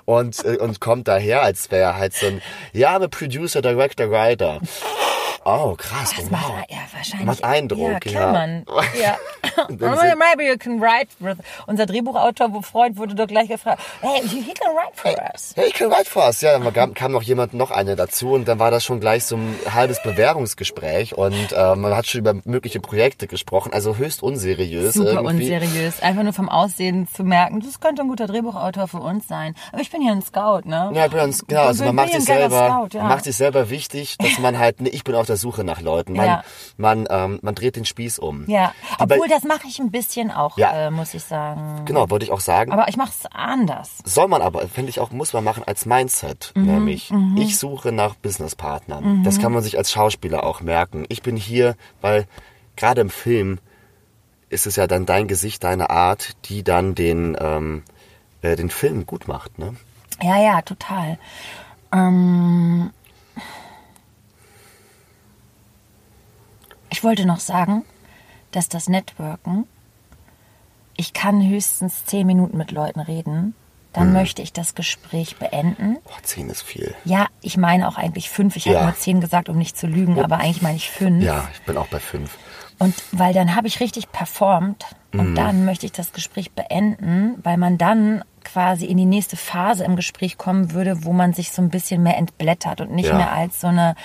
Und, 0.06 0.46
äh, 0.46 0.58
und 0.58 0.80
kommt 0.80 1.08
daher, 1.08 1.42
als 1.42 1.70
wäre 1.72 1.84
er 1.84 1.98
halt 1.98 2.14
so 2.14 2.28
ein, 2.28 2.42
ja, 2.74 2.96
I'm 2.96 3.04
a 3.04 3.08
Producer, 3.08 3.62
Director, 3.62 4.10
Writer. 4.10 4.62
Oh, 5.50 5.76
krass, 5.78 6.12
Das 6.16 6.26
wow. 6.26 6.32
macht, 6.32 6.70
ja, 6.70 6.78
wahrscheinlich. 6.94 7.26
Macht 7.26 7.44
Eindruck, 7.44 7.90
ja. 7.92 8.00
Klar, 8.00 8.24
ja. 8.26 8.32
Mann. 8.32 8.66
Ja. 9.02 9.18
Maybe 9.70 10.44
you 10.44 10.58
can 10.58 10.80
write. 10.82 11.08
with- 11.20 11.38
Unser 11.68 11.86
Drehbuchautor, 11.86 12.62
Freund, 12.64 12.98
wurde 12.98 13.16
doch 13.16 13.28
gleich 13.28 13.48
gefragt, 13.48 13.82
hey, 14.02 14.22
he 14.28 14.54
can 14.54 14.74
write 14.76 14.92
for 14.94 15.12
us. 15.34 15.54
Hey, 15.56 15.68
ich 15.68 15.74
kann 15.74 15.90
weit 15.90 16.08
for 16.08 16.26
us. 16.26 16.42
Ja, 16.42 16.58
dann 16.60 16.74
kam, 16.74 16.94
kam 16.94 17.12
noch 17.12 17.22
jemand, 17.24 17.54
noch 17.54 17.72
eine 17.72 17.96
dazu 17.96 18.32
und 18.34 18.48
dann 18.48 18.60
war 18.60 18.72
das 18.72 18.84
schon 18.84 19.00
gleich 19.00 19.24
so 19.26 19.38
ein 19.38 19.56
halbes 19.74 20.02
Bewerbungsgespräch 20.04 21.18
und 21.18 21.52
äh, 21.54 21.76
man 21.76 21.96
hat 21.96 22.08
schon 22.08 22.20
über 22.22 22.36
mögliche 22.44 22.80
Projekte 22.80 23.28
gesprochen, 23.28 23.74
also 23.74 23.96
höchst 23.98 24.22
unseriös. 24.24 24.94
Super 24.96 25.22
irgendwie. 25.24 25.52
unseriös. 25.56 26.02
Einfach 26.02 26.24
nur 26.24 26.34
vom 26.34 26.50
Aussehen 26.50 27.08
zu 27.08 27.24
merken, 27.24 27.62
das 27.62 27.80
könnte 27.80 28.02
ein 28.02 28.08
guter 28.10 28.28
Drehbuchautor 28.28 28.88
für 28.88 29.00
uns 29.00 29.28
sein. 29.28 29.56
Aber 29.72 29.82
ich 29.82 29.90
bin 29.92 30.02
hier 30.02 30.12
ein 30.12 30.22
Scout, 30.22 30.62
ne? 30.66 30.92
Ja, 30.94 31.08
genau, 31.08 31.64
also 31.64 31.86
man 31.86 31.96
macht 31.96 32.12
sich 32.12 32.26
selber, 32.26 32.68
Scout, 32.90 32.98
ja. 32.98 33.04
man 33.04 33.12
macht 33.14 33.24
sich 33.24 33.36
selber 33.36 33.70
wichtig, 33.70 34.18
dass 34.20 34.38
man 34.40 34.60
halt, 34.60 34.82
nee, 34.82 34.90
ich 34.90 35.04
bin 35.04 35.16
auf 35.16 35.26
der 35.26 35.37
Suche 35.38 35.64
nach 35.64 35.82
Leuten. 35.82 36.14
Man, 36.14 36.26
Ja. 36.26 36.44
man, 36.78 37.08
ähm, 37.10 37.40
man 37.42 37.56
dreht 37.56 37.76
den 37.76 37.86
Spieß 37.86 38.20
um. 38.20 38.46
Ja, 38.50 38.74
Aber- 38.98 39.16
obwohl 39.16 39.28
das 39.30 39.44
mache 39.44 39.68
ich 39.68 39.80
ein 39.80 39.92
bisschen 39.92 40.32
auch, 40.32 40.58
Ja. 40.58 40.88
äh, 40.88 40.92
muss 40.92 41.14
ich 41.14 41.24
sagen. 41.24 41.84
Genau, 41.86 42.10
wollte 42.10 42.26
ich 42.26 42.32
auch 42.32 42.40
sagen. 42.40 42.72
Aber 42.72 42.88
ich 42.90 42.98
mache 42.98 43.12
es 43.18 43.26
anders. 43.32 44.00
Soll 44.04 44.28
man 44.28 44.42
aber, 44.42 44.68
finde 44.68 44.90
ich 44.90 45.00
auch, 45.00 45.12
muss 45.12 45.34
man 45.34 45.44
machen 45.44 45.64
als 45.66 45.86
Mindset, 45.86 46.52
Mhm, 46.56 46.66
nämlich. 46.66 47.12
Ich 47.38 47.58
suche 47.58 47.92
nach 47.92 48.16
Businesspartnern. 48.16 49.24
Das 49.24 49.40
kann 49.40 49.52
man 49.54 49.64
sich 49.64 49.78
als 49.78 49.92
Schauspieler 49.92 50.44
auch 50.44 50.62
merken. 50.62 51.06
Ich 51.10 51.22
bin 51.22 51.36
hier, 51.38 51.76
weil 52.02 52.26
gerade 52.76 53.02
im 53.02 53.10
Film 53.10 53.60
ist 54.50 54.66
es 54.68 54.76
ja 54.78 54.88
dann 54.88 55.06
dein 55.06 55.28
Gesicht, 55.28 55.64
deine 55.64 55.90
Art, 55.90 56.36
die 56.46 56.64
dann 56.64 56.96
den, 56.96 57.36
ähm, 57.40 57.84
äh, 58.42 58.56
den 58.56 58.70
Film 58.70 59.06
gut 59.06 59.28
macht, 59.28 59.60
ne? 59.60 59.76
Ja, 60.22 60.38
ja, 60.42 60.62
total. 60.62 61.18
Ähm, 61.92 62.92
ich 66.90 67.04
wollte 67.04 67.26
noch 67.26 67.40
sagen, 67.40 67.84
dass 68.52 68.70
das 68.70 68.88
Networken, 68.90 69.66
ich 70.96 71.14
kann 71.14 71.48
höchstens 71.48 72.06
zehn 72.06 72.26
Minuten 72.26 72.58
mit 72.58 72.72
Leuten 72.72 73.00
reden, 73.00 73.54
dann 73.94 74.14
möchte 74.14 74.42
ich 74.44 74.54
das 74.54 74.76
Gespräch 74.76 75.38
beenden. 75.38 75.98
Boah, 76.04 76.22
zehn 76.22 76.50
ist 76.50 76.62
viel. 76.62 76.94
Ja, 77.04 77.28
ich 77.42 77.58
meine 77.58 77.88
auch 77.88 77.98
eigentlich 77.98 78.30
fünf. 78.30 78.56
Ich 78.56 78.66
Ja. 78.66 78.76
habe 78.76 78.86
nur 78.86 78.96
zehn 78.96 79.22
gesagt, 79.22 79.50
um 79.50 79.58
nicht 79.58 79.76
zu 79.76 79.88
lügen, 79.88 80.20
aber 80.24 80.38
eigentlich 80.38 80.62
meine 80.62 80.76
ich 80.78 80.90
fünf. 80.92 81.24
Ja, 81.24 81.48
ich 81.52 81.62
bin 81.64 81.78
auch 81.78 81.88
bei 81.88 82.00
fünf. 82.00 82.38
Und 82.78 82.94
weil 83.12 83.34
dann 83.34 83.56
habe 83.56 83.68
ich 83.68 83.80
richtig 83.80 84.12
performt 84.12 84.86
und 85.14 85.34
dann 85.34 85.66
möchte 85.66 85.88
ich 85.88 85.94
das 85.94 86.14
Gespräch 86.14 86.52
beenden, 86.52 87.40
weil 87.44 87.58
man 87.58 87.80
dann 87.80 88.24
quasi 88.44 88.86
in 88.86 88.98
die 88.98 89.06
nächste 89.06 89.36
Phase 89.36 89.84
im 89.84 89.96
Gespräch 89.96 90.38
kommen 90.38 90.72
würde, 90.74 91.04
wo 91.04 91.12
man 91.12 91.34
sich 91.34 91.52
so 91.52 91.62
ein 91.64 91.70
bisschen 91.70 92.04
mehr 92.04 92.18
entblättert 92.18 92.82
und 92.82 92.92
nicht 92.92 93.08
Ja. 93.10 93.16
mehr 93.16 93.32
als 93.32 93.60
so 93.62 93.68
eine, 93.68 93.96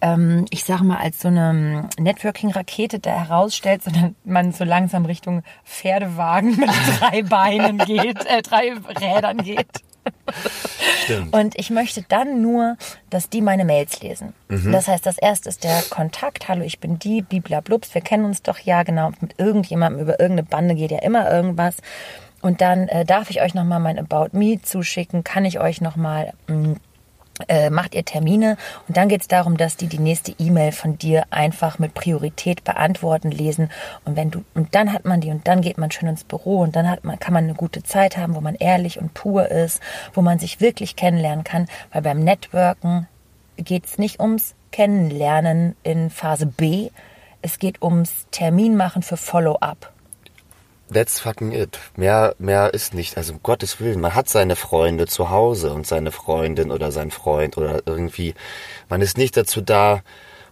ähm, 0.00 0.46
ich 0.50 0.64
sage 0.64 0.84
mal, 0.84 0.98
als 0.98 1.20
so 1.20 1.28
eine 1.28 1.88
Networking-Rakete 1.98 2.98
da 2.98 3.10
herausstellt, 3.10 3.82
sondern 3.82 4.16
man 4.24 4.52
so 4.52 4.64
langsam 4.64 5.04
Richtung 5.04 5.42
Pferdewagen 5.64 6.56
mit 6.56 6.70
drei 7.00 7.22
Beinen 7.22 7.78
geht, 7.78 8.24
äh, 8.26 8.42
drei 8.42 8.72
Rädern 9.00 9.38
geht. 9.38 9.68
Stimmt. 11.04 11.34
Und 11.34 11.58
ich 11.58 11.70
möchte 11.70 12.02
dann 12.08 12.40
nur, 12.40 12.76
dass 13.10 13.28
die 13.28 13.42
meine 13.42 13.64
Mails 13.64 14.00
lesen. 14.00 14.32
Das 14.72 14.88
heißt, 14.88 15.04
das 15.04 15.18
erste 15.18 15.48
ist 15.48 15.64
der 15.64 15.82
Kontakt. 15.90 16.48
Hallo, 16.48 16.62
ich 16.62 16.80
bin 16.80 16.98
die, 16.98 17.22
bliblablubs. 17.22 17.94
Wir 17.94 18.00
kennen 18.00 18.24
uns 18.24 18.42
doch 18.42 18.58
ja, 18.58 18.82
genau. 18.82 19.12
Mit 19.20 19.38
irgendjemandem 19.38 20.02
über 20.02 20.18
irgendeine 20.18 20.48
Bande 20.48 20.74
geht 20.74 20.90
ja 20.90 21.00
immer 21.00 21.30
irgendwas. 21.30 21.76
Und 22.40 22.62
dann 22.62 22.88
äh, 22.88 23.04
darf 23.04 23.28
ich 23.30 23.42
euch 23.42 23.54
nochmal 23.54 23.80
mein 23.80 23.98
About 23.98 24.36
Me 24.36 24.60
zuschicken. 24.62 25.24
Kann 25.24 25.44
ich 25.44 25.60
euch 25.60 25.80
nochmal 25.80 26.32
äh, 27.48 27.70
macht 27.70 27.94
ihr 27.94 28.04
Termine 28.04 28.56
und 28.88 28.96
dann 28.96 29.08
geht 29.08 29.22
es 29.22 29.28
darum, 29.28 29.56
dass 29.56 29.76
die 29.76 29.86
die 29.86 29.98
nächste 29.98 30.34
E-Mail 30.38 30.72
von 30.72 30.98
dir 30.98 31.24
einfach 31.30 31.78
mit 31.78 31.94
Priorität 31.94 32.64
beantworten, 32.64 33.30
lesen 33.30 33.70
und 34.04 34.16
wenn 34.16 34.30
du 34.30 34.44
und 34.54 34.74
dann 34.74 34.92
hat 34.92 35.04
man 35.04 35.20
die 35.20 35.30
und 35.30 35.46
dann 35.46 35.60
geht 35.60 35.78
man 35.78 35.90
schön 35.90 36.08
ins 36.08 36.24
Büro 36.24 36.60
und 36.60 36.76
dann 36.76 36.88
hat 36.88 37.04
man 37.04 37.18
kann 37.18 37.34
man 37.34 37.44
eine 37.44 37.54
gute 37.54 37.82
Zeit 37.82 38.16
haben, 38.16 38.34
wo 38.34 38.40
man 38.40 38.54
ehrlich 38.54 39.00
und 39.00 39.14
pur 39.14 39.48
ist, 39.48 39.80
wo 40.14 40.22
man 40.22 40.38
sich 40.38 40.60
wirklich 40.60 40.96
kennenlernen 40.96 41.44
kann, 41.44 41.66
weil 41.92 42.02
beim 42.02 42.20
Networken 42.20 43.08
geht 43.56 43.86
es 43.86 43.98
nicht 43.98 44.20
ums 44.20 44.54
Kennenlernen 44.72 45.76
in 45.82 46.10
Phase 46.10 46.46
B, 46.46 46.90
es 47.42 47.58
geht 47.58 47.82
ums 47.82 48.26
Terminmachen 48.30 49.02
für 49.02 49.16
Follow-up. 49.16 49.92
That's 50.92 51.20
fucking 51.20 51.52
it. 51.52 51.78
Mehr, 51.96 52.34
mehr 52.38 52.74
ist 52.74 52.94
nicht. 52.94 53.16
Also 53.16 53.34
um 53.34 53.42
Gottes 53.42 53.78
Willen, 53.80 54.00
man 54.00 54.14
hat 54.14 54.28
seine 54.28 54.56
Freunde 54.56 55.06
zu 55.06 55.30
Hause 55.30 55.72
und 55.72 55.86
seine 55.86 56.10
Freundin 56.10 56.72
oder 56.72 56.90
sein 56.90 57.12
Freund 57.12 57.56
oder 57.56 57.82
irgendwie. 57.86 58.34
Man 58.88 59.00
ist 59.00 59.16
nicht 59.16 59.36
dazu 59.36 59.60
da, 59.60 60.02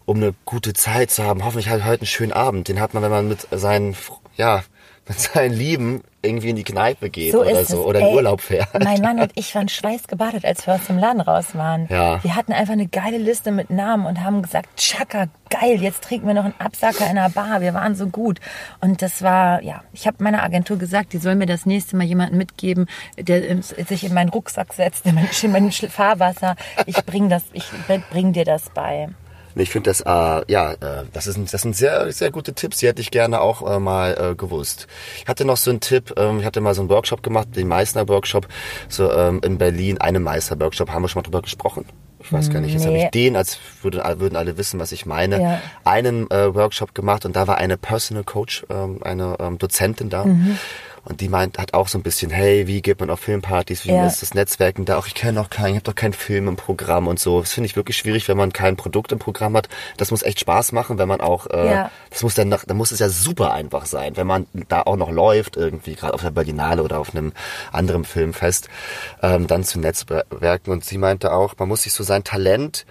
um 0.07 0.19
eine 0.19 0.35
gute 0.45 0.75
Zeit 0.75 1.11
zu 1.11 1.25
haben. 1.25 1.45
Hoffentlich 1.45 1.69
hat 1.69 1.85
heute 1.85 2.03
einen 2.03 2.07
schönen 2.07 2.33
Abend. 2.33 2.69
Den 2.69 2.81
hat 2.81 2.95
man, 2.95 3.03
wenn 3.03 3.11
man 3.11 3.29
mit 3.29 3.49
seinen, 3.51 3.97
ja, 4.37 4.63
mit 5.09 5.19
seinen 5.19 5.55
Lieben 5.55 6.03
irgendwie 6.21 6.51
in 6.51 6.57
die 6.57 6.65
Kneipe 6.65 7.11
geht 7.11 7.33
So 7.33 7.43
oder 7.43 7.65
so 7.65 7.85
oder 7.85 8.01
in 8.01 8.07
Ey, 8.07 8.15
Urlaub 8.15 8.41
fährt. 8.41 8.69
Mein 8.83 9.01
Mann 9.01 9.21
und 9.21 9.33
ich 9.37 9.55
waren 9.55 9.69
schweißgebadet, 9.69 10.45
als 10.45 10.67
wir 10.67 10.75
aus 10.75 10.87
dem 10.87 10.99
Laden 10.99 11.21
raus 11.21 11.55
waren. 11.55 11.87
Ja. 11.89 12.23
Wir 12.23 12.35
hatten 12.35 12.53
einfach 12.53 12.73
eine 12.73 12.89
geile 12.89 13.19
Liste 13.19 13.53
mit 13.53 13.71
Namen 13.71 14.05
und 14.05 14.23
haben 14.23 14.43
gesagt, 14.43 14.77
Chaka, 14.77 15.27
geil, 15.49 15.81
jetzt 15.81 16.05
trinken 16.05 16.27
wir 16.27 16.35
noch 16.35 16.45
einen 16.45 16.59
Absacker 16.59 17.05
in 17.05 17.17
einer 17.17 17.31
Bar. 17.31 17.61
Wir 17.61 17.73
waren 17.73 17.95
so 17.95 18.09
gut. 18.09 18.41
Und 18.81 19.01
das 19.01 19.23
war, 19.23 19.63
ja, 19.63 19.83
ich 19.93 20.07
habe 20.07 20.23
meiner 20.23 20.43
Agentur 20.43 20.77
gesagt, 20.77 21.13
die 21.13 21.19
soll 21.19 21.37
mir 21.37 21.47
das 21.47 21.67
nächste 21.67 21.97
Mal 21.97 22.05
jemanden 22.05 22.37
mitgeben, 22.37 22.87
der 23.17 23.63
sich 23.63 24.05
in 24.05 24.13
meinen 24.13 24.29
Rucksack 24.31 24.75
setzt, 24.75 25.07
in 25.07 25.15
mein, 25.15 25.29
in 25.43 25.53
mein 25.53 25.71
Fahrwasser. 25.71 26.57
Ich 26.87 26.97
bring 27.07 27.29
das, 27.29 27.45
ich 27.53 27.65
bring 28.11 28.33
dir 28.33 28.45
das 28.45 28.71
bei. 28.71 29.09
Und 29.59 29.63
Ich 29.63 29.71
finde 29.71 29.91
das, 29.91 30.01
äh, 30.03 30.05
ja, 30.53 30.73
äh, 30.73 31.05
das, 31.13 31.27
ist, 31.27 31.37
ein- 31.37 31.47
das 31.51 31.63
sind 31.63 31.75
sehr, 31.75 32.13
sehr 32.13 32.31
gute 32.31 32.53
Tipps. 32.55 32.79
Die 32.79 32.87
hätte 32.87 33.03
ich 33.03 33.11
gerne 33.11 33.41
auch 33.41 33.69
äh, 33.69 33.81
mal 33.81 34.31
äh, 34.33 34.35
gewusst. 34.37 34.87
Ich 35.23 35.27
hatte 35.27 35.45
noch 35.45 35.57
so 35.57 35.71
einen 35.71 35.81
Tipp, 35.81 36.15
ähm, 36.17 36.39
ich 36.39 36.45
hatte 36.47 36.61
mal 36.61 36.75
so 36.75 36.83
einen 36.83 36.91
Workshop 36.91 37.25
gemacht, 37.25 37.49
den 37.57 37.67
Meißner-Workshop, 37.67 38.47
so 38.89 39.11
ähm, 39.13 39.41
in 39.45 39.59
Berlin, 39.59 39.99
einen 39.99 40.23
Meister-Workshop, 40.23 40.91
haben 40.91 41.03
wir 41.03 41.09
schon 41.09 41.21
mal 41.21 41.25
drüber 41.25 41.43
gesprochen? 41.43 41.85
Ich 42.21 42.33
weiß 42.33 42.51
gar 42.51 42.61
nicht, 42.61 42.73
jetzt 42.73 42.85
habe 42.85 42.95
Nee. 42.95 43.05
ich 43.07 43.11
den, 43.11 43.37
als 43.37 43.59
würde, 43.83 44.03
würden 44.19 44.37
alle 44.37 44.59
wissen, 44.59 44.79
was 44.81 44.91
ich 44.93 45.07
meine, 45.07 45.41
Ja. 45.41 45.61
einen 45.85 46.31
äh, 46.31 46.55
Workshop 46.55 46.95
gemacht 46.95 47.25
und 47.25 47.35
da 47.37 47.47
war 47.47 47.59
eine 47.59 47.77
Personal 47.77 48.23
Coach, 48.25 48.65
ähm, 48.71 48.99
eine 49.03 49.37
ähm, 49.41 49.59
Dozentin 49.59 50.09
da. 50.09 50.25
Mhm. 50.25 50.57
Und 51.09 51.23
die 51.23 51.31
meint, 51.31 51.57
hat 51.59 51.73
auch 51.73 51.89
so 51.89 51.97
ein 51.99 52.03
bisschen, 52.03 52.31
hey, 52.31 52.67
wie 52.67 52.83
geht 52.83 53.01
man 53.01 53.09
auf 53.09 53.21
Filmpartys, 53.21 53.87
wie 53.87 53.93
Ja. 53.93 54.07
ist 54.07 54.21
das 54.21 54.35
Netzwerken 54.35 54.85
da? 54.85 54.99
Auch 54.99 55.07
ich 55.07 55.15
kenne 55.15 55.33
noch 55.33 55.49
keinen, 55.49 55.71
ich 55.71 55.75
habe 55.77 55.85
doch 55.85 55.95
keinen 55.95 56.13
Film 56.13 56.49
im 56.49 56.57
Programm 56.57 57.07
und 57.07 57.19
so. 57.19 57.41
Das 57.41 57.53
finde 57.55 57.67
ich 57.67 57.77
wirklich 57.77 57.97
schwierig, 57.97 58.29
wenn 58.29 58.37
man 58.37 58.53
kein 58.53 58.77
Produkt 58.77 59.11
im 59.13 59.19
Programm 59.19 59.57
hat. 59.57 59.71
Das 59.97 60.11
muss 60.11 60.23
echt 60.23 60.41
Spaß 60.41 60.73
machen, 60.73 60.99
wenn 60.99 61.09
man 61.09 61.23
auch, 61.23 61.47
äh, 61.47 61.67
Ja. 61.67 61.91
das 62.11 62.23
muss 62.23 62.35
dann, 62.35 62.51
dann 62.51 62.77
muss 62.77 62.93
es 62.93 62.99
ja 62.99 63.09
super 63.09 63.53
einfach 63.55 63.87
sein, 63.87 64.19
wenn 64.19 64.27
man 64.27 64.47
da 64.69 64.83
auch 64.83 64.97
noch 64.97 65.11
läuft, 65.11 65.57
irgendwie 65.57 65.95
gerade 65.95 66.13
auf 66.13 66.21
der 66.21 66.31
Berlinale 66.31 66.83
oder 66.83 66.99
auf 66.99 67.15
einem 67.15 67.33
anderen 67.73 68.05
Filmfest, 68.05 68.69
ähm, 69.23 69.47
dann 69.47 69.65
zu 69.65 69.79
Netzwerken. 69.81 70.71
Und 70.71 70.85
sie 70.85 70.99
meinte 70.99 71.33
auch, 71.33 71.55
man 71.59 71.69
muss 71.69 71.85
sich 71.85 71.95
so 71.95 72.05
sein 72.05 72.23
Talent 72.23 72.85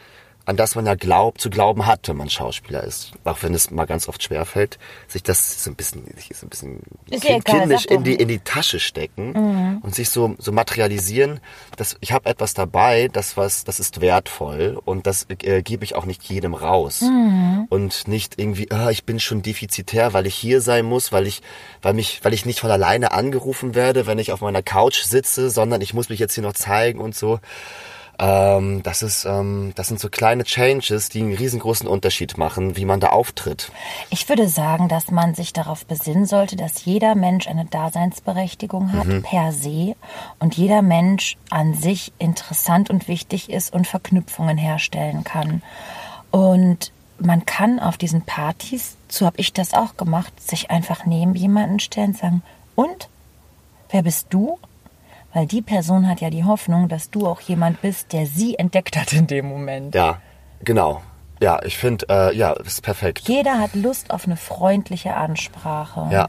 an 0.47 0.55
das 0.57 0.73
man 0.75 0.85
ja 0.85 0.95
glaubt, 0.95 1.39
zu 1.41 1.49
glauben 1.49 1.85
hat, 1.85 2.07
wenn 2.07 2.15
man 2.17 2.29
Schauspieler 2.29 2.83
ist. 2.83 3.11
Auch 3.25 3.43
wenn 3.43 3.53
es 3.53 3.69
mal 3.69 3.85
ganz 3.85 4.07
oft 4.07 4.23
schwerfällt, 4.23 4.79
sich 5.07 5.21
das 5.21 5.63
so 5.63 5.69
ein 5.69 5.75
bisschen, 5.75 6.05
sich 6.15 6.31
so 6.35 6.45
ein 6.45 6.49
bisschen 6.49 6.79
Ist 7.11 7.23
kind- 7.23 7.47
egal, 7.47 7.59
kindisch 7.59 7.85
in 7.85 8.03
die, 8.03 8.15
in 8.15 8.29
die 8.29 8.39
Tasche 8.39 8.79
stecken 8.79 9.79
und 9.83 9.93
sich 9.93 10.09
so, 10.09 10.35
so 10.39 10.51
materialisieren, 10.51 11.41
dass 11.75 11.97
ich 11.99 12.13
habe 12.13 12.29
etwas 12.29 12.53
dabei, 12.53 13.09
das 13.11 13.37
was, 13.37 13.65
das 13.65 13.79
ist 13.79 13.99
wertvoll 14.01 14.79
und 14.85 15.05
das 15.05 15.27
äh, 15.43 15.61
gebe 15.61 15.83
ich 15.83 15.95
auch 15.95 16.05
nicht 16.05 16.23
jedem 16.23 16.53
raus. 16.55 17.03
Und 17.69 18.07
nicht 18.07 18.39
irgendwie, 18.39 18.71
ah, 18.71 18.89
ich 18.89 19.03
bin 19.03 19.19
schon 19.19 19.41
defizitär, 19.41 20.13
weil 20.13 20.25
ich 20.27 20.35
hier 20.35 20.61
sein 20.61 20.85
muss, 20.85 21.11
weil 21.11 21.27
ich, 21.27 21.41
weil 21.81 21.93
mich, 21.93 22.21
weil 22.23 22.33
ich 22.33 22.45
nicht 22.45 22.61
von 22.61 22.71
alleine 22.71 23.11
angerufen 23.11 23.75
werde, 23.75 24.07
wenn 24.07 24.17
ich 24.17 24.31
auf 24.31 24.39
meiner 24.39 24.63
Couch 24.63 25.01
sitze, 25.03 25.49
sondern 25.49 25.81
ich 25.81 25.93
muss 25.93 26.07
mich 26.07 26.19
jetzt 26.19 26.35
hier 26.35 26.43
noch 26.43 26.53
zeigen 26.53 26.99
und 26.99 27.15
so. 27.15 27.41
Ähm, 28.19 28.81
das 28.83 29.03
ist, 29.03 29.25
ähm, 29.25 29.73
das 29.75 29.87
sind 29.89 29.99
so 29.99 30.09
kleine 30.09 30.43
Changes, 30.43 31.09
die 31.09 31.21
einen 31.21 31.35
riesengroßen 31.35 31.87
Unterschied 31.87 32.37
machen, 32.37 32.75
wie 32.75 32.85
man 32.85 32.99
da 32.99 33.09
auftritt. 33.09 33.71
Ich 34.09 34.27
würde 34.27 34.47
sagen, 34.47 34.87
dass 34.87 35.11
man 35.11 35.35
sich 35.35 35.53
darauf 35.53 35.85
besinnen 35.85 36.25
sollte, 36.25 36.55
dass 36.55 36.83
jeder 36.85 37.13
Mensch 37.13 37.47
eine 37.47 37.65
Daseinsberechtigung 37.65 38.93
hat 38.93 39.05
Mhm. 39.05 39.21
per 39.23 39.51
se 39.51 39.95
und 40.39 40.55
jeder 40.57 40.81
Mensch 40.81 41.37
an 41.51 41.75
sich 41.75 42.11
interessant 42.17 42.89
und 42.89 43.07
wichtig 43.07 43.49
ist 43.49 43.71
und 43.73 43.85
Verknüpfungen 43.85 44.57
herstellen 44.57 45.23
kann. 45.23 45.61
Und 46.31 46.91
man 47.19 47.45
kann 47.45 47.79
auf 47.79 47.97
diesen 47.97 48.21
Partys, 48.23 48.95
so 49.09 49.25
habe 49.25 49.39
ich 49.39 49.53
das 49.53 49.73
auch 49.73 49.95
gemacht, 49.97 50.33
sich 50.41 50.71
einfach 50.71 51.05
neben 51.05 51.35
jemanden 51.35 51.79
stellen 51.79 52.09
und 52.09 52.17
sagen, 52.17 52.41
und? 52.75 53.09
Wer 53.89 54.03
bist 54.03 54.27
du? 54.31 54.59
Weil 55.33 55.45
die 55.45 55.61
Person 55.61 56.07
hat 56.07 56.21
ja 56.21 56.29
die 56.29 56.43
Hoffnung, 56.43 56.87
dass 56.87 57.09
du 57.09 57.27
auch 57.27 57.41
jemand 57.41 57.81
bist, 57.81 58.13
der 58.13 58.25
sie 58.25 58.55
entdeckt 58.55 58.97
hat 58.97 59.13
in 59.13 59.27
dem 59.27 59.47
Moment. 59.47 59.93
Ja, 59.93 60.21
genau. 60.63 61.01
Ja, 61.39 61.61
ich 61.63 61.77
finde, 61.77 62.07
äh, 62.09 62.35
ja, 62.35 62.55
das 62.55 62.67
ist 62.73 62.81
perfekt. 62.81 63.27
Jeder 63.27 63.59
hat 63.59 63.75
Lust 63.75 64.09
auf 64.09 64.25
eine 64.25 64.37
freundliche 64.37 65.13
Ansprache. 65.13 66.07
Ja. 66.11 66.27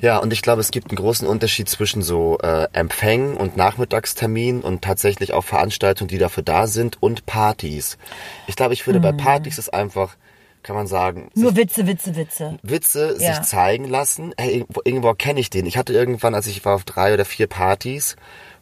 Ja, 0.00 0.16
und 0.16 0.32
ich 0.32 0.40
glaube, 0.40 0.62
es 0.62 0.70
gibt 0.70 0.90
einen 0.90 0.96
großen 0.96 1.28
Unterschied 1.28 1.68
zwischen 1.68 2.00
so 2.00 2.38
äh, 2.38 2.68
Empfängen 2.72 3.36
und 3.36 3.58
Nachmittagsterminen 3.58 4.62
und 4.62 4.82
tatsächlich 4.82 5.34
auch 5.34 5.44
Veranstaltungen, 5.44 6.08
die 6.08 6.16
dafür 6.16 6.42
da 6.42 6.66
sind 6.66 7.02
und 7.02 7.26
Partys. 7.26 7.98
Ich 8.46 8.56
glaube, 8.56 8.72
ich 8.72 8.86
würde 8.86 8.98
bei 8.98 9.12
Partys 9.12 9.58
es 9.58 9.68
einfach 9.68 10.16
kann 10.62 10.76
man 10.76 10.86
sagen, 10.86 11.30
Nur 11.34 11.56
Witze, 11.56 11.86
Witze, 11.86 12.14
Witze. 12.16 12.58
Witze 12.62 13.16
Ja. 13.18 13.34
sich 13.34 13.42
zeigen 13.46 13.84
lassen. 13.88 14.34
Hey, 14.38 14.64
irgendwo, 14.84 15.12
kenne 15.14 15.40
ich 15.40 15.50
den. 15.50 15.66
Ich 15.66 15.76
hatte 15.78 15.92
irgendwann, 15.92 16.34
als 16.34 16.46
ich 16.46 16.64
war 16.64 16.74
auf 16.74 16.84
drei 16.84 17.14
oder 17.14 17.24
vier 17.24 17.46
Partys, 17.46 18.16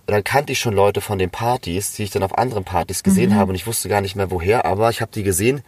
und 0.07 0.12
dann 0.14 0.24
kannte 0.24 0.53
ich 0.53 0.59
schon 0.59 0.74
Leute 0.74 1.01
von 1.03 1.18
den 1.18 1.28
Partys, 1.30 1.92
die 1.92 2.05
ich 2.05 2.11
dann 2.11 2.22
auf 2.22 2.38
anderen 2.38 2.64
Partys 2.64 3.03
gesehen 3.03 3.30
Mhm. 3.30 3.34
habe 3.34 3.51
und 3.51 3.57
ich 3.57 3.66
wusste 3.66 3.88
gar 3.90 4.01
nicht 4.01 4.16
mehr 4.16 4.30
woher, 4.30 4.64
aber 4.64 4.88
ich 4.90 5.01
habe 5.03 5.11
die 5.12 5.22
gesehen, 5.22 5.62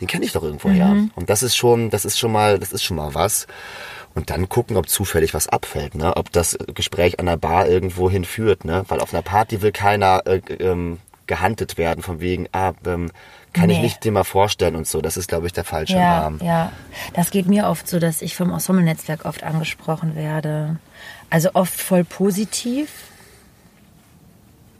den 0.00 0.08
kenne 0.08 0.24
ich 0.24 0.32
doch 0.32 0.42
irgendwo 0.42 0.68
her. 0.70 0.86
Mhm. 0.88 1.10
Und 1.14 1.30
das 1.30 1.44
ist 1.44 1.54
schon, 1.54 1.88
das 1.90 2.04
ist 2.04 2.18
schon 2.18 2.32
mal, 2.32 2.58
das 2.58 2.72
ist 2.72 2.82
schon 2.82 2.96
mal 2.96 3.14
was. 3.14 3.46
Und 4.14 4.30
dann 4.30 4.48
gucken, 4.48 4.76
ob 4.76 4.88
zufällig 4.88 5.32
was 5.32 5.48
abfällt, 5.48 5.94
ne? 5.94 6.16
Ob 6.16 6.32
das 6.32 6.58
Gespräch 6.74 7.20
an 7.20 7.26
der 7.26 7.36
Bar 7.36 7.68
irgendwo 7.68 8.10
hinführt, 8.10 8.64
ne? 8.64 8.84
Weil 8.88 8.98
auf 9.00 9.14
einer 9.14 9.22
Party 9.22 9.62
will 9.62 9.70
keiner 9.72 10.22
äh, 10.26 10.40
ähm, 10.58 10.98
gehandelt 11.26 11.78
werden 11.78 12.02
von 12.02 12.20
wegen, 12.20 12.48
ah, 12.52 12.72
ähm, 12.86 13.10
kann 13.52 13.68
ich 13.70 13.76
Nee. 13.78 13.82
nicht 13.84 14.04
dir 14.04 14.12
mal 14.12 14.24
vorstellen 14.24 14.76
und 14.76 14.86
so. 14.86 15.00
Das 15.00 15.16
ist, 15.16 15.28
glaube 15.28 15.46
ich, 15.46 15.52
der 15.52 15.64
falsche 15.64 15.94
Ja, 15.96 16.20
Rahmen. 16.22 16.40
ja. 16.42 16.72
Das 17.14 17.30
geht 17.30 17.46
mir 17.46 17.66
oft 17.68 17.86
so, 17.88 17.98
dass 17.98 18.22
ich 18.22 18.34
vom 18.36 18.50
Ensemble-Netzwerk 18.52 19.24
oft 19.24 19.42
angesprochen 19.44 20.14
werde. 20.16 20.76
Also 21.30 21.50
oft 21.54 21.78
voll 21.80 22.04
positiv. 22.04 22.90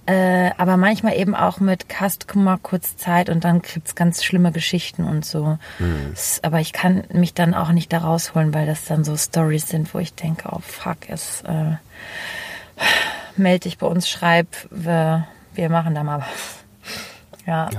Äh, 0.04 0.50
aber 0.58 0.76
manchmal 0.76 1.16
eben 1.16 1.36
auch 1.36 1.60
mit 1.60 1.88
Cast, 1.88 2.26
guck 2.26 2.42
mal 2.42 2.58
kurz 2.60 2.96
Zeit 2.96 3.28
und 3.30 3.44
dann 3.44 3.62
gibt's 3.62 3.94
ganz 3.94 4.24
schlimme 4.24 4.50
Geschichten 4.50 5.04
und 5.04 5.24
so. 5.24 5.58
S- 6.12 6.40
Aber 6.42 6.58
ich 6.58 6.72
kann 6.72 7.04
mich 7.12 7.34
dann 7.34 7.54
auch 7.54 7.70
nicht 7.70 7.92
da 7.92 7.98
rausholen, 7.98 8.52
weil 8.52 8.66
das 8.66 8.84
dann 8.86 9.04
so 9.04 9.16
Stories 9.16 9.68
sind, 9.68 9.94
wo 9.94 10.00
ich 10.00 10.12
denke, 10.14 10.48
oh 10.50 10.58
fuck, 10.58 11.08
es 11.08 11.42
äh, 11.42 11.76
meld 13.36 13.64
dich 13.64 13.78
bei 13.78 13.86
uns, 13.86 14.08
schreib, 14.08 14.48
wir, 14.70 15.28
wir 15.54 15.68
machen 15.70 15.94
da 15.94 16.02
mal 16.02 16.20
was. 16.20 16.64
Ja. 17.46 17.70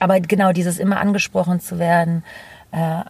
Aber 0.00 0.20
genau 0.20 0.52
dieses 0.52 0.78
immer 0.78 1.00
angesprochen 1.00 1.60
zu 1.60 1.78
werden, 1.78 2.24
äh, 2.72 3.02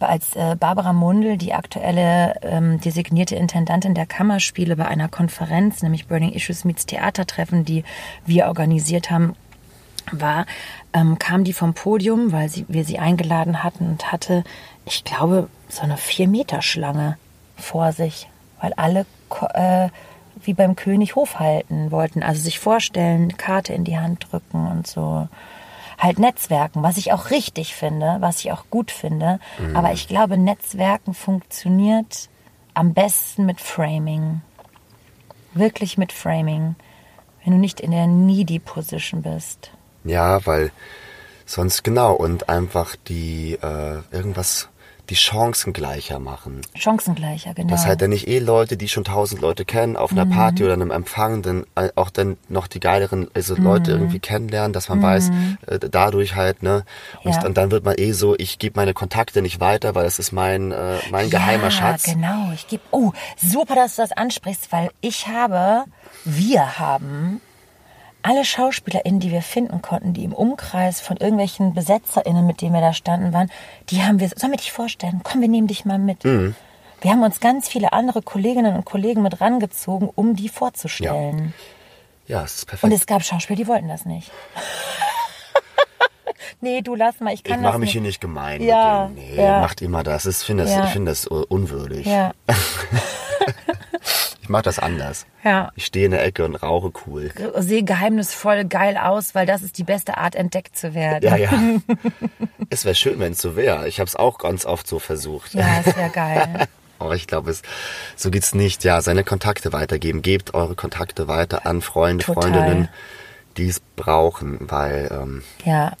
als 0.00 0.36
äh, 0.36 0.56
Barbara 0.56 0.92
Mundel, 0.92 1.36
die 1.38 1.54
aktuelle 1.54 2.34
ähm, 2.42 2.80
designierte 2.80 3.36
Intendantin 3.36 3.94
der 3.94 4.06
Kammerspiele 4.06 4.76
bei 4.76 4.86
einer 4.86 5.08
Konferenz, 5.08 5.82
nämlich 5.82 6.06
Burning 6.06 6.32
Issues 6.32 6.64
Meets 6.64 6.86
Theatertreffen, 6.86 7.64
die 7.64 7.84
wir 8.26 8.46
organisiert 8.46 9.10
haben, 9.10 9.34
war, 10.12 10.46
ähm, 10.92 11.18
kam 11.18 11.44
die 11.44 11.52
vom 11.52 11.72
Podium, 11.74 12.32
weil 12.32 12.48
sie, 12.48 12.66
wir 12.68 12.84
sie 12.84 12.98
eingeladen 12.98 13.62
hatten 13.62 13.86
und 13.86 14.12
hatte, 14.12 14.44
ich 14.84 15.04
glaube, 15.04 15.48
so 15.68 15.82
eine 15.82 15.96
vier 15.96 16.28
Meter 16.28 16.60
Schlange 16.60 17.16
vor 17.56 17.92
sich, 17.92 18.28
weil 18.60 18.74
alle 18.74 19.06
äh, 19.54 19.88
wie 20.46 20.54
beim 20.54 20.76
König 20.76 21.16
Hof 21.16 21.38
halten 21.38 21.90
wollten, 21.90 22.22
also 22.22 22.40
sich 22.40 22.58
vorstellen, 22.58 23.36
Karte 23.36 23.72
in 23.72 23.84
die 23.84 23.98
Hand 23.98 24.28
drücken 24.30 24.66
und 24.66 24.86
so. 24.86 25.28
Halt 25.98 26.18
Netzwerken, 26.18 26.82
was 26.82 26.96
ich 26.96 27.12
auch 27.12 27.30
richtig 27.30 27.74
finde, 27.74 28.16
was 28.20 28.40
ich 28.40 28.50
auch 28.52 28.64
gut 28.68 28.90
finde. 28.90 29.38
Aber 29.74 29.92
ich 29.92 30.08
glaube, 30.08 30.36
Netzwerken 30.36 31.14
funktioniert 31.14 32.28
am 32.74 32.92
besten 32.94 33.46
mit 33.46 33.60
Framing. 33.60 34.42
Wirklich 35.54 35.96
mit 35.96 36.12
Framing. 36.12 36.74
Wenn 37.44 37.52
du 37.52 37.58
nicht 37.58 37.80
in 37.80 37.92
der 37.92 38.08
needy 38.08 38.58
Position 38.58 39.22
bist. 39.22 39.70
Ja, 40.02 40.44
weil 40.46 40.72
sonst 41.46 41.84
genau 41.84 42.14
und 42.14 42.48
einfach 42.48 42.96
die 43.08 43.54
äh, 43.62 44.02
irgendwas 44.10 44.68
die 45.10 45.14
Chancen 45.14 45.72
gleicher 45.72 46.18
machen. 46.18 46.62
Chancengleicher, 46.74 47.52
genau. 47.54 47.68
Das 47.68 47.86
halt 47.86 48.00
dann 48.00 48.10
nicht 48.10 48.26
eh 48.26 48.38
Leute, 48.38 48.76
die 48.76 48.88
schon 48.88 49.04
tausend 49.04 49.40
Leute 49.40 49.64
kennen, 49.64 49.96
auf 49.96 50.12
einer 50.12 50.24
Party 50.26 50.64
oder 50.64 50.72
einem 50.72 50.90
Empfang, 50.90 51.42
dann 51.42 51.66
äh, 51.74 51.90
auch 51.94 52.10
dann 52.10 52.36
noch 52.48 52.66
die 52.66 52.80
geileren 52.80 53.28
also 53.34 53.54
Leute 53.54 53.92
irgendwie 53.92 54.18
kennenlernen, 54.18 54.72
dass 54.72 54.88
man 54.88 55.02
weiß, 55.02 55.30
äh, 55.66 55.78
dadurch 55.78 56.34
halt, 56.36 56.62
ne? 56.62 56.84
Und, 57.22 57.34
Ja. 57.34 57.48
dann 57.48 57.70
wird 57.70 57.84
man 57.84 57.94
eh 57.98 58.12
so, 58.12 58.34
ich 58.38 58.58
gebe 58.58 58.78
meine 58.80 58.94
Kontakte 58.94 59.42
nicht 59.42 59.60
weiter, 59.60 59.94
weil 59.94 60.06
es 60.06 60.18
ist 60.18 60.32
mein, 60.32 60.72
äh, 60.72 60.98
mein 61.10 61.28
geheimer 61.30 61.64
ja, 61.64 61.70
Schatz. 61.70 62.04
genau. 62.04 62.50
Ich 62.54 62.66
gebe. 62.66 62.82
Oh, 62.90 63.12
super, 63.36 63.74
dass 63.74 63.96
du 63.96 64.02
das 64.02 64.12
ansprichst, 64.12 64.72
weil 64.72 64.90
ich 65.00 65.26
habe, 65.26 65.84
wir 66.24 66.78
haben 66.78 67.40
alle 68.24 68.44
SchauspielerInnen, 68.44 69.20
die 69.20 69.30
wir 69.30 69.42
finden 69.42 69.82
konnten, 69.82 70.14
die 70.14 70.24
im 70.24 70.32
Umkreis 70.32 71.00
von 71.00 71.16
irgendwelchen 71.18 71.74
BesetzerInnen, 71.74 72.46
mit 72.46 72.62
denen 72.62 72.72
wir 72.74 72.80
da 72.80 72.94
standen, 72.94 73.32
waren, 73.34 73.50
die 73.90 74.02
haben 74.02 74.18
wir, 74.18 74.28
sollen 74.34 74.52
wir 74.52 74.56
dich 74.56 74.72
vorstellen? 74.72 75.20
Komm, 75.22 75.42
wir 75.42 75.48
nehmen 75.48 75.66
dich 75.66 75.84
mal 75.84 75.98
mit. 75.98 76.24
Mhm. 76.24 76.54
Wir 77.02 77.10
haben 77.10 77.22
uns 77.22 77.38
ganz 77.40 77.68
viele 77.68 77.92
andere 77.92 78.22
Kolleginnen 78.22 78.74
und 78.76 78.86
Kollegen 78.86 79.20
mit 79.22 79.42
rangezogen, 79.42 80.08
um 80.14 80.34
die 80.36 80.48
vorzustellen. 80.48 81.52
Ja, 82.26 82.42
es 82.44 82.54
ist 82.56 82.64
perfekt. 82.66 82.84
Und 82.84 82.92
es 82.98 83.04
gab 83.06 83.22
Schauspieler, 83.22 83.58
die 83.58 83.66
wollten 83.68 83.88
das 83.88 84.06
nicht. 84.06 84.30
nee, 86.62 86.80
du 86.80 86.94
lass 86.94 87.20
mal, 87.20 87.34
ich 87.34 87.40
ich 87.40 87.44
kann 87.44 87.60
mache 87.60 87.72
das 87.72 87.80
mich 87.80 87.86
nicht. 87.88 87.92
hier 87.92 88.00
nicht 88.02 88.20
gemein 88.22 88.62
Ja, 88.62 89.08
mit 89.08 89.18
denen. 89.18 89.36
Nee, 89.36 89.42
ja. 89.42 89.60
macht 89.60 89.82
immer 89.82 90.02
das. 90.02 90.24
Ich 90.24 90.36
finde 90.38 90.64
das, 90.64 90.72
Ja. 90.72 90.84
ich 90.84 90.90
finde 90.92 91.10
das 91.10 91.26
unwürdig. 91.26 92.06
Ja, 92.06 92.32
Ich 94.44 94.50
mache 94.50 94.64
das 94.64 94.78
anders. 94.78 95.24
ja. 95.42 95.72
Ich 95.74 95.86
stehe 95.86 96.04
in 96.04 96.10
der 96.10 96.22
Ecke 96.22 96.44
und 96.44 96.54
rauche 96.56 96.92
cool. 97.06 97.30
sehe 97.60 97.82
geheimnisvoll 97.82 98.66
geil 98.66 98.98
aus, 98.98 99.34
weil 99.34 99.46
das 99.46 99.62
ist 99.62 99.78
die 99.78 99.84
beste 99.84 100.18
Art, 100.18 100.34
entdeckt 100.34 100.76
zu 100.76 100.92
werden. 100.92 101.24
Ja, 101.24 101.36
ja. 101.36 101.50
es 102.68 102.84
wäre 102.84 102.94
schön, 102.94 103.18
wenn 103.20 103.32
es 103.32 103.40
so 103.40 103.56
wäre. 103.56 103.88
Ich 103.88 104.00
habe 104.00 104.06
es 104.08 104.16
auch 104.16 104.36
ganz 104.36 104.66
oft 104.66 104.86
so 104.86 104.98
versucht. 104.98 105.54
Ja, 105.54 105.80
es 105.82 105.96
wäre 105.96 106.10
geil. 106.10 106.68
Aber 106.98 107.14
ich 107.14 107.26
glaube, 107.26 107.52
es 107.52 107.62
so 108.16 108.30
geht's 108.30 108.54
nicht. 108.54 108.84
Ja, 108.84 109.00
seine 109.00 109.24
Kontakte 109.24 109.72
weitergeben. 109.72 110.20
Gebt 110.20 110.52
eure 110.52 110.74
Kontakte 110.74 111.26
weiter 111.26 111.64
an 111.64 111.80
Freunde, 111.80 112.26
Total. 112.26 112.42
Freundinnen, 112.52 112.88
die 113.56 113.68
es 113.68 113.80
brauchen, 113.96 114.58
weil 114.60 115.08
ähm, 115.10 115.42
Ja, 115.64 115.94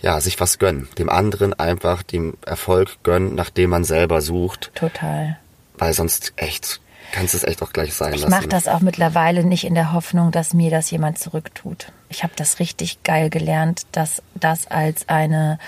ja 0.00 0.20
sich 0.20 0.38
was 0.38 0.60
gönnen. 0.60 0.88
Dem 0.96 1.08
anderen 1.08 1.54
einfach 1.54 2.04
dem 2.04 2.34
Erfolg 2.46 3.02
gönnen, 3.02 3.34
nachdem 3.34 3.70
man 3.70 3.82
selber 3.82 4.20
sucht, 4.20 4.70
total. 4.76 5.38
weil 5.76 5.92
sonst 5.92 6.34
echt 6.36 6.80
kannst 7.12 7.34
du 7.34 7.38
es 7.38 7.44
echt 7.44 7.62
auch 7.62 7.72
gleich 7.72 7.94
sein 7.94 8.12
Ich 8.14 8.20
lassen. 8.22 8.30
mache 8.30 8.48
das 8.48 8.68
auch 8.68 8.80
mittlerweile 8.80 9.44
nicht 9.44 9.64
in 9.64 9.74
der 9.74 9.92
Hoffnung, 9.92 10.30
dass 10.30 10.54
mir 10.54 10.70
das 10.70 10.90
jemand 10.90 11.18
zurücktut. 11.18 11.92
Ich 12.08 12.22
habe 12.22 12.32
das 12.36 12.58
richtig 12.58 13.02
geil 13.02 13.30
gelernt, 13.30 13.86
dass 13.92 14.22
das 14.34 14.66
als 14.68 15.08
eine 15.08 15.58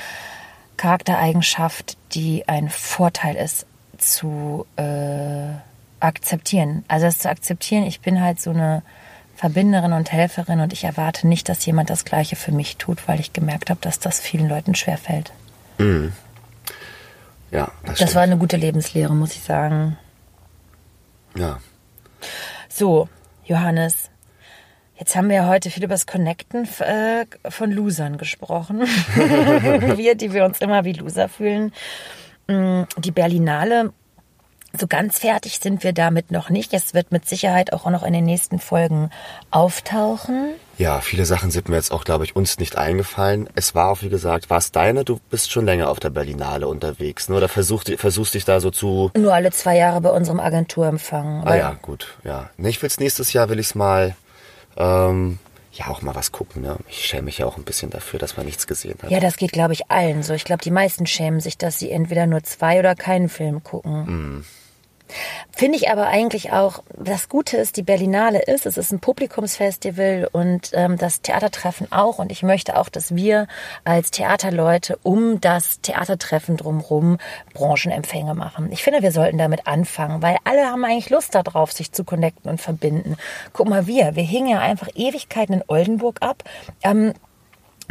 Charaktereigenschaft, 0.76 1.96
die 2.12 2.48
ein 2.48 2.68
Vorteil 2.68 3.36
ist, 3.36 3.66
zu 3.98 4.66
äh, 4.76 5.52
akzeptieren. 6.00 6.84
Also 6.88 7.06
das 7.06 7.20
zu 7.20 7.28
akzeptieren, 7.30 7.84
ich 7.84 8.00
bin 8.00 8.20
halt 8.20 8.40
so 8.40 8.50
eine 8.50 8.82
Verbinderin 9.36 9.92
und 9.92 10.10
Helferin 10.12 10.60
und 10.60 10.72
ich 10.72 10.84
erwarte 10.84 11.26
nicht, 11.28 11.48
dass 11.48 11.64
jemand 11.64 11.90
das 11.90 12.04
Gleiche 12.04 12.36
für 12.36 12.52
mich 12.52 12.76
tut, 12.76 13.06
weil 13.08 13.20
ich 13.20 13.32
gemerkt 13.32 13.70
habe, 13.70 13.80
dass 13.80 13.98
das 14.00 14.20
vielen 14.20 14.48
Leuten 14.48 14.74
schwerfällt. 14.74 15.32
Ja, 17.50 17.70
das, 17.84 17.98
Das 17.98 18.14
war 18.14 18.22
eine 18.22 18.36
gute 18.38 18.56
Lebenslehre, 18.56 19.14
muss 19.14 19.32
ich 19.32 19.42
sagen. 19.42 19.96
Ja. 21.36 21.58
So, 22.68 23.08
Johannes, 23.44 24.10
jetzt 24.96 25.14
haben 25.16 25.28
wir 25.28 25.36
ja 25.36 25.48
heute 25.48 25.70
viel 25.70 25.84
über 25.84 25.94
das 25.94 26.06
Connecten 26.06 26.68
äh, 26.80 27.26
von 27.48 27.70
Losern 27.70 28.18
gesprochen. 28.18 28.80
wir, 29.14 30.14
die 30.14 30.32
wir 30.32 30.44
uns 30.44 30.60
immer 30.60 30.84
wie 30.84 30.92
Loser 30.92 31.28
fühlen. 31.28 31.72
Mm, 32.46 32.82
Die 32.98 33.10
Berlinale, 33.10 33.92
so 34.78 34.86
ganz 34.86 35.18
fertig 35.18 35.58
sind 35.60 35.84
wir 35.84 35.92
damit 35.92 36.30
noch 36.30 36.48
nicht. 36.48 36.72
Es 36.72 36.94
wird 36.94 37.12
mit 37.12 37.28
Sicherheit 37.28 37.72
auch 37.72 37.88
noch 37.90 38.02
in 38.02 38.12
den 38.12 38.24
nächsten 38.24 38.58
Folgen 38.58 39.10
auftauchen. 39.50 40.54
Ja, 40.78 41.00
viele 41.00 41.26
Sachen 41.26 41.50
sind 41.50 41.68
mir 41.68 41.76
jetzt 41.76 41.92
auch, 41.92 42.04
glaube 42.04 42.24
ich, 42.24 42.34
uns 42.34 42.58
nicht 42.58 42.76
eingefallen. 42.76 43.48
Es 43.54 43.74
war 43.74 43.90
auch, 43.90 44.02
wie 44.02 44.08
gesagt, 44.08 44.50
war 44.50 44.58
es 44.58 44.72
deine? 44.72 45.04
Du 45.04 45.20
bist 45.30 45.52
schon 45.52 45.66
länger 45.66 45.90
auf 45.90 46.00
der 46.00 46.10
Berlinale 46.10 46.66
unterwegs, 46.66 47.28
ne? 47.28 47.36
Oder 47.36 47.48
versuchst, 47.48 47.90
versuchst 47.98 48.34
dich 48.34 48.44
da 48.44 48.60
so 48.60 48.70
zu... 48.70 49.10
Nur 49.16 49.34
alle 49.34 49.50
zwei 49.52 49.76
Jahre 49.76 50.00
bei 50.00 50.10
unserem 50.10 50.40
Agenturempfang. 50.40 51.42
Ah 51.44 51.54
ja, 51.54 51.76
gut, 51.82 52.16
ja. 52.24 52.50
Ne, 52.56 52.70
ich 52.70 52.80
will's 52.82 52.98
nächstes 52.98 53.32
Jahr, 53.32 53.48
will 53.50 53.58
ich's 53.58 53.74
mal, 53.74 54.16
ähm, 54.76 55.38
ja, 55.72 55.88
auch 55.88 56.02
mal 56.02 56.14
was 56.14 56.32
gucken, 56.32 56.62
ne? 56.62 56.76
Ich 56.88 57.04
schäme 57.04 57.22
mich 57.22 57.38
ja 57.38 57.46
auch 57.46 57.56
ein 57.56 57.64
bisschen 57.64 57.90
dafür, 57.90 58.18
dass 58.18 58.36
man 58.36 58.46
nichts 58.46 58.66
gesehen 58.66 58.98
hat. 59.02 59.10
Ja, 59.10 59.20
das 59.20 59.36
geht, 59.36 59.52
glaube 59.52 59.74
ich, 59.74 59.90
allen 59.90 60.22
so. 60.22 60.32
Ich 60.34 60.44
glaube, 60.44 60.62
die 60.62 60.70
meisten 60.70 61.06
schämen 61.06 61.40
sich, 61.40 61.58
dass 61.58 61.78
sie 61.78 61.90
entweder 61.90 62.26
nur 62.26 62.42
zwei 62.42 62.78
oder 62.78 62.94
keinen 62.94 63.28
Film 63.28 63.62
gucken. 63.62 64.44
Finde 65.50 65.76
ich 65.76 65.90
aber 65.90 66.06
eigentlich 66.06 66.52
auch, 66.52 66.82
das 66.96 67.28
Gute 67.28 67.56
ist, 67.56 67.76
die 67.76 67.82
Berlinale 67.82 68.42
ist, 68.42 68.66
es 68.66 68.76
ist 68.76 68.92
ein 68.92 69.00
Publikumsfestival 69.00 70.28
und 70.32 70.70
ähm, 70.72 70.96
das 70.96 71.20
Theatertreffen 71.20 71.90
auch. 71.92 72.18
Und 72.18 72.32
ich 72.32 72.42
möchte 72.42 72.78
auch, 72.78 72.88
dass 72.88 73.14
wir 73.14 73.46
als 73.84 74.10
Theaterleute 74.10 74.98
um 75.02 75.40
das 75.40 75.80
Theatertreffen 75.80 76.56
drumherum 76.56 77.18
Branchenempfänge 77.54 78.34
machen. 78.34 78.70
Ich 78.72 78.82
finde, 78.82 79.02
wir 79.02 79.12
sollten 79.12 79.38
damit 79.38 79.66
anfangen, 79.66 80.22
weil 80.22 80.36
alle 80.44 80.66
haben 80.66 80.84
eigentlich 80.84 81.10
Lust 81.10 81.34
darauf, 81.34 81.72
sich 81.72 81.92
zu 81.92 82.04
connecten 82.04 82.50
und 82.50 82.60
verbinden. 82.60 83.16
Guck 83.52 83.68
mal, 83.68 83.86
wir, 83.86 84.16
wir 84.16 84.22
hingen 84.22 84.48
ja 84.48 84.60
einfach 84.60 84.88
Ewigkeiten 84.94 85.54
in 85.54 85.64
Oldenburg 85.68 86.16
ab. 86.20 86.42
Ähm, 86.82 87.12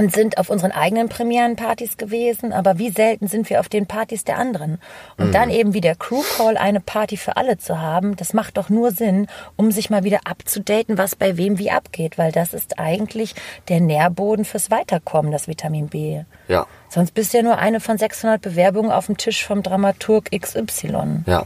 und 0.01 0.11
sind 0.11 0.39
auf 0.39 0.49
unseren 0.49 0.71
eigenen 0.71 1.09
Premierenpartys 1.09 1.95
gewesen, 1.95 2.53
aber 2.53 2.79
wie 2.79 2.89
selten 2.89 3.27
sind 3.27 3.51
wir 3.51 3.59
auf 3.59 3.69
den 3.69 3.85
Partys 3.85 4.23
der 4.23 4.39
anderen? 4.39 4.79
Und 5.17 5.27
mhm. 5.27 5.31
dann 5.31 5.49
eben 5.51 5.75
wie 5.75 5.81
der 5.81 5.95
Crew 5.95 6.23
Call 6.37 6.57
eine 6.57 6.79
Party 6.79 7.17
für 7.17 7.37
alle 7.37 7.59
zu 7.59 7.79
haben, 7.79 8.15
das 8.15 8.33
macht 8.33 8.57
doch 8.57 8.69
nur 8.69 8.91
Sinn, 8.91 9.27
um 9.57 9.71
sich 9.71 9.91
mal 9.91 10.03
wieder 10.03 10.21
abzudaten, 10.23 10.97
was 10.97 11.15
bei 11.15 11.37
wem 11.37 11.59
wie 11.59 11.69
abgeht, 11.69 12.17
weil 12.17 12.31
das 12.31 12.55
ist 12.55 12.79
eigentlich 12.79 13.35
der 13.69 13.79
Nährboden 13.79 14.43
fürs 14.43 14.71
Weiterkommen, 14.71 15.31
das 15.31 15.47
Vitamin 15.47 15.87
B. 15.89 16.23
Ja. 16.47 16.65
Sonst 16.89 17.13
bist 17.13 17.33
du 17.33 17.37
ja 17.37 17.43
nur 17.43 17.59
eine 17.59 17.79
von 17.79 17.99
600 17.99 18.41
Bewerbungen 18.41 18.91
auf 18.91 19.05
dem 19.05 19.17
Tisch 19.17 19.45
vom 19.45 19.61
Dramaturg 19.61 20.31
XY. 20.31 21.25
Ja, 21.27 21.45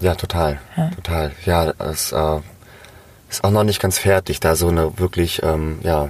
ja, 0.00 0.14
total, 0.14 0.58
ja. 0.74 0.88
total. 0.88 1.32
Ja, 1.44 1.74
es 1.78 2.12
äh, 2.12 2.40
ist 3.28 3.44
auch 3.44 3.50
noch 3.50 3.64
nicht 3.64 3.82
ganz 3.82 3.98
fertig, 3.98 4.40
da 4.40 4.56
so 4.56 4.68
eine 4.68 4.98
wirklich, 4.98 5.42
ähm, 5.42 5.80
ja, 5.82 6.08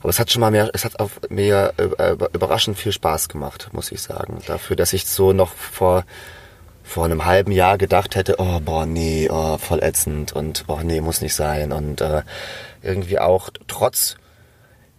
aber 0.00 0.08
es 0.08 0.18
hat 0.18 0.30
schon 0.30 0.40
mal 0.40 0.50
mehr, 0.50 0.70
es 0.72 0.84
hat 0.84 1.00
auf 1.00 1.20
mir 1.28 1.72
äh, 1.76 2.12
überraschend 2.32 2.78
viel 2.78 2.92
Spaß 2.92 3.28
gemacht, 3.28 3.68
muss 3.72 3.92
ich 3.92 4.00
sagen. 4.00 4.38
Dafür, 4.46 4.76
dass 4.76 4.92
ich 4.92 5.06
so 5.06 5.32
noch 5.32 5.52
vor 5.52 6.04
vor 6.88 7.04
einem 7.04 7.26
halben 7.26 7.52
Jahr 7.52 7.76
gedacht 7.76 8.16
hätte, 8.16 8.36
oh 8.38 8.60
boah, 8.60 8.86
nee, 8.86 9.28
oh, 9.30 9.58
voll 9.58 9.82
ätzend 9.82 10.32
und 10.32 10.66
boah, 10.66 10.82
nee, 10.82 11.02
muss 11.02 11.20
nicht 11.20 11.34
sein. 11.34 11.70
Und 11.70 12.00
äh, 12.00 12.22
irgendwie 12.82 13.18
auch 13.18 13.50
trotz 13.66 14.16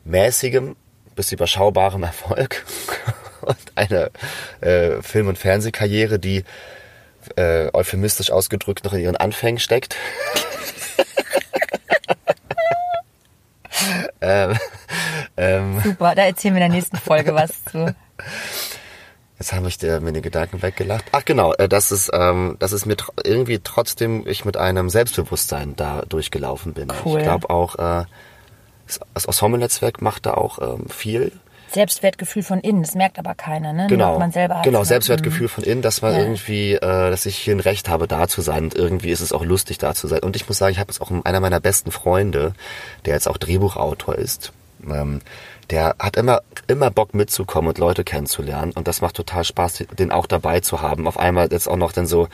mäßigem 0.06 0.76
bis 1.16 1.32
überschaubarem 1.32 2.04
Erfolg 2.12 2.64
und 3.42 3.58
eine 3.76 4.12
äh, 4.62 5.02
Film- 5.02 5.28
und 5.28 5.40
Fernsehkarriere, 5.40 6.20
die 6.20 6.44
äh, 7.36 7.70
euphemistisch 7.74 8.32
ausgedrückt 8.32 8.86
noch 8.86 8.94
in 8.94 9.02
ihren 9.02 9.18
Anfängen 9.18 9.60
steckt. 9.60 9.96
ähm, 14.22 14.58
ähm, 15.38 15.82
Super, 15.82 16.16
da 16.16 16.24
erzählen 16.24 16.56
wir 16.56 16.64
in 16.64 16.72
der 16.72 16.78
nächsten 16.78 16.98
Folge 16.98 17.34
was 17.34 17.64
zu. 17.66 17.96
Jetzt 19.40 19.54
habe 19.54 19.70
ich 19.70 19.78
dir, 19.78 20.02
mir 20.02 20.12
den 20.12 20.22
Gedanken 20.22 20.62
weggelacht. 20.62 21.06
Ach 21.14 21.24
genau, 21.24 21.54
äh, 21.54 21.70
das 21.70 21.94
ist, 21.94 22.12
ähm, 22.14 22.58
das 22.60 22.74
ist 22.74 22.86
mir 22.86 22.98
tr 22.98 23.14
irgendwie 23.24 23.60
trotzdem 23.64 24.28
ich 24.28 24.44
mit 24.44 24.58
einem 24.58 24.90
Selbstbewusstsein 24.90 25.78
da 25.78 26.02
durchgelaufen 26.02 26.74
bin. 26.74 26.92
Cool. 27.06 27.20
Ich 27.20 27.24
glaube 27.24 27.50
auch, 27.50 27.76
äh, 27.76 28.06
das 29.14 29.26
Ensemble-Netzwerk 29.26 30.02
macht 30.02 30.26
da 30.26 30.34
auch 30.34 30.60
ähm, 30.60 30.90
viel. 30.90 31.32
Selbstwertgefühl 31.72 32.44
von 32.44 32.60
innen, 32.60 32.82
das 32.82 32.96
merkt 32.96 33.20
aber 33.20 33.36
keiner, 33.36 33.74
ne? 33.74 33.88
Genau, 33.88 34.18
man 34.18 34.32
selber 34.32 34.62
genau, 34.64 34.84
Selbstwertgefühl 34.84 35.48
mhm. 35.48 35.50
von 35.50 35.64
innen, 35.64 35.82
dass 35.82 36.02
man 36.02 36.14
ja. 36.14 36.20
irgendwie, 36.20 36.74
äh, 36.74 36.80
dass 36.80 37.26
ich 37.26 37.38
hier 37.38 37.56
ein 37.56 37.60
Recht 37.60 37.90
habe, 37.90 38.08
da 38.08 38.28
zu 38.28 38.42
sein 38.42 38.66
und 38.66 38.76
irgendwie 38.76 39.10
ist 39.12 39.22
es 39.22 39.32
auch 39.32 39.46
lustig, 39.46 39.78
da 39.78 39.94
zu 39.94 40.08
sein. 40.08 40.20
Und 40.20 40.36
ich 40.36 40.48
muss 40.48 40.58
sagen, 40.58 40.72
ich 40.72 40.80
habe 40.80 40.92
jetzt 40.92 41.02
auch 41.02 41.12
einer 41.24 41.40
meiner 41.40 41.60
besten 41.60 41.92
Freunde, 41.92 42.54
der 43.06 43.14
jetzt 43.14 43.28
auch 43.28 43.38
Drehbuchautor 43.38 44.16
ist, 44.16 44.52
ähm, 44.84 45.22
der 45.70 45.96
hat 46.00 46.18
immer, 46.18 46.42
immer 46.68 46.90
Bock 46.90 47.14
mitzukommen 47.14 47.70
und 47.70 47.78
Leute 47.78 48.04
kennenzulernen. 48.04 48.72
Und 48.74 48.88
das 48.88 49.02
macht 49.02 49.16
total 49.16 49.44
Spaß, 49.44 49.86
den 49.98 50.12
auch 50.12 50.26
dabei 50.26 50.62
zu 50.62 50.82
haben. 50.82 51.08
Auf 51.08 51.20
einmal 51.20 51.50
jetzt 51.52 51.68
auch 51.68 51.78
noch 51.78 51.92
dann 51.92 52.08
so 52.08 52.28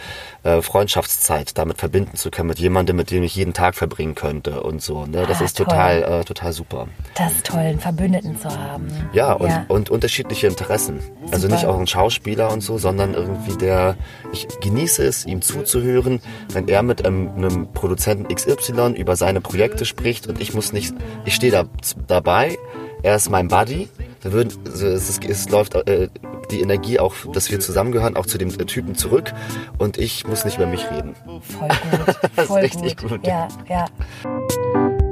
äh, 0.43 0.61
Freundschaftszeit 0.61 1.57
damit 1.57 1.77
verbinden 1.77 2.15
zu 2.15 2.31
können 2.31 2.47
mit 2.47 2.59
jemandem, 2.59 2.95
mit 2.95 3.11
dem 3.11 3.23
ich 3.23 3.35
jeden 3.35 3.53
Tag 3.53 3.75
verbringen 3.75 4.15
könnte 4.15 4.63
und 4.63 4.81
so. 4.81 5.05
Ne? 5.05 5.25
Das 5.27 5.41
ah, 5.41 5.45
ist 5.45 5.57
toll. 5.57 5.65
total, 5.65 6.03
äh, 6.03 6.23
total 6.23 6.53
super. 6.53 6.87
Das 7.15 7.33
ist 7.33 7.45
toll, 7.45 7.59
einen 7.59 7.79
Verbündeten 7.79 8.39
zu 8.39 8.49
haben. 8.49 8.87
Ja, 9.11 9.33
und, 9.33 9.49
ja. 9.49 9.65
und 9.67 9.89
unterschiedliche 9.89 10.47
Interessen. 10.47 11.01
Super. 11.01 11.33
Also 11.33 11.47
nicht 11.47 11.65
auch 11.65 11.77
ein 11.77 11.87
Schauspieler 11.87 12.51
und 12.51 12.61
so, 12.61 12.77
sondern 12.77 13.13
irgendwie 13.13 13.57
der, 13.57 13.97
ich 14.31 14.47
genieße 14.61 15.03
es, 15.03 15.25
ihm 15.25 15.41
zuzuhören, 15.41 16.21
wenn 16.53 16.67
er 16.67 16.83
mit 16.83 17.05
einem, 17.05 17.35
einem 17.35 17.73
Produzenten 17.73 18.33
XY 18.33 18.93
über 18.95 19.15
seine 19.15 19.41
Projekte 19.41 19.85
spricht 19.85 20.27
und 20.27 20.39
ich 20.39 20.53
muss 20.53 20.71
nicht, 20.71 20.93
ich 21.25 21.35
stehe 21.35 21.51
da 21.51 21.65
dabei 22.07 22.57
er 23.05 23.15
ist 23.15 23.29
mein 23.29 23.47
Buddy. 23.47 23.87
Da 24.23 24.31
würden, 24.31 24.51
also 24.65 24.87
es, 24.87 25.09
ist, 25.09 25.23
es 25.23 25.47
läuft 25.49 25.75
äh, 25.75 26.09
die 26.49 26.61
Energie 26.61 26.99
auch, 26.99 27.13
dass 27.31 27.51
wir 27.51 27.59
zusammengehören, 27.59 28.17
auch 28.17 28.25
zu 28.25 28.39
dem 28.39 28.49
Typen 28.65 28.95
zurück. 28.95 29.31
Und 29.77 29.99
ich 29.99 30.25
muss 30.27 30.43
nicht 30.43 30.57
über 30.57 30.65
mich 30.65 30.89
reden. 30.89 31.13
Voll 31.41 31.67
gut. 31.67 32.15
das 32.35 32.47
Voll 32.47 32.61
ist 32.61 32.81
richtig 32.81 32.97
gut. 32.97 33.09
gut. 33.09 33.27
Ja, 33.27 33.47
ja. 33.69 33.85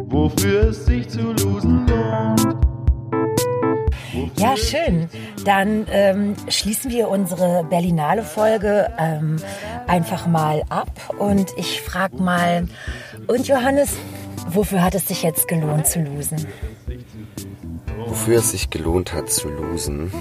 Wofür 0.07 0.69
es 0.69 0.85
sich 0.85 1.07
zu 1.07 1.33
losen 1.33 1.85
lohnt. 1.87 2.57
Ja, 4.37 4.57
schön. 4.57 5.07
Dann 5.45 5.85
ähm, 5.91 6.35
schließen 6.47 6.89
wir 6.89 7.09
unsere 7.09 7.63
Berlinale-Folge 7.63 8.91
ähm, 8.97 9.37
einfach 9.85 10.25
mal 10.25 10.63
ab. 10.69 10.89
Und 11.19 11.51
ich 11.57 11.81
frage 11.81 12.17
mal, 12.17 12.67
und 13.27 13.47
Johannes, 13.47 13.91
wofür 14.47 14.81
hat 14.81 14.95
es 14.95 15.07
sich 15.07 15.21
jetzt 15.21 15.47
gelohnt 15.47 15.85
zu 15.85 15.99
losen? 15.99 16.47
Wofür 18.07 18.39
es 18.39 18.51
sich 18.51 18.69
gelohnt 18.69 19.13
hat 19.13 19.29
zu 19.29 19.49
losen. 19.49 20.11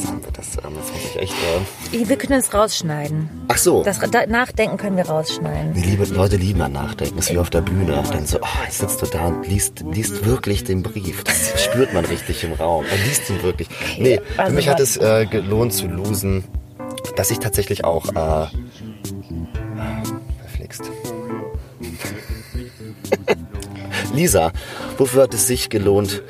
Jetzt 0.00 0.08
haben 0.08 0.24
wir 0.24 0.32
das, 0.32 0.56
ähm, 0.64 0.74
muss 0.74 0.84
ich 0.96 1.18
echt. 1.18 1.34
Äh 1.92 2.08
wir 2.08 2.16
können 2.16 2.40
es 2.40 2.54
rausschneiden. 2.54 3.28
Ach 3.48 3.58
so. 3.58 3.82
Das 3.82 4.00
Nachdenken 4.28 4.76
können 4.76 4.96
wir 4.96 5.06
rausschneiden. 5.06 5.74
Die 5.74 5.82
liebe, 5.82 6.04
Leute 6.04 6.36
lieben 6.36 6.62
an 6.62 6.72
Nachdenken. 6.72 7.16
Das 7.16 7.26
ist 7.26 7.32
wie 7.34 7.38
auf 7.38 7.50
der 7.50 7.60
Bühne. 7.60 8.02
Dann 8.10 8.26
so, 8.26 8.38
oh, 8.40 8.64
jetzt 8.64 8.78
sitzt 8.78 9.02
du 9.02 9.06
da 9.06 9.26
und 9.26 9.46
liest, 9.46 9.84
liest 9.92 10.24
wirklich 10.24 10.64
den 10.64 10.82
Brief. 10.82 11.24
Das 11.24 11.62
spürt 11.62 11.92
man 11.92 12.04
richtig 12.04 12.44
im 12.44 12.52
Raum. 12.54 12.84
Man 12.88 12.98
liest 13.04 13.28
ihn 13.28 13.42
wirklich. 13.42 13.68
Nee, 13.98 14.20
für 14.36 14.42
also 14.42 14.54
mich 14.54 14.68
hat 14.68 14.80
es 14.80 14.96
äh, 14.96 15.26
gelohnt 15.26 15.74
zu 15.74 15.86
losen, 15.86 16.44
dass 17.16 17.30
ich 17.30 17.38
tatsächlich 17.38 17.84
auch 17.84 18.08
äh, 18.14 18.46
Lisa, 24.14 24.52
wofür 24.98 25.22
hat 25.24 25.34
es 25.34 25.46
sich 25.46 25.70
gelohnt? 25.70 26.22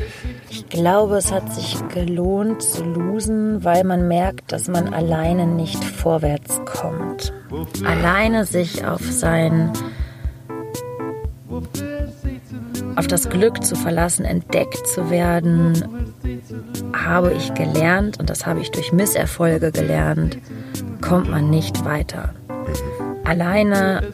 Ich 0.50 0.68
glaube, 0.68 1.16
es 1.16 1.32
hat 1.32 1.52
sich 1.52 1.76
gelohnt 1.88 2.62
zu 2.62 2.84
losen, 2.84 3.64
weil 3.64 3.84
man 3.84 4.08
merkt, 4.08 4.52
dass 4.52 4.68
man 4.68 4.92
alleine 4.92 5.46
nicht 5.46 5.82
vorwärts 5.82 6.60
kommt. 6.64 7.32
Alleine 7.84 8.44
sich 8.44 8.84
auf 8.84 9.02
sein 9.02 9.72
auf 12.96 13.06
das 13.06 13.30
Glück 13.30 13.64
zu 13.64 13.76
verlassen, 13.76 14.24
entdeckt 14.24 14.86
zu 14.86 15.10
werden, 15.10 16.12
habe 16.92 17.32
ich 17.32 17.54
gelernt 17.54 18.18
und 18.18 18.28
das 18.28 18.46
habe 18.46 18.60
ich 18.60 18.70
durch 18.72 18.92
Misserfolge 18.92 19.70
gelernt, 19.70 20.38
kommt 21.00 21.30
man 21.30 21.48
nicht 21.48 21.84
weiter 21.84 22.34
alleine 23.30 24.12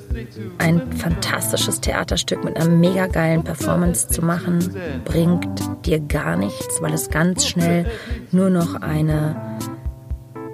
ein 0.59 0.93
fantastisches 0.93 1.81
Theaterstück 1.81 2.45
mit 2.45 2.57
einer 2.57 2.69
mega 2.69 3.07
geilen 3.07 3.45
Performance 3.45 4.09
zu 4.09 4.23
machen, 4.23 4.59
bringt 5.05 5.47
dir 5.85 6.01
gar 6.01 6.37
nichts, 6.37 6.81
weil 6.81 6.93
es 6.93 7.11
ganz 7.11 7.47
schnell 7.47 7.87
nur 8.33 8.51
noch 8.51 8.75
eine 8.75 9.57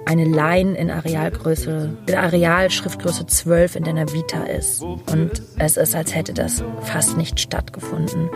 eine 0.05 0.25
Line 0.25 0.77
in 0.77 0.91
Arealgröße, 0.91 1.97
in 2.05 2.15
Arealschriftgröße 2.15 3.25
12 3.25 3.77
in 3.77 3.83
deiner 3.83 4.11
Vita 4.11 4.43
ist. 4.43 4.81
Und 4.81 5.41
es 5.57 5.77
ist, 5.77 5.95
als 5.95 6.13
hätte 6.13 6.33
das 6.33 6.63
fast 6.81 7.17
nicht 7.17 7.39
stattgefunden. 7.39 8.29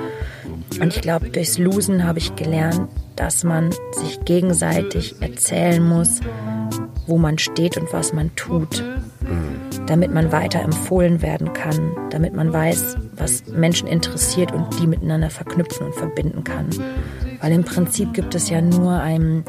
Und 0.80 0.96
ich 0.96 1.02
glaube, 1.02 1.30
durchs 1.30 1.58
Losen 1.58 2.06
habe 2.06 2.20
ich 2.20 2.36
gelernt, 2.36 2.90
dass 3.16 3.44
man 3.44 3.72
sich 3.92 4.24
gegenseitig 4.26 5.22
erzählen 5.22 5.86
muss, 5.86 6.22
wo 7.06 7.18
man 7.18 7.38
steht 7.38 7.78
und 7.78 7.92
was 7.94 8.14
man 8.14 8.36
tut 8.36 8.84
damit 9.88 10.14
man 10.14 10.32
weiter 10.32 10.62
empfohlen 10.62 11.22
werden 11.22 11.54
kann, 11.54 11.92
damit 12.10 12.34
man 12.34 12.52
weiß, 12.52 12.98
was 13.16 13.48
Menschen 13.48 13.88
interessiert 13.88 14.52
und 14.52 14.80
die 14.80 14.88
miteinander 14.88 15.30
verknüpfen 15.30 15.88
und 15.88 15.96
verbinden 15.96 16.44
kann. 16.44 16.68
Weil 17.42 17.54
im 17.54 17.64
Prinzip 17.64 18.14
gibt 18.14 18.36
es 18.36 18.50
ja 18.50 18.62
nur 18.62 18.94
ein 18.94 19.44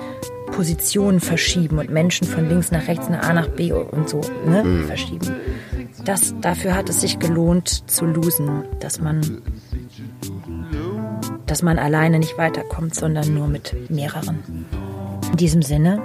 Positionen 0.52 1.20
verschieben 1.20 1.78
und 1.78 1.90
Menschen 1.90 2.26
von 2.26 2.48
links 2.48 2.70
nach 2.70 2.88
rechts, 2.88 3.08
nach 3.08 3.28
A 3.28 3.32
nach 3.32 3.48
B 3.48 3.72
und 3.72 4.08
so 4.08 4.20
ne, 4.46 4.64
mhm. 4.64 4.86
verschieben. 4.86 5.36
Das, 6.04 6.34
dafür 6.40 6.74
hat 6.74 6.88
es 6.88 7.00
sich 7.00 7.18
gelohnt 7.18 7.90
zu 7.90 8.06
losen, 8.06 8.64
dass 8.80 9.00
man, 9.00 9.42
dass 11.46 11.62
man 11.62 11.78
alleine 11.78 12.18
nicht 12.18 12.38
weiterkommt, 12.38 12.94
sondern 12.94 13.34
nur 13.34 13.48
mit 13.48 13.90
mehreren. 13.90 14.66
In 15.30 15.36
diesem 15.36 15.62
Sinne 15.62 16.00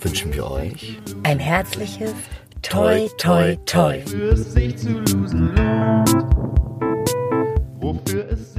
wünschen 0.00 0.34
wir 0.34 0.50
euch 0.50 0.98
ein 1.22 1.38
herzliches 1.38 2.14
toi, 2.62 3.08
toi, 3.18 3.56
toi. 3.66 4.02
Wofür 4.04 4.32
es 4.32 4.52
sich 4.52 4.76
zu 4.76 4.88
losen 4.90 5.54
lohnt. 5.56 6.26
Wofür 7.80 8.28
es 8.30 8.49